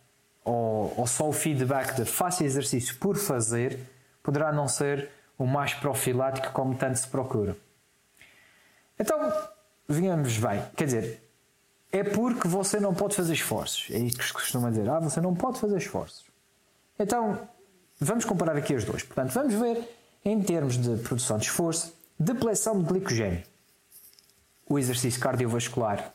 ou, 0.43 0.93
ou 0.97 1.07
só 1.07 1.29
o 1.29 1.33
feedback 1.33 1.95
de 1.95 2.05
faça 2.05 2.43
exercício 2.43 2.95
por 2.97 3.15
fazer 3.15 3.79
poderá 4.21 4.51
não 4.51 4.67
ser 4.67 5.09
o 5.37 5.45
mais 5.45 5.73
profilático 5.73 6.51
como 6.51 6.75
tanto 6.75 6.97
se 6.97 7.07
procura. 7.07 7.55
Então, 8.97 9.19
venhamos 9.87 10.37
bem, 10.37 10.61
quer 10.75 10.85
dizer, 10.85 11.22
é 11.93 12.03
porque 12.03 12.47
você 12.47 12.79
não 12.79 12.91
pode 12.91 13.15
fazer 13.15 13.33
esforços. 13.33 13.85
É 13.91 13.99
isso 13.99 14.17
que 14.17 14.25
se 14.25 14.33
costuma 14.33 14.71
dizer. 14.71 14.89
Ah, 14.89 14.99
você 14.99 15.21
não 15.21 15.35
pode 15.35 15.59
fazer 15.59 15.77
esforços. 15.77 16.25
Então, 16.97 17.47
vamos 17.99 18.25
comparar 18.25 18.57
aqui 18.57 18.73
os 18.73 18.83
dois. 18.83 19.03
Portanto, 19.03 19.31
vamos 19.31 19.53
ver 19.53 19.87
em 20.25 20.41
termos 20.41 20.75
de 20.75 20.97
produção 21.03 21.37
de 21.37 21.45
esforço, 21.45 21.93
depleção 22.19 22.81
de 22.81 22.87
glicogênio. 22.87 23.43
O 24.67 24.79
exercício 24.79 25.21
cardiovascular 25.21 26.11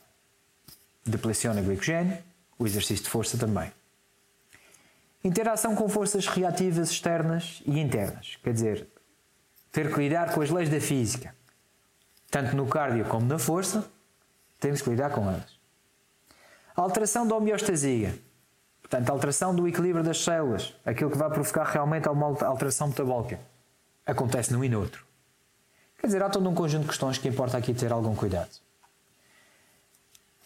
depleciona 1.07 1.63
glicogênio, 1.63 2.19
o 2.59 2.67
exercício 2.67 3.05
de 3.05 3.11
força 3.11 3.39
também. 3.39 3.71
Interação 5.23 5.77
com 5.77 5.89
forças 5.89 6.27
reativas 6.27 6.91
externas 6.91 7.63
e 7.65 7.79
internas. 7.79 8.37
Quer 8.43 8.53
dizer, 8.53 8.89
ter 9.71 9.95
que 9.95 10.01
lidar 10.01 10.35
com 10.35 10.41
as 10.41 10.51
leis 10.51 10.69
da 10.69 10.81
física. 10.81 11.33
Tanto 12.29 12.57
no 12.57 12.67
cardio 12.67 13.05
como 13.05 13.27
na 13.27 13.39
força, 13.39 13.89
temos 14.59 14.83
que 14.83 14.91
lidar 14.91 15.11
com 15.11 15.23
elas. 15.29 15.58
Alteração 16.83 17.27
da 17.27 17.37
homeostasia. 17.37 18.19
Portanto, 18.81 19.11
alteração 19.11 19.55
do 19.55 19.69
equilíbrio 19.69 20.05
das 20.05 20.23
células. 20.23 20.75
Aquilo 20.85 21.11
que 21.11 21.19
vai 21.19 21.29
provocar 21.29 21.65
realmente 21.65 22.09
uma 22.09 22.27
alteração 22.45 22.89
metabólica. 22.89 23.39
Acontece 24.07 24.53
num 24.53 24.65
e 24.65 24.69
no 24.69 24.81
outro. 24.81 25.05
Quer 25.99 26.07
dizer, 26.07 26.23
há 26.23 26.31
todo 26.31 26.49
um 26.49 26.55
conjunto 26.55 26.83
de 26.83 26.89
questões 26.89 27.19
que 27.19 27.29
importa 27.29 27.59
aqui 27.59 27.75
ter 27.75 27.93
algum 27.93 28.15
cuidado. 28.15 28.51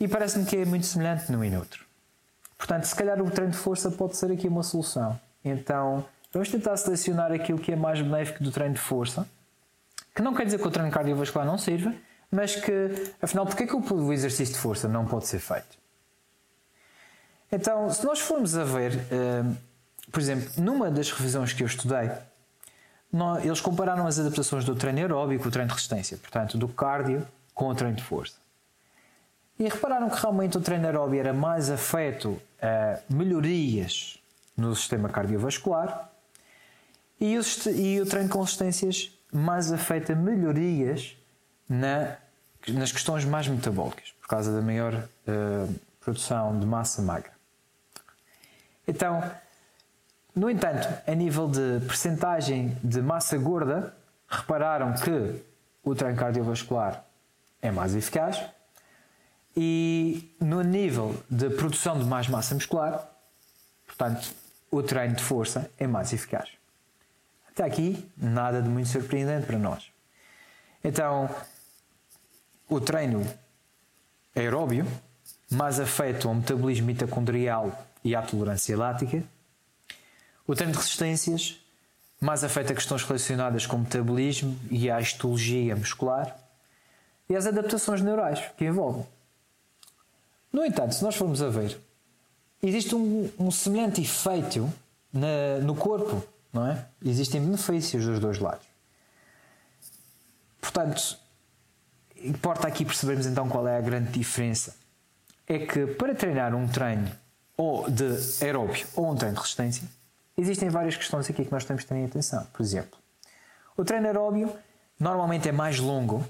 E 0.01 0.09
parece-me 0.09 0.45
que 0.45 0.57
é 0.57 0.65
muito 0.65 0.87
semelhante 0.87 1.31
num 1.31 1.45
e 1.45 1.51
no 1.51 1.59
outro. 1.59 1.85
Portanto, 2.59 2.85
se 2.85 2.95
calhar 2.95 3.21
o 3.21 3.31
treino 3.31 3.53
de 3.53 3.59
força 3.59 3.91
pode 3.91 4.17
ser 4.17 4.33
aqui 4.33 4.49
uma 4.49 4.63
solução. 4.63 5.19
Então, 5.45 6.05
vamos 6.33 6.49
tentar 6.49 6.77
selecionar 6.77 7.31
aquilo 7.31 7.59
que 7.59 7.73
é 7.73 7.77
mais 7.77 8.01
benéfico 8.01 8.43
do 8.43 8.51
treino 8.51 8.75
de 8.75 8.81
força 8.81 9.27
que 10.15 10.23
não 10.23 10.35
quer 10.35 10.45
dizer 10.45 10.59
que 10.59 10.67
o 10.67 10.71
treino 10.71 10.91
cardiovascular 10.91 11.47
não 11.47 11.57
sirva, 11.57 11.95
mas 12.31 12.57
que, 12.57 13.13
afinal, 13.21 13.47
porque 13.47 13.65
é 13.65 13.67
que 13.67 13.75
o 13.75 14.13
exercício 14.13 14.55
de 14.55 14.61
força 14.61 14.89
não 14.89 15.07
pode 15.07 15.27
ser 15.27 15.39
feito? 15.39 15.82
Então, 17.53 17.91
se 17.91 18.03
nós 18.05 18.19
formos 18.19 18.57
a 18.57 18.65
ver, 18.65 18.95
uh, 18.95 19.57
por 20.11 20.21
exemplo, 20.21 20.51
numa 20.57 20.91
das 20.91 21.13
revisões 21.13 21.53
que 21.53 21.63
eu 21.63 21.67
estudei, 21.67 22.11
eles 23.45 23.61
compararam 23.61 24.07
as 24.07 24.19
adaptações 24.19 24.65
do 24.65 24.75
treino 24.75 24.99
aeróbico 24.99 25.43
com 25.43 25.49
o 25.51 25.53
treino 25.53 25.69
de 25.69 25.75
resistência, 25.75 26.17
portanto, 26.17 26.57
do 26.57 26.67
cardio 26.67 27.27
com 27.55 27.69
o 27.69 27.75
treino 27.75 27.97
de 27.97 28.03
força. 28.03 28.37
E 29.59 29.65
repararam 29.65 30.09
que 30.09 30.19
realmente 30.19 30.57
o 30.57 30.61
treino 30.63 30.87
aeróbico 30.87 31.21
era 31.21 31.35
mais 31.35 31.71
afeto 31.71 32.41
a 32.61 32.99
melhorias 33.13 34.19
no 34.57 34.75
sistema 34.75 35.11
cardiovascular 35.11 36.11
e 37.21 37.39
o, 37.39 37.43
e 37.71 38.01
o 38.01 38.07
treino 38.07 38.31
com 38.31 38.41
resistências 38.41 39.13
mais 39.31 39.71
afeta 39.71 40.15
melhorias 40.15 41.17
na, 41.69 42.17
nas 42.69 42.93
questões 42.93 43.27
mais 43.27 43.47
metabólicas, 43.47 44.13
por 44.21 44.29
causa 44.29 44.55
da 44.55 44.63
maior 44.63 44.95
uh, 44.95 45.75
produção 46.01 46.59
de 46.59 46.67
massa 46.67 47.03
magra. 47.03 47.32
Então, 48.87 49.23
no 50.35 50.49
entanto, 50.51 50.89
a 51.07 51.15
nível 51.15 51.49
de 51.49 51.85
percentagem 51.87 52.77
de 52.83 53.01
massa 53.03 53.37
gorda, 53.39 53.95
repararam 54.29 54.95
que 54.95 55.43
o 55.85 55.95
treino 55.95 56.17
cardiovascular 56.17 57.05
é 57.61 57.71
mais 57.71 57.95
eficaz 57.95 58.43
e 59.57 60.35
no 60.41 60.63
nível 60.63 61.15
de 61.31 61.51
produção 61.51 61.99
de 61.99 62.07
mais 62.07 62.29
massa 62.29 62.55
muscular, 62.55 63.07
portanto, 63.87 64.33
o 64.71 64.83
treino 64.83 65.15
de 65.15 65.23
força 65.23 65.71
é 65.79 65.87
mais 65.87 66.13
eficaz. 66.13 66.49
Até 67.51 67.65
aqui, 67.65 68.11
nada 68.17 68.63
de 68.63 68.69
muito 68.69 68.89
surpreendente 68.89 69.47
para 69.47 69.59
nós. 69.59 69.93
Então, 70.83 71.29
o 72.69 72.81
treino 72.81 73.23
aeróbio 74.35 74.87
mais 75.51 75.79
afeta 75.79 76.27
ao 76.27 76.35
metabolismo 76.35 76.87
mitocondrial 76.87 77.87
e 78.05 78.15
à 78.15 78.23
tolerância 78.23 78.77
lática. 78.77 79.23
O 80.47 80.55
treino 80.55 80.73
de 80.73 80.79
resistências 80.79 81.61
mais 82.21 82.45
afeta 82.45 82.75
questões 82.75 83.03
relacionadas 83.03 83.67
com 83.67 83.77
o 83.77 83.81
metabolismo 83.81 84.59
e 84.71 84.91
a 84.91 85.01
histologia 85.01 85.75
muscular 85.75 86.37
e 87.29 87.37
as 87.37 87.47
adaptações 87.47 88.01
neurais 88.01 88.41
que 88.57 88.65
envolvem. 88.65 89.07
No 90.53 90.65
entanto, 90.65 90.95
se 90.95 91.03
nós 91.03 91.17
formos 91.17 91.43
a 91.43 91.49
ver, 91.49 91.79
existe 92.63 92.95
um, 92.95 93.31
um 93.39 93.51
semelhante 93.51 94.01
efeito 94.01 94.73
na, 95.13 95.59
no 95.63 95.75
corpo 95.75 96.27
não 96.53 96.67
é? 96.67 96.85
Existem 97.05 97.41
benefícios 97.41 98.05
dos 98.05 98.21
dois 98.21 98.39
lados. 98.39 98.67
Portanto, 100.61 101.19
importa 102.23 102.69
aqui 102.69 102.85
percebermos 102.85 103.27
então 103.27 103.49
qual 103.49 103.67
é 103.67 103.79
a 103.79 103.81
grande 103.81 104.13
diferença. 104.13 104.77
É 105.47 105.61
que 105.61 105.87
para 105.87 106.15
treinar 106.15 106.55
um 106.55 106.69
treino 106.69 107.11
ou 107.57 107.89
de 107.91 108.05
aeróbio 108.43 108.87
ou 108.95 109.11
um 109.11 109.15
treino 109.15 109.35
de 109.35 109.41
resistência, 109.41 109.89
existem 110.37 110.69
várias 110.69 110.97
questões 110.97 111.29
aqui 111.29 111.45
que 111.45 111.53
nós 111.53 111.65
temos 111.65 111.83
que 111.83 111.89
ter 111.89 111.97
em 111.97 112.05
atenção. 112.05 112.45
Por 112.53 112.63
exemplo, 112.63 112.99
o 113.77 113.85
treino 113.85 114.07
aeróbio 114.07 114.53
normalmente 114.99 115.49
é 115.49 115.53
mais 115.53 115.79
longo, 115.79 116.25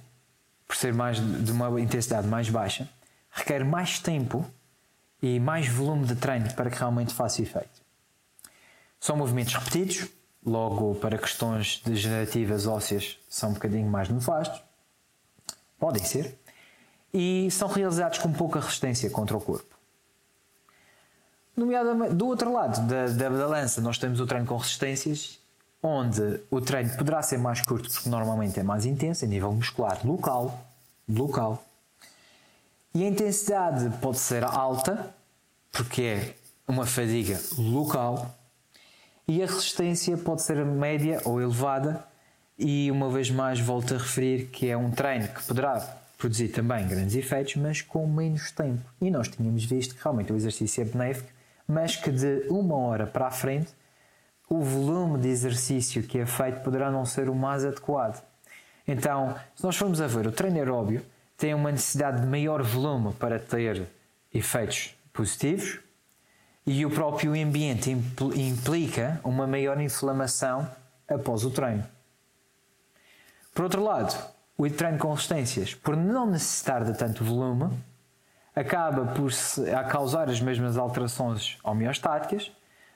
por 0.66 0.77
ser 0.77 0.95
mais 0.95 1.18
de 1.18 1.53
uma 1.53 1.81
intensidade 1.81 2.27
mais 2.27 2.49
baixa, 2.49 2.89
requer 3.31 3.64
mais 3.64 3.99
tempo 3.99 4.45
e 5.20 5.39
mais 5.39 5.68
volume 5.68 6.07
de 6.07 6.16
treino 6.16 6.53
para 6.55 6.70
que 6.70 6.79
realmente 6.79 7.14
faça 7.14 7.43
efeito. 7.43 7.83
São 8.99 9.16
movimentos 9.16 9.55
repetidos, 9.55 10.09
logo 10.45 10.95
para 10.97 11.18
questões 11.18 11.81
degenerativas 11.85 12.66
ósseas 12.66 13.18
são 13.29 13.51
um 13.51 13.55
bocadinho 13.55 13.89
mais 13.89 14.09
nefastos. 14.09 14.62
Podem 15.79 16.05
ser. 16.05 16.39
E 17.12 17.51
são 17.51 17.68
realizados 17.68 18.18
com 18.18 18.33
pouca 18.33 18.61
resistência 18.61 19.11
contra 19.11 19.37
o 19.37 19.41
corpo. 19.41 19.72
Nomeadamente, 21.57 22.15
do 22.15 22.27
outro 22.27 22.53
lado 22.53 22.87
da, 22.87 23.07
da 23.07 23.31
balança, 23.31 23.81
nós 23.81 23.99
temos 23.99 24.21
o 24.21 24.27
treino 24.27 24.47
com 24.47 24.57
resistências, 24.57 25.39
onde 25.83 26.41
o 26.51 26.61
treino 26.61 26.97
poderá 26.97 27.23
ser 27.23 27.39
mais 27.39 27.61
curto 27.61 27.91
porque 27.91 28.09
normalmente 28.09 28.59
é 28.59 28.63
mais 28.63 28.87
intenso, 28.87 29.25
a 29.25 29.29
nível 29.29 29.53
muscular 29.53 29.99
local, 30.05 30.65
local. 31.09 31.63
E 32.95 33.05
a 33.05 33.09
intensidade 33.09 33.91
pode 34.01 34.19
ser 34.19 34.45
alta, 34.45 35.15
porque 35.71 36.03
é 36.03 36.35
uma 36.69 36.87
fadiga 36.87 37.39
local, 37.59 38.35
e 39.27 39.43
a 39.43 39.47
resistência 39.47 40.17
pode 40.17 40.43
ser 40.43 40.65
média 40.65 41.21
ou 41.25 41.41
elevada, 41.41 42.05
e 42.59 42.91
uma 42.91 43.11
vez 43.11 43.31
mais 43.31 43.59
volto 43.61 43.95
a 43.95 43.99
referir 43.99 44.47
que 44.47 44.69
é 44.69 44.77
um 44.77 44.91
treino 44.91 45.29
que 45.29 45.43
poderá 45.43 45.81
produzir 46.17 46.49
também 46.49 46.87
grandes 46.87 47.17
efeitos, 47.17 47.57
mas 47.57 47.83
com 47.83 48.07
menos 48.07 48.53
tempo. 48.53 48.83
E 49.01 49.11
nós 49.11 49.27
tínhamos 49.29 49.65
visto 49.65 49.95
que 49.95 50.03
realmente 50.03 50.33
o 50.33 50.37
exercício 50.37 50.83
é 50.83 50.85
benéfico, 50.85 51.29
mas 51.67 51.97
que 51.97 52.11
de 52.11 52.47
uma 52.49 52.77
hora 52.77 53.07
para 53.07 53.27
a 53.27 53.31
frente 53.31 53.73
o 54.49 54.61
volume 54.61 55.19
de 55.19 55.29
exercício 55.29 56.03
que 56.03 56.19
é 56.19 56.27
feito 56.27 56.61
poderá 56.61 56.91
não 56.91 57.05
ser 57.05 57.29
o 57.29 57.35
mais 57.35 57.65
adequado. 57.65 58.23
Então, 58.87 59.35
se 59.55 59.65
nós 59.65 59.77
formos 59.77 60.01
a 60.01 60.07
ver, 60.07 60.27
o 60.27 60.33
treino 60.33 60.59
aeróbio 60.59 61.03
tem 61.37 61.55
uma 61.55 61.71
necessidade 61.73 62.21
de 62.21 62.27
maior 62.27 62.63
volume 62.63 63.15
para 63.15 63.39
ter 63.39 63.87
efeitos 64.33 64.95
positivos 65.13 65.81
e 66.67 66.85
o 66.85 66.91
próprio 66.91 67.33
ambiente 67.33 67.91
implica 67.91 69.21
uma 69.25 69.47
maior 69.47 69.81
inflamação 69.81 70.69
após 71.09 71.45
o 71.45 71.51
treino. 71.51 71.85
Por 73.55 73.65
outro 73.65 73.83
lado, 73.83 74.15
o 74.57 74.69
treino 74.71 74.99
com 74.99 75.13
resistências, 75.13 75.75
por 75.75 75.97
não 75.97 76.27
necessitar 76.27 76.85
de 76.85 76.97
tanto 76.97 77.25
volume, 77.25 77.71
acaba 78.55 79.07
por 79.07 79.31
a 79.75 79.85
causar 79.85 80.29
as 80.29 80.41
mesmas 80.41 80.77
alterações 80.77 81.59
homeostáticas. 81.63 82.51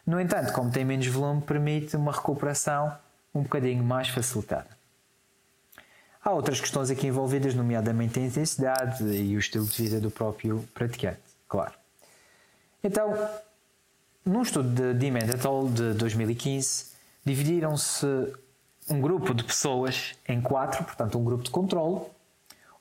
No 0.06 0.20
entanto, 0.20 0.52
como 0.52 0.70
tem 0.70 0.84
menos 0.84 1.06
volume, 1.06 1.40
permite 1.42 1.96
uma 1.96 2.12
recuperação 2.12 2.96
um 3.34 3.42
bocadinho 3.42 3.82
mais 3.82 4.08
facilitada. 4.08 4.68
Há 6.22 6.32
outras 6.32 6.60
questões 6.60 6.90
aqui 6.90 7.06
envolvidas, 7.06 7.54
nomeadamente 7.54 8.18
a 8.18 8.22
intensidade 8.22 9.04
e 9.04 9.36
o 9.36 9.38
estilo 9.38 9.64
de 9.64 9.82
vida 9.82 10.00
do 10.00 10.10
próprio 10.10 10.68
praticante, 10.74 11.20
claro. 11.48 11.74
Então, 12.82 13.16
num 14.24 14.42
estudo 14.42 14.68
de 14.68 14.94
Demand 14.94 15.28
et 15.28 15.46
al. 15.46 15.68
de 15.68 15.94
2015, 15.94 16.86
dividiram-se 17.24 18.06
um 18.90 19.00
grupo 19.00 19.32
de 19.34 19.44
pessoas 19.44 20.14
em 20.28 20.40
quatro, 20.40 20.84
portanto, 20.84 21.16
um 21.16 21.24
grupo 21.24 21.44
de 21.44 21.50
controle, 21.50 22.00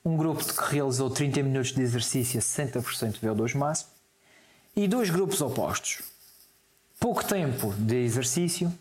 um 0.06 0.16
grupo 0.16 0.44
que 0.44 0.72
realizou 0.72 1.10
30 1.10 1.42
minutos 1.42 1.72
de 1.72 1.82
exercício 1.82 2.38
a 2.38 2.42
60% 2.42 3.14
de 3.14 3.26
VO2 3.26 3.56
máximo, 3.56 3.90
e 4.76 4.86
dois 4.86 5.10
grupos 5.10 5.40
opostos. 5.40 6.00
Pouco 7.00 7.24
tempo 7.24 7.74
de 7.74 7.96
exercício 7.96 8.72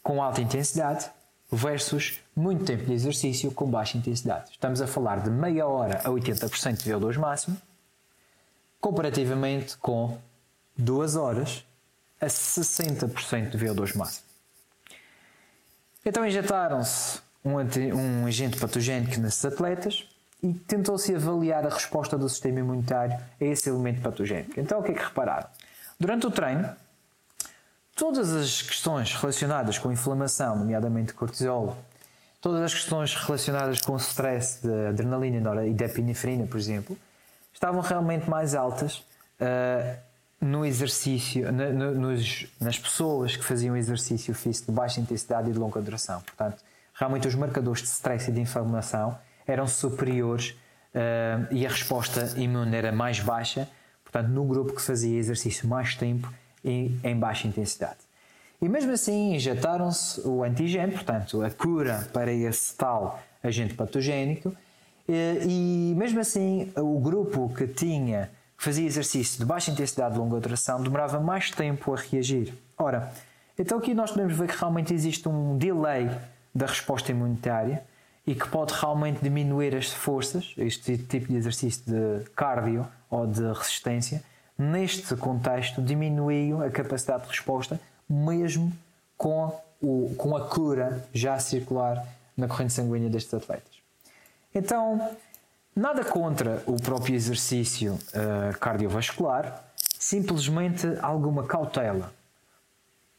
com 0.00 0.22
alta 0.22 0.40
intensidade 0.40 1.10
versus 1.50 2.20
muito 2.36 2.64
tempo 2.64 2.84
de 2.84 2.92
exercício 2.92 3.50
com 3.50 3.68
baixa 3.68 3.98
intensidade. 3.98 4.52
Estamos 4.52 4.80
a 4.80 4.86
falar 4.86 5.24
de 5.24 5.28
meia 5.28 5.66
hora 5.66 6.02
a 6.04 6.08
80% 6.08 6.84
de 6.84 6.92
VO2 6.92 7.18
máximo, 7.18 7.60
comparativamente 8.80 9.76
com 9.76 10.18
duas 10.78 11.16
horas 11.16 11.64
a 12.20 12.26
60% 12.26 13.50
de 13.50 13.58
VO2 13.58 13.96
máximo. 13.96 14.24
Então 16.06 16.24
injetaram-se 16.24 17.18
um, 17.44 17.56
um, 17.56 18.26
agente 18.26 18.56
patogénico 18.56 19.18
nesses 19.18 19.44
atletas 19.44 20.06
e 20.42 20.54
tentou-se 20.54 21.14
avaliar 21.14 21.66
a 21.66 21.70
resposta 21.70 22.16
do 22.16 22.28
sistema 22.28 22.60
imunitário 22.60 23.18
a 23.40 23.44
esse 23.44 23.68
elemento 23.68 24.00
patogénico. 24.00 24.58
Então 24.58 24.80
o 24.80 24.82
que 24.82 24.92
é 24.92 24.94
que 24.94 25.02
repararam? 25.02 25.48
Durante 25.98 26.26
o 26.26 26.30
treino, 26.30 26.68
todas 27.94 28.32
as 28.34 28.62
questões 28.62 29.14
relacionadas 29.14 29.78
com 29.78 29.92
inflamação, 29.92 30.56
nomeadamente 30.56 31.12
cortisol, 31.12 31.76
todas 32.40 32.62
as 32.62 32.72
questões 32.72 33.14
relacionadas 33.14 33.80
com 33.82 33.92
o 33.92 33.96
stress 33.98 34.66
de 34.66 34.86
adrenalina 34.88 35.66
e 35.66 35.74
de 35.74 35.84
epinefrina, 35.84 36.46
por 36.46 36.58
exemplo, 36.58 36.96
estavam 37.52 37.82
realmente 37.82 38.28
mais 38.30 38.54
altas 38.54 39.04
uh, 39.40 39.98
no 40.40 40.64
exercício, 40.64 41.52
na, 41.52 41.68
no, 41.68 41.94
nos, 41.94 42.46
nas 42.58 42.78
pessoas 42.78 43.36
que 43.36 43.44
faziam 43.44 43.76
exercício 43.76 44.34
físico 44.34 44.72
de 44.72 44.76
baixa 44.76 44.98
intensidade 45.00 45.50
e 45.50 45.52
de 45.52 45.58
longa 45.58 45.82
duração. 45.82 46.22
Portanto, 46.22 46.62
realmente 46.94 47.28
os 47.28 47.34
marcadores 47.34 47.82
de 47.82 47.88
stress 47.88 48.30
e 48.30 48.32
de 48.32 48.40
inflamação 48.40 49.18
eram 49.46 49.66
superiores 49.66 50.50
uh, 50.94 51.52
e 51.52 51.66
a 51.66 51.68
resposta 51.68 52.34
imune 52.36 52.76
era 52.76 52.92
mais 52.92 53.20
baixa, 53.20 53.68
portanto, 54.02 54.28
no 54.28 54.44
grupo 54.44 54.74
que 54.74 54.82
fazia 54.82 55.18
exercício 55.18 55.68
mais 55.68 55.94
tempo 55.94 56.32
e 56.64 56.98
em 57.02 57.16
baixa 57.16 57.48
intensidade. 57.48 57.98
E 58.60 58.68
mesmo 58.68 58.92
assim 58.92 59.34
injetaram-se 59.34 60.20
o 60.26 60.44
antigênio, 60.44 60.92
portanto, 60.92 61.42
a 61.42 61.50
cura 61.50 62.08
para 62.12 62.30
esse 62.30 62.76
tal 62.76 63.22
agente 63.42 63.74
patogénico, 63.74 64.54
e, 65.08 65.94
mesmo 65.96 66.20
assim 66.20 66.72
o 66.76 67.00
grupo 67.00 67.52
que 67.54 67.66
tinha 67.66 68.30
que 68.56 68.62
fazia 68.62 68.86
exercício 68.86 69.38
de 69.38 69.44
baixa 69.44 69.70
intensidade 69.70 70.14
de 70.14 70.20
longa 70.20 70.38
duração 70.38 70.82
demorava 70.82 71.18
mais 71.18 71.50
tempo 71.50 71.94
a 71.94 71.96
reagir. 71.96 72.52
Ora, 72.76 73.10
então 73.58 73.78
aqui 73.78 73.94
nós 73.94 74.10
podemos 74.10 74.36
ver 74.36 74.46
que 74.48 74.56
realmente 74.56 74.92
existe 74.92 75.26
um 75.28 75.56
delay 75.56 76.10
da 76.54 76.66
resposta 76.66 77.10
imunitária 77.10 77.82
e 78.26 78.34
que 78.34 78.48
pode 78.48 78.72
realmente 78.74 79.20
diminuir 79.22 79.74
as 79.74 79.92
forças, 79.92 80.54
este 80.56 80.96
tipo 80.98 81.28
de 81.28 81.36
exercício 81.36 81.82
de 81.86 82.30
cardio 82.30 82.86
ou 83.08 83.26
de 83.26 83.42
resistência, 83.52 84.22
neste 84.58 85.16
contexto 85.16 85.80
diminuiu 85.80 86.62
a 86.62 86.70
capacidade 86.70 87.24
de 87.24 87.30
resposta 87.30 87.80
mesmo 88.08 88.72
com, 89.16 89.58
o, 89.80 90.14
com 90.16 90.36
a 90.36 90.48
cura 90.48 91.08
já 91.12 91.38
circular 91.38 92.06
na 92.36 92.46
corrente 92.46 92.72
sanguínea 92.72 93.08
destes 93.08 93.34
atletas. 93.34 93.80
Então, 94.54 95.00
Nada 95.74 96.04
contra 96.04 96.62
o 96.66 96.76
próprio 96.76 97.14
exercício 97.14 97.94
uh, 97.94 98.58
cardiovascular, 98.58 99.64
simplesmente 99.98 100.86
alguma 101.00 101.44
cautela. 101.44 102.12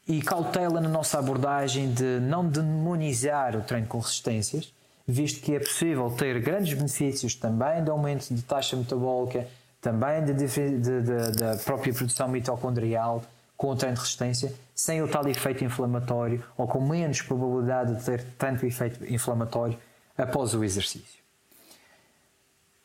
E 0.06 0.20
cautela 0.20 0.80
na 0.80 0.88
nossa 0.88 1.18
abordagem 1.18 1.92
de 1.92 2.20
não 2.20 2.46
demonizar 2.46 3.56
o 3.56 3.62
treino 3.62 3.86
com 3.86 3.98
resistências, 3.98 4.72
visto 5.06 5.40
que 5.40 5.54
é 5.54 5.58
possível 5.58 6.10
ter 6.10 6.40
grandes 6.40 6.74
benefícios 6.74 7.34
também 7.34 7.82
de 7.82 7.90
aumento 7.90 8.32
de 8.32 8.42
taxa 8.42 8.76
metabólica, 8.76 9.46
também 9.80 10.22
da 10.24 11.56
própria 11.64 11.92
produção 11.92 12.28
mitocondrial 12.28 13.22
com 13.56 13.70
o 13.70 13.76
treino 13.76 13.96
de 13.96 14.02
resistência, 14.02 14.52
sem 14.74 15.02
o 15.02 15.08
tal 15.08 15.26
efeito 15.28 15.64
inflamatório 15.64 16.42
ou 16.56 16.66
com 16.66 16.80
menos 16.80 17.22
probabilidade 17.22 17.96
de 17.96 18.04
ter 18.04 18.24
tanto 18.38 18.66
efeito 18.66 19.04
inflamatório 19.12 19.78
após 20.16 20.54
o 20.54 20.64
exercício. 20.64 21.22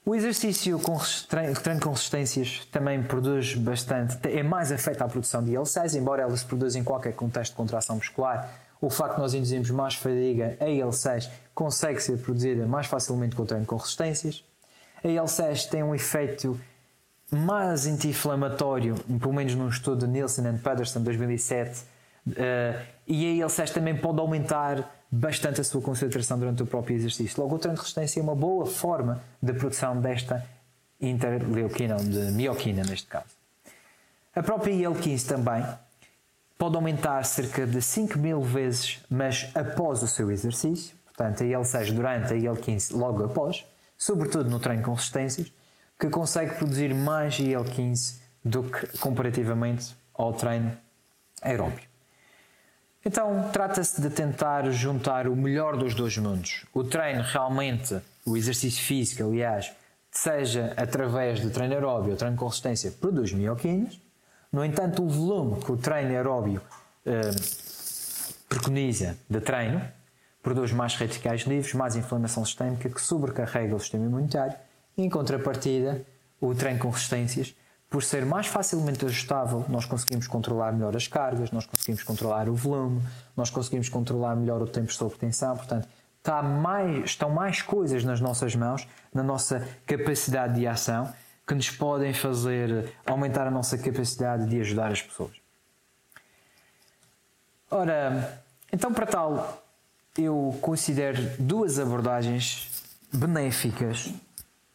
O 0.06 0.16
exercício 0.16 0.80
com 0.80 0.98
treino, 1.28 1.82
com 1.82 1.90
resistências 1.90 2.66
também 2.72 3.04
produz 3.04 3.56
bastante, 3.56 4.18
é 4.30 4.42
mais 4.42 4.72
afeto 4.72 5.02
à 5.02 5.08
produção 5.08 5.44
de 5.44 5.52
IL-6, 5.52 5.96
embora 5.96 6.22
ela 6.22 6.38
se 6.38 6.46
produza 6.46 6.80
em 6.80 6.84
qualquer 6.84 7.14
contexto 7.14 7.52
de 7.52 7.58
contração 7.58 7.98
muscular. 7.98 8.50
O 8.80 8.90
facto 8.90 9.16
de 9.16 9.22
nós 9.22 9.34
induzirmos 9.34 9.70
mais 9.72 9.96
fadiga, 9.96 10.56
a 10.60 10.66
IL-6 10.66 11.30
consegue 11.54 12.00
ser 12.00 12.18
produzida 12.20 12.66
mais 12.68 12.86
facilmente 12.86 13.36
com 13.36 13.44
o 13.44 13.46
treino 13.46 13.66
com 13.66 13.76
resistências. 13.76 14.44
A 15.04 15.08
IL-6 15.08 15.70
tem 15.70 15.84
um 15.84 15.96
efeito 15.96 16.60
mais 17.32 17.88
anti-inflamatório, 17.88 18.96
pelo 19.20 19.34
menos 19.34 19.56
num 19.56 19.68
estudo 19.68 20.06
de 20.06 20.12
Nielsen 20.12 20.48
and 20.48 20.58
Pedersen 20.58 21.02
2007, 21.02 21.80
uh, 21.80 22.34
e 23.08 23.26
a 23.26 23.46
IL-6 23.46 23.72
também 23.72 23.98
pode 23.98 24.20
aumentar 24.20 24.94
bastante 25.12 25.62
a 25.62 25.64
sua 25.64 25.82
concentração 25.82 26.38
durante 26.38 26.62
o 26.62 26.66
próprio 26.66 26.96
exercício. 26.96 27.42
Logo, 27.42 27.56
o 27.56 27.60
treino 27.60 27.76
de 27.76 27.82
resistência 27.82 28.20
é 28.20 28.24
uma 28.24 28.36
boa 28.36 28.66
forma 28.66 29.22
de 29.42 29.54
produção 29.54 30.00
desta 30.00 30.46
interleuquina, 31.00 31.96
de 31.98 32.32
mioquina 32.32 32.84
neste 32.84 33.08
caso. 33.08 33.38
A 34.36 34.44
própria 34.44 34.72
IL-15 34.72 35.28
também 35.28 35.64
pode 36.58 36.76
aumentar 36.76 37.24
cerca 37.24 37.66
de 37.66 37.82
5 37.82 38.18
mil 38.18 38.42
vezes, 38.42 39.00
mas 39.10 39.50
após 39.54 40.02
o 40.02 40.08
seu 40.08 40.32
exercício, 40.32 40.96
portanto 41.06 41.44
a 41.44 41.46
IL-6 41.46 41.92
durante, 41.94 42.34
a 42.34 42.36
IL-15 42.36 42.96
logo 42.96 43.24
após, 43.24 43.66
sobretudo 43.98 44.50
no 44.50 44.60
treino 44.60 44.84
com 44.84 44.94
resistências, 44.94 45.52
que 46.00 46.10
consegue 46.10 46.56
produzir 46.56 46.94
mais 46.94 47.40
IL-15 47.40 48.20
do 48.44 48.64
que 48.64 48.98
comparativamente 49.00 49.96
ao 50.14 50.34
treino 50.34 50.76
aeróbio. 51.42 51.88
Então, 53.06 53.50
trata-se 53.54 54.02
de 54.02 54.10
tentar 54.10 54.70
juntar 54.72 55.28
o 55.28 55.36
melhor 55.36 55.78
dos 55.78 55.94
dois 55.96 56.18
mundos. 56.18 56.66
O 56.74 56.84
treino 56.84 57.22
realmente, 57.24 58.02
o 58.26 58.36
exercício 58.36 58.84
físico, 58.84 59.24
aliás, 59.24 59.72
seja 60.12 60.74
através 60.76 61.40
do 61.40 61.50
treino 61.50 61.74
aeróbio 61.74 62.12
ou 62.12 62.18
treino 62.18 62.36
com 62.36 62.48
resistência, 62.48 62.92
produz 62.92 63.32
mioquinas. 63.32 64.00
No 64.52 64.64
entanto, 64.64 65.04
o 65.04 65.10
volume 65.10 65.62
que 65.62 65.72
o 65.72 65.78
treino 65.78 66.12
aeróbio 66.12 66.62
eh, 67.06 67.32
preconiza 68.48 69.18
de 69.30 69.42
treino 69.42 69.82
produz 70.42 70.72
mais 70.72 70.96
radicais 70.96 71.42
livres, 71.42 71.74
mais 71.74 71.96
inflamação 71.96 72.46
sistémica 72.46 72.90
que 72.90 73.02
sobrecarrega 73.02 73.76
o 73.76 73.80
sistema 73.80 74.06
imunitário. 74.06 74.56
Em 74.98 75.10
contrapartida, 75.10 76.02
o 76.40 76.56
treino 76.56 76.80
com 76.80 76.90
resistências 76.90 77.54
por 77.90 78.04
ser 78.04 78.26
mais 78.26 78.48
facilmente 78.48 79.06
ajustável, 79.06 79.66
nós 79.70 79.86
conseguimos 79.86 80.28
controlar 80.28 80.74
melhor 80.74 80.96
as 80.96 81.08
cargas, 81.08 81.52
nós 81.52 81.66
conseguimos 81.66 82.04
controlar 82.04 82.50
o 82.50 82.54
volume, 82.54 83.02
nós 83.36 83.50
conseguimos 83.50 83.88
controlar 83.88 84.36
melhor 84.36 84.62
o 84.62 84.68
tempo 84.68 84.92
sob 84.92 85.16
tensão. 85.16 85.56
Portanto, 85.56 85.88
está 86.18 86.44
mais, 86.44 87.06
estão 87.06 87.30
mais 87.30 87.62
coisas 87.62 88.04
nas 88.04 88.20
nossas 88.20 88.56
mãos, 88.56 88.86
na 89.14 89.24
nossa 89.24 89.66
capacidade 89.86 90.56
de 90.56 90.68
ação, 90.68 91.12
que 91.48 91.56
nos 91.56 91.70
podem 91.70 92.14
fazer 92.14 92.94
aumentar 93.06 93.48
a 93.48 93.52
nossa 93.52 93.78
capacidade 93.78 94.48
de 94.48 94.60
ajudar 94.60 94.92
as 94.92 95.02
pessoas. 95.02 95.32
Ora, 97.72 98.42
então, 98.72 98.94
para 98.94 99.06
tal, 99.06 99.64
eu 100.18 100.58
considero 100.62 101.22
duas 101.40 101.80
abordagens 101.80 102.70
benéficas 103.14 104.14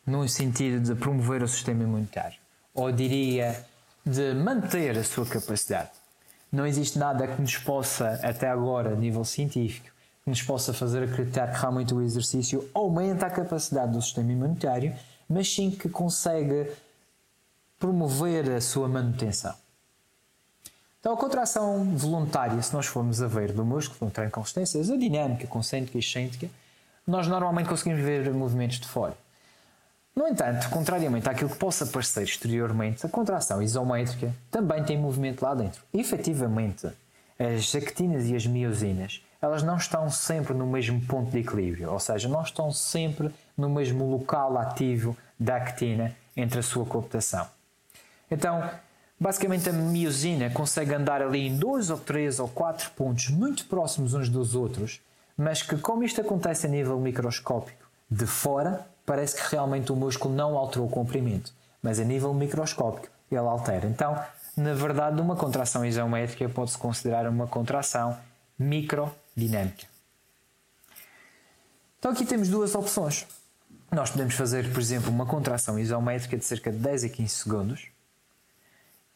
no 0.06 0.26
sentido 0.28 0.80
de 0.82 0.94
promover 0.94 1.42
o 1.42 1.48
sistema 1.48 1.82
imunitário 1.82 2.38
ou 2.74 2.90
diria 2.90 3.64
de 4.04 4.34
manter 4.34 4.98
a 4.98 5.04
sua 5.04 5.26
capacidade. 5.26 5.90
Não 6.50 6.66
existe 6.66 6.98
nada 6.98 7.26
que 7.26 7.40
nos 7.40 7.56
possa, 7.58 8.20
até 8.22 8.48
agora, 8.48 8.92
a 8.92 8.96
nível 8.96 9.24
científico, 9.24 9.88
que 10.24 10.30
nos 10.30 10.42
possa 10.42 10.72
fazer 10.72 11.02
acreditar 11.04 11.52
que 11.52 11.60
realmente 11.60 11.94
o 11.94 12.02
exercício 12.02 12.68
aumenta 12.74 13.26
a 13.26 13.30
capacidade 13.30 13.92
do 13.92 14.02
sistema 14.02 14.32
imunitário, 14.32 14.94
mas 15.32 15.52
sim 15.52 15.70
que 15.70 15.88
consegue 15.88 16.70
promover 17.78 18.50
a 18.50 18.60
sua 18.60 18.88
manutenção. 18.88 19.54
Então, 21.00 21.14
a 21.14 21.16
contração 21.16 21.84
voluntária, 21.96 22.62
se 22.62 22.72
nós 22.72 22.86
formos 22.86 23.20
a 23.20 23.26
ver 23.26 23.52
do 23.52 23.64
músculo, 23.64 24.12
com 24.30 24.40
resistências, 24.40 24.88
a 24.88 24.96
dinâmica, 24.96 25.48
concêntrica 25.48 25.98
e 25.98 26.00
excêntrica, 26.00 26.48
nós 27.04 27.26
normalmente 27.26 27.68
conseguimos 27.68 28.00
ver 28.04 28.32
movimentos 28.32 28.78
de 28.78 28.86
fora. 28.86 29.16
No 30.14 30.28
entanto, 30.28 30.68
contrariamente 30.68 31.28
àquilo 31.28 31.50
que 31.50 31.56
possa 31.56 31.86
parecer 31.86 32.22
exteriormente, 32.22 33.04
a 33.04 33.08
contração 33.08 33.60
isométrica 33.60 34.32
também 34.50 34.84
tem 34.84 34.96
movimento 34.96 35.42
lá 35.42 35.54
dentro. 35.54 35.82
E, 35.92 35.98
efetivamente, 35.98 36.86
as 37.38 37.74
actinas 37.74 38.26
e 38.26 38.36
as 38.36 38.46
miosinas, 38.46 39.24
elas 39.40 39.64
não 39.64 39.76
estão 39.76 40.08
sempre 40.08 40.54
no 40.54 40.66
mesmo 40.66 41.00
ponto 41.06 41.32
de 41.32 41.38
equilíbrio, 41.38 41.90
ou 41.90 41.98
seja, 41.98 42.28
não 42.28 42.42
estão 42.42 42.70
sempre 42.70 43.34
no 43.56 43.68
mesmo 43.68 44.10
local 44.10 44.58
ativo 44.58 45.16
da 45.38 45.56
actina 45.56 46.14
entre 46.36 46.60
a 46.60 46.62
sua 46.62 46.84
cooptação. 46.84 47.46
Então, 48.30 48.68
basicamente 49.20 49.68
a 49.68 49.72
miosina 49.72 50.50
consegue 50.50 50.94
andar 50.94 51.22
ali 51.22 51.46
em 51.46 51.56
dois 51.56 51.90
ou 51.90 51.98
três 51.98 52.40
ou 52.40 52.48
quatro 52.48 52.90
pontos 52.92 53.28
muito 53.28 53.66
próximos 53.66 54.14
uns 54.14 54.28
dos 54.28 54.54
outros, 54.54 55.00
mas 55.36 55.62
que 55.62 55.76
como 55.76 56.04
isto 56.04 56.20
acontece 56.20 56.66
a 56.66 56.70
nível 56.70 56.98
microscópico 56.98 57.86
de 58.10 58.26
fora, 58.26 58.86
parece 59.04 59.36
que 59.36 59.54
realmente 59.54 59.92
o 59.92 59.96
músculo 59.96 60.34
não 60.34 60.56
alterou 60.56 60.86
o 60.86 60.90
comprimento, 60.90 61.52
mas 61.82 61.98
a 61.98 62.04
nível 62.04 62.32
microscópico 62.32 63.08
ele 63.30 63.40
altera. 63.40 63.86
Então, 63.86 64.18
na 64.56 64.74
verdade, 64.74 65.20
uma 65.20 65.34
contração 65.34 65.84
isométrica 65.84 66.48
pode-se 66.48 66.76
considerar 66.76 67.26
uma 67.26 67.46
contração 67.46 68.18
microdinâmica. 68.58 69.86
Então 71.98 72.10
aqui 72.10 72.26
temos 72.26 72.48
duas 72.48 72.74
opções. 72.74 73.26
Nós 73.92 74.10
podemos 74.10 74.34
fazer, 74.34 74.72
por 74.72 74.80
exemplo, 74.80 75.10
uma 75.10 75.26
contração 75.26 75.78
isométrica 75.78 76.38
de 76.38 76.44
cerca 76.46 76.72
de 76.72 76.78
10 76.78 77.04
a 77.04 77.08
15 77.10 77.28
segundos, 77.28 77.88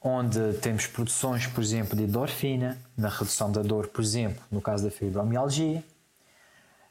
onde 0.02 0.52
temos 0.58 0.86
produções, 0.86 1.46
por 1.46 1.64
exemplo, 1.64 1.96
de 1.96 2.02
endorfina, 2.02 2.76
na 2.94 3.08
redução 3.08 3.50
da 3.50 3.62
dor, 3.62 3.88
por 3.88 4.02
exemplo, 4.02 4.44
no 4.52 4.60
caso 4.60 4.84
da 4.84 4.90
fibromialgia. 4.90 5.82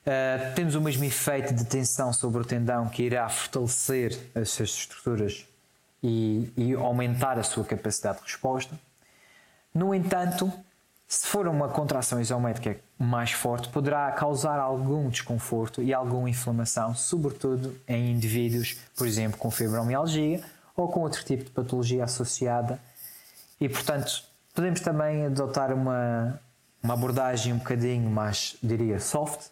Uh, 0.02 0.56
temos 0.56 0.74
o 0.74 0.82
mesmo 0.82 1.04
efeito 1.04 1.54
de 1.54 1.64
tensão 1.64 2.12
sobre 2.12 2.42
o 2.42 2.46
tendão 2.46 2.90
que 2.90 3.04
irá 3.04 3.30
fortalecer 3.30 4.18
as 4.34 4.50
suas 4.50 4.70
estruturas 4.70 5.46
e, 6.02 6.52
e 6.58 6.74
aumentar 6.74 7.38
a 7.38 7.44
sua 7.44 7.64
capacidade 7.64 8.18
de 8.18 8.24
resposta. 8.24 8.80
No 9.72 9.94
entanto, 9.94 10.52
se 11.08 11.28
for 11.28 11.48
uma 11.48 11.70
contração 11.70 12.20
isométrica 12.20 12.80
mais 12.98 13.32
forte, 13.32 13.70
poderá 13.70 14.12
causar 14.12 14.60
algum 14.60 15.08
desconforto 15.10 15.82
e 15.82 15.94
alguma 15.94 16.30
inflamação, 16.30 16.96
sobretudo 16.96 17.76
em 17.88 18.12
indivíduos, 18.12 18.78
por 18.96 19.06
exemplo, 19.06 19.38
com 19.38 19.52
fibromialgia 19.52 20.42
ou 20.76 20.88
com 20.88 21.02
outro 21.02 21.24
tipo 21.24 21.44
de 21.44 21.52
patologia 21.52 22.04
associada. 22.04 22.80
E, 23.62 23.70
portanto, 23.70 24.24
podemos 24.54 24.80
também 24.82 25.26
adotar 25.26 25.72
uma, 25.72 26.40
uma 26.82 26.94
abordagem 26.94 27.54
um 27.54 27.58
bocadinho 27.58 28.10
mais, 28.10 28.58
diria, 28.62 29.00
soft, 29.00 29.50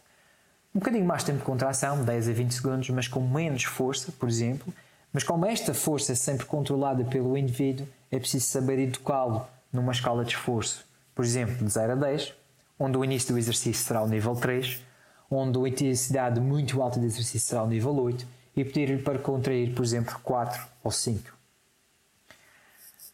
um 0.74 0.80
bocadinho 0.80 1.06
mais 1.06 1.24
tempo 1.24 1.38
de 1.38 1.46
contração, 1.46 2.04
10 2.04 2.30
a 2.30 2.34
20 2.34 2.52
segundos, 2.52 2.90
mas 2.90 3.08
com 3.08 3.22
menos 3.22 3.64
força, 3.64 4.12
por 4.12 4.28
exemplo. 4.28 4.74
Mas 5.14 5.24
como 5.24 5.46
esta 5.46 5.72
força 5.72 6.14
é 6.14 6.16
sempre 6.16 6.48
controlada 6.48 7.04
pelo 7.06 7.38
indivíduo, 7.38 7.88
é 8.12 8.18
preciso 8.18 8.48
saber 8.48 8.80
educá-lo 8.80 9.46
numa 9.72 9.92
escala 9.92 10.26
de 10.26 10.32
esforço, 10.32 10.84
por 11.16 11.24
exemplo, 11.24 11.56
de 11.66 11.72
0 11.72 11.94
a 11.94 11.96
10, 11.96 12.34
onde 12.80 12.98
o 12.98 13.04
início 13.04 13.34
do 13.34 13.38
exercício 13.38 13.86
será 13.86 14.02
o 14.02 14.08
nível 14.08 14.36
3, 14.36 14.82
onde 15.30 15.58
a 15.58 15.68
intensidade 15.68 16.40
muito 16.40 16.82
alta 16.82 17.00
de 17.00 17.06
exercício 17.06 17.40
será 17.40 17.64
o 17.64 17.68
nível 17.68 17.96
8, 17.96 18.26
e 18.56 18.64
pedir-lhe 18.64 19.02
para 19.02 19.18
contrair, 19.18 19.74
por 19.74 19.84
exemplo, 19.84 20.20
4 20.24 20.62
ou 20.84 20.92
5. 20.92 21.34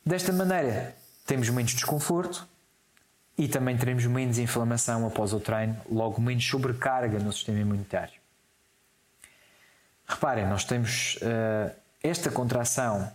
Desta 0.06 0.34
maneira, 0.34 0.96
temos 1.26 1.50
menos 1.50 1.72
desconforto 1.74 2.48
e 3.38 3.48
também 3.48 3.78
teremos 3.78 4.06
menos 4.06 4.38
inflamação 4.38 5.06
após 5.08 5.32
o 5.32 5.40
treino, 5.40 5.78
logo 5.90 6.20
menos 6.22 6.46
sobrecarga 6.46 7.20
no 7.20 7.32
sistema 7.32 7.60
imunitário. 7.60 8.20
Reparem, 10.06 10.48
nós 10.48 10.66
temos 10.66 11.18
uh, 11.18 11.72
esta 12.04 12.32
contração 12.32 13.12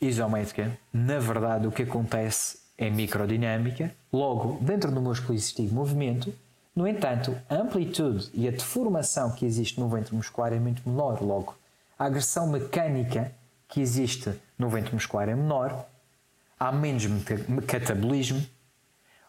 isométrica, 0.00 0.76
na 0.92 1.18
verdade, 1.18 1.66
o 1.66 1.72
que 1.72 1.82
acontece 1.82 2.58
é 2.78 2.90
microdinâmica, 2.90 3.94
logo, 4.12 4.58
dentro 4.60 4.90
do 4.90 5.00
músculo 5.00 5.34
existe 5.34 5.62
movimento, 5.62 6.32
no 6.74 6.86
entanto, 6.86 7.34
a 7.48 7.54
amplitude 7.54 8.28
e 8.34 8.46
a 8.46 8.50
deformação 8.50 9.30
que 9.30 9.46
existe 9.46 9.80
no 9.80 9.88
ventre 9.88 10.14
muscular 10.14 10.52
é 10.52 10.58
muito 10.58 10.86
menor, 10.86 11.22
logo, 11.22 11.56
a 11.98 12.04
agressão 12.04 12.46
mecânica 12.46 13.32
que 13.66 13.80
existe 13.80 14.30
no 14.58 14.68
ventre 14.68 14.92
muscular 14.94 15.28
é 15.28 15.34
menor 15.34 15.86
há 16.58 16.72
menos 16.72 17.04
catabolismo. 17.66 18.44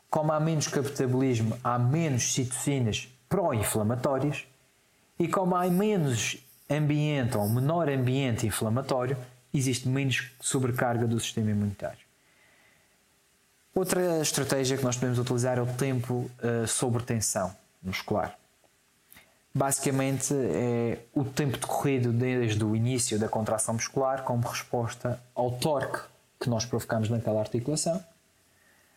Como 0.09 0.31
há 0.31 0.39
menos 0.39 0.67
catabolismo, 0.67 1.57
há 1.63 1.77
menos 1.77 2.33
citocinas 2.33 3.07
pró-inflamatórias. 3.29 4.45
E 5.19 5.27
como 5.27 5.55
há 5.55 5.67
menos 5.67 6.37
ambiente 6.69 7.37
ou 7.37 7.49
menor 7.49 7.89
ambiente 7.89 8.45
inflamatório, 8.45 9.17
existe 9.53 9.87
menos 9.87 10.31
sobrecarga 10.39 11.07
do 11.07 11.19
sistema 11.19 11.51
imunitário. 11.51 12.06
Outra 13.78 14.21
estratégia 14.21 14.75
que 14.75 14.84
nós 14.84 14.95
podemos 14.95 15.19
utilizar 15.19 15.59
é 15.59 15.61
o 15.61 15.67
tempo 15.67 16.32
uh, 16.41 16.67
sobre 16.67 17.03
tensão 17.03 17.55
muscular. 17.80 18.36
Basicamente 19.53 20.34
é 20.34 20.97
o 21.13 21.23
tempo 21.23 21.59
decorrido 21.59 22.11
desde 22.11 22.63
o 22.63 22.75
início 22.75 23.19
da 23.19 23.30
contração 23.30 23.75
muscular 23.75 24.23
como 24.23 24.47
resposta 24.47 25.21
ao 25.36 25.51
torque 25.51 25.99
que 26.39 26.49
nós 26.49 26.65
provocamos 26.65 27.07
naquela 27.07 27.39
articulação, 27.39 28.03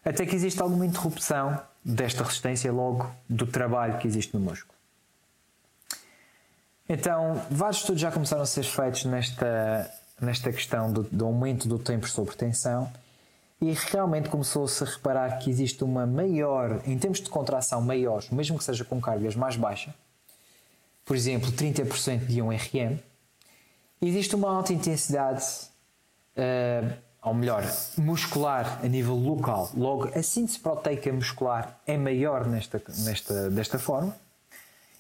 até 0.03 0.25
que 0.25 0.35
existe 0.35 0.63
alguma 0.63 0.87
interrupção 0.87 1.61
desta 1.85 2.25
resistência 2.25 2.73
logo 2.73 3.15
do 3.29 3.47
trabalho 3.47 3.99
que 3.99 4.09
existe 4.09 4.33
no 4.33 4.41
músculo. 4.41 4.79
Então, 6.89 7.39
vários 7.51 7.81
estudos 7.83 8.01
já 8.01 8.11
começaram 8.11 8.45
a 8.45 8.47
ser 8.47 8.65
feitos 8.65 9.05
nesta, 9.05 9.93
nesta 10.19 10.51
questão 10.51 10.91
do, 10.91 11.03
do 11.03 11.27
aumento 11.27 11.69
do 11.69 11.79
tempo 11.79 12.09
sobre 12.09 12.35
tensão 12.35 12.91
e 13.61 13.73
realmente 13.73 14.29
começou-se 14.29 14.83
a 14.83 14.87
reparar 14.87 15.39
que 15.39 15.51
existe 15.51 15.85
uma 15.85 16.07
maior, 16.07 16.81
em 16.87 16.99
termos 16.99 17.21
de 17.21 17.29
contração 17.29 17.83
maiores, 17.83 18.31
mesmo 18.31 18.57
que 18.57 18.65
seja 18.65 18.85
com 18.85 19.01
cargas 19.01 19.37
mais 19.37 19.57
baixas, 19.57 19.93
por 21.05 21.17
exemplo, 21.17 21.51
30% 21.51 22.27
de 22.27 22.41
1RM, 22.41 22.99
existe 24.01 24.35
uma 24.35 24.51
alta 24.51 24.73
intensidade 24.73 25.45
uh, 26.37 26.97
ou 27.23 27.35
melhor, 27.35 27.63
muscular 27.99 28.81
a 28.83 28.89
nível 28.89 29.15
local. 29.15 29.71
Logo, 29.77 30.09
a 30.17 30.23
síntese 30.23 30.59
proteica 30.59 31.13
muscular 31.13 31.79
é 31.87 31.97
maior 31.97 32.47
nesta, 32.47 32.83
nesta, 32.99 33.51
desta 33.51 33.79
forma. 33.79 34.17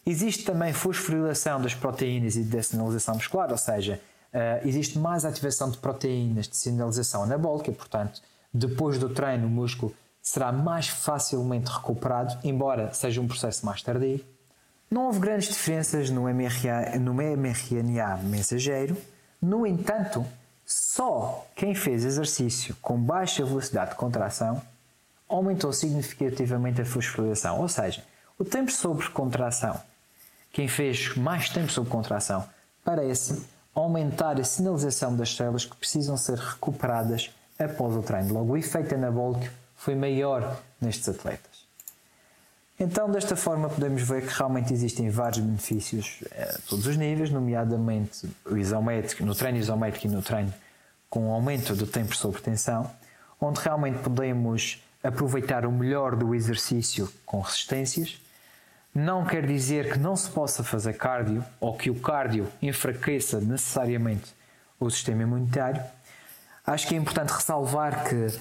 Existe 0.04 0.44
também 0.44 0.72
fosforilação 0.72 1.60
das 1.60 1.74
proteínas 1.74 2.36
e 2.36 2.42
da 2.42 2.62
sinalização 2.62 3.14
muscular, 3.14 3.50
ou 3.50 3.56
seja, 3.56 4.00
uh, 4.34 4.66
existe 4.68 4.98
mais 4.98 5.24
ativação 5.24 5.70
de 5.70 5.78
proteínas 5.78 6.48
de 6.48 6.56
sinalização 6.56 7.22
anabólica, 7.22 7.72
portanto, 7.72 8.20
depois 8.52 8.98
do 8.98 9.08
treino, 9.08 9.46
o 9.46 9.50
músculo 9.50 9.94
será 10.20 10.52
mais 10.52 10.88
facilmente 10.88 11.70
recuperado, 11.70 12.38
embora 12.44 12.92
seja 12.92 13.20
um 13.20 13.28
processo 13.28 13.64
mais 13.64 13.82
tardio. 13.82 14.24
Não 14.90 15.06
houve 15.06 15.20
grandes 15.20 15.48
diferenças 15.48 16.10
no, 16.10 16.22
MRA, 16.22 16.98
no 16.98 17.14
mRNA 17.14 18.16
mensageiro, 18.24 18.96
no 19.40 19.66
entanto, 19.66 20.26
só 20.66 21.46
quem 21.54 21.74
fez 21.74 22.04
exercício 22.04 22.76
com 22.82 23.00
baixa 23.00 23.44
velocidade 23.44 23.90
de 23.90 23.96
contração 23.96 24.60
aumentou 25.28 25.72
significativamente 25.72 26.80
a 26.82 26.84
fosforilação, 26.84 27.60
ou 27.60 27.68
seja, 27.68 28.04
o 28.38 28.44
tempo 28.44 28.70
sobre 28.70 29.08
contração. 29.10 29.80
Quem 30.52 30.66
fez 30.66 31.16
mais 31.16 31.48
tempo 31.48 31.70
sobre 31.70 31.90
contração 31.90 32.44
parece 32.84 33.40
aumentar 33.74 34.40
a 34.40 34.44
sinalização 34.44 35.16
das 35.16 35.34
células 35.34 35.64
que 35.64 35.76
precisam 35.76 36.16
ser 36.16 36.36
recuperadas 36.36 37.30
após 37.64 37.94
o 37.96 38.02
treino. 38.02 38.34
Logo, 38.34 38.52
o 38.52 38.56
efeito 38.56 38.94
anabólico 38.94 39.46
foi 39.76 39.94
maior 39.94 40.60
nestes 40.80 41.08
atletas. 41.08 41.50
Então, 42.78 43.10
desta 43.10 43.36
forma, 43.36 43.68
podemos 43.68 44.02
ver 44.02 44.26
que 44.26 44.32
realmente 44.32 44.72
existem 44.72 45.10
vários 45.10 45.38
benefícios 45.38 46.24
a 46.32 46.58
todos 46.66 46.86
os 46.86 46.96
níveis, 46.96 47.30
nomeadamente 47.30 48.26
o 48.46 48.56
isométrico, 48.56 49.24
no 49.24 49.34
treino 49.34 49.58
isométrico 49.58 50.06
e 50.06 50.10
no 50.10 50.22
treino 50.22 50.52
com 51.10 51.28
o 51.28 51.32
aumento 51.32 51.74
do 51.74 51.86
tempo 51.86 52.16
sobre 52.16 52.40
tensão, 52.40 52.90
onde 53.38 53.60
realmente 53.60 53.98
podemos 53.98 54.82
aproveitar 55.02 55.66
o 55.66 55.72
melhor 55.72 56.16
do 56.16 56.34
exercício 56.34 57.12
com 57.26 57.40
resistências. 57.40 58.18
Não 58.94 59.24
quer 59.24 59.44
dizer 59.46 59.92
que 59.92 59.98
não 59.98 60.16
se 60.16 60.30
possa 60.30 60.64
fazer 60.64 60.94
cardio 60.94 61.44
ou 61.60 61.76
que 61.76 61.90
o 61.90 62.00
cardio 62.00 62.48
enfraqueça 62.62 63.40
necessariamente 63.40 64.34
o 64.78 64.88
sistema 64.88 65.22
imunitário. 65.22 65.82
Acho 66.66 66.86
que 66.86 66.94
é 66.94 66.98
importante 66.98 67.32
ressalvar 67.32 68.08
que 68.08 68.38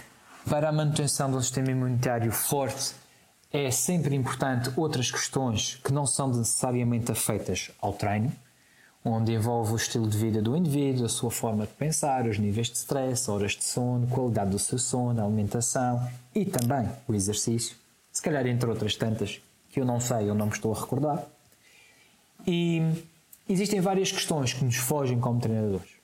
para 0.50 0.70
a 0.70 0.72
manutenção 0.72 1.30
de 1.30 1.38
um 1.38 1.42
sistema 1.42 1.72
imunitário 1.72 2.32
forte 2.32 2.94
é 3.52 3.72
sempre 3.72 4.16
importante 4.16 4.72
outras 4.76 5.10
questões 5.10 5.80
que 5.84 5.92
não 5.92 6.06
são 6.06 6.28
necessariamente 6.28 7.12
afeitas 7.12 7.72
ao 7.82 7.94
treino. 7.94 8.32
onde 9.04 9.32
envolve 9.34 9.72
o 9.74 9.76
estilo 9.78 10.08
de 10.08 10.18
vida 10.18 10.42
do 10.42 10.58
indivíduo, 10.58 11.06
a 11.06 11.10
sua 11.10 11.32
forma 11.32 11.66
de 11.66 11.74
pensar, 11.74 12.28
os 12.28 12.38
níveis 12.38 12.68
de 12.68 12.78
stress, 12.78 13.32
horas 13.32 13.54
de 13.54 13.64
sono, 13.64 14.06
qualidade 14.08 14.52
do 14.52 14.60
seu 14.60 14.78
sono, 14.78 15.24
alimentação 15.24 16.06
e 16.36 16.46
também 16.46 16.88
o 17.08 17.14
exercício, 17.16 17.78
se 18.12 18.22
calhar 18.22 18.46
entre 18.46 18.70
outras 18.70 18.96
tantas 18.96 19.42
que 19.70 19.80
eu 19.80 19.86
não 19.86 20.02
sei 20.02 20.30
ou 20.30 20.36
não 20.36 20.48
me 20.48 20.52
estou 20.52 20.74
a 20.74 20.80
recordar. 20.80 21.24
E 22.46 22.82
existem 23.48 23.80
várias 23.80 24.12
questões 24.12 24.54
que 24.54 24.66
nos 24.66 24.76
fogem 24.76 25.20
como 25.20 25.40
treinadores. 25.40 25.99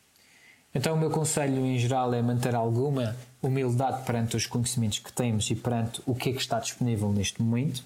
Então, 0.77 0.93
o 0.93 0.97
meu 0.97 1.09
conselho 1.09 1.65
em 1.65 1.79
geral 1.79 2.13
é 2.13 2.21
manter 2.21 2.53
alguma 2.53 3.15
humildade 3.41 4.03
perante 4.03 4.35
os 4.35 4.45
conhecimentos 4.45 4.99
que 4.99 5.11
temos 5.11 5.49
e 5.49 5.55
perante 5.55 6.01
o 6.05 6.13
que 6.13 6.31
é 6.31 6.33
que 6.33 6.41
está 6.41 6.59
disponível 6.59 7.13
neste 7.13 7.41
momento. 7.41 7.81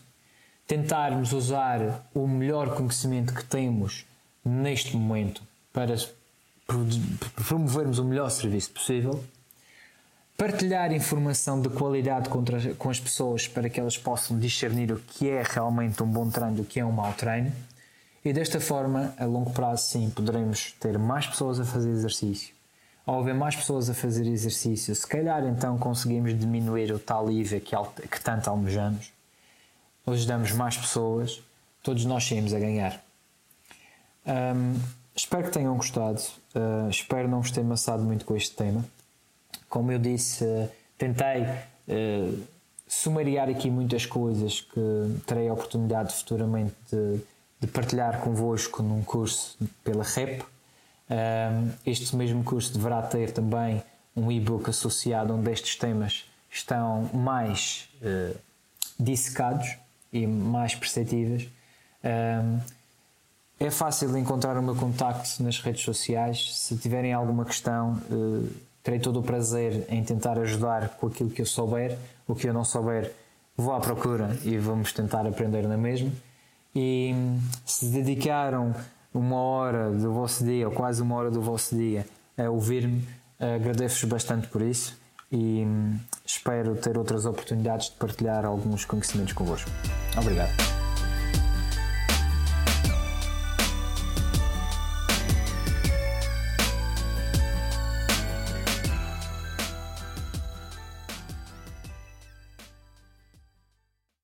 Tentarmos 0.65 1.31
usar 1.31 2.09
o 2.15 2.27
melhor 2.27 2.73
conhecimento 2.73 3.31
que 3.31 3.45
temos 3.45 4.07
neste 4.43 4.97
momento 4.97 5.43
para 5.71 5.95
promovermos 7.47 7.99
o 7.99 8.03
melhor 8.03 8.31
serviço 8.31 8.71
possível. 8.71 9.23
Partilhar 10.35 10.91
informação 10.91 11.61
de 11.61 11.69
qualidade 11.69 12.27
com 12.75 12.89
as 12.89 12.99
pessoas 12.99 13.47
para 13.47 13.69
que 13.69 13.79
elas 13.79 13.99
possam 13.99 14.39
discernir 14.39 14.91
o 14.91 14.97
que 14.97 15.29
é 15.29 15.43
realmente 15.43 16.01
um 16.01 16.07
bom 16.07 16.27
treino 16.27 16.57
e 16.57 16.61
o 16.61 16.65
que 16.65 16.79
é 16.79 16.85
um 16.85 16.91
mau 16.91 17.13
treino. 17.13 17.51
E 18.25 18.33
desta 18.33 18.59
forma, 18.59 19.13
a 19.19 19.25
longo 19.25 19.51
prazo, 19.51 19.83
sim, 19.89 20.09
poderemos 20.09 20.71
ter 20.79 20.97
mais 20.97 21.27
pessoas 21.27 21.59
a 21.59 21.65
fazer 21.65 21.91
exercício 21.91 22.58
ao 23.09 23.21
haver 23.21 23.33
mais 23.33 23.55
pessoas 23.55 23.89
a 23.89 23.93
fazer 23.95 24.27
exercício, 24.27 24.93
se 24.93 25.07
calhar 25.07 25.43
então 25.43 25.79
conseguimos 25.79 26.37
diminuir 26.37 26.91
o 26.91 26.99
tal 26.99 27.31
IVA 27.31 27.59
que, 27.59 27.75
que 28.07 28.21
tanto 28.21 28.47
almejamos, 28.51 29.11
ajudamos 30.05 30.51
mais 30.51 30.77
pessoas, 30.77 31.41
todos 31.81 32.05
nós 32.05 32.23
saímos 32.23 32.53
a 32.53 32.59
ganhar. 32.59 33.03
Um, 34.27 34.79
espero 35.15 35.45
que 35.45 35.49
tenham 35.49 35.75
gostado, 35.75 36.21
uh, 36.53 36.87
espero 36.87 37.27
não 37.27 37.41
vos 37.41 37.49
ter 37.49 37.61
amassado 37.61 38.03
muito 38.03 38.25
com 38.25 38.35
este 38.35 38.55
tema. 38.55 38.85
Como 39.67 39.91
eu 39.91 39.97
disse, 39.97 40.43
uh, 40.43 40.69
tentei 40.95 41.41
uh, 41.41 42.43
sumariar 42.87 43.49
aqui 43.49 43.71
muitas 43.71 44.05
coisas 44.05 44.61
que 44.61 45.19
terei 45.25 45.49
a 45.49 45.53
oportunidade 45.53 46.13
futuramente 46.13 46.75
de, 46.91 47.19
de 47.59 47.65
partilhar 47.65 48.21
convosco 48.21 48.83
num 48.83 49.01
curso 49.01 49.57
pela 49.83 50.03
REP 50.03 50.43
este 51.85 52.15
mesmo 52.15 52.43
curso 52.43 52.73
deverá 52.73 53.01
ter 53.01 53.31
também 53.31 53.81
um 54.15 54.31
e-book 54.31 54.69
associado 54.69 55.33
onde 55.33 55.51
estes 55.51 55.75
temas 55.75 56.25
estão 56.51 57.09
mais 57.13 57.89
uh, 58.01 58.37
dissecados 58.99 59.77
e 60.11 60.25
mais 60.27 60.75
perceptíveis. 60.75 61.47
É 63.59 63.69
fácil 63.69 64.17
encontrar 64.17 64.57
o 64.57 64.63
meu 64.63 64.73
contacto 64.73 65.43
nas 65.43 65.59
redes 65.59 65.83
sociais. 65.83 66.57
Se 66.57 66.77
tiverem 66.77 67.11
alguma 67.11 67.43
questão, 67.43 68.01
uh, 68.09 68.49
terei 68.81 68.99
todo 68.99 69.19
o 69.19 69.23
prazer 69.23 69.85
em 69.89 70.01
tentar 70.01 70.39
ajudar 70.39 70.89
com 70.95 71.07
aquilo 71.07 71.29
que 71.29 71.41
eu 71.41 71.45
souber. 71.45 71.97
O 72.25 72.33
que 72.33 72.47
eu 72.47 72.53
não 72.53 72.63
souber, 72.63 73.13
vou 73.57 73.73
à 73.73 73.79
procura 73.81 74.37
e 74.45 74.57
vamos 74.57 74.93
tentar 74.93 75.27
aprender 75.27 75.67
na 75.67 75.75
mesma. 75.75 76.09
E 76.73 77.13
se 77.65 77.87
dedicaram 77.87 78.73
uma 79.13 79.37
hora 79.37 79.91
do 79.91 80.13
vosso 80.13 80.43
dia, 80.43 80.67
ou 80.67 80.73
quase 80.73 81.01
uma 81.01 81.15
hora 81.15 81.31
do 81.31 81.41
vosso 81.41 81.75
dia, 81.75 82.05
a 82.37 82.49
ouvir-me. 82.49 83.07
Agradeço-vos 83.39 84.09
bastante 84.09 84.47
por 84.47 84.61
isso 84.61 84.99
e 85.31 85.63
hum, 85.65 85.97
espero 86.25 86.75
ter 86.75 86.97
outras 86.97 87.25
oportunidades 87.25 87.89
de 87.89 87.95
partilhar 87.95 88.45
alguns 88.45 88.85
conhecimentos 88.85 89.33
convosco. 89.33 89.69
Obrigado. 90.17 90.78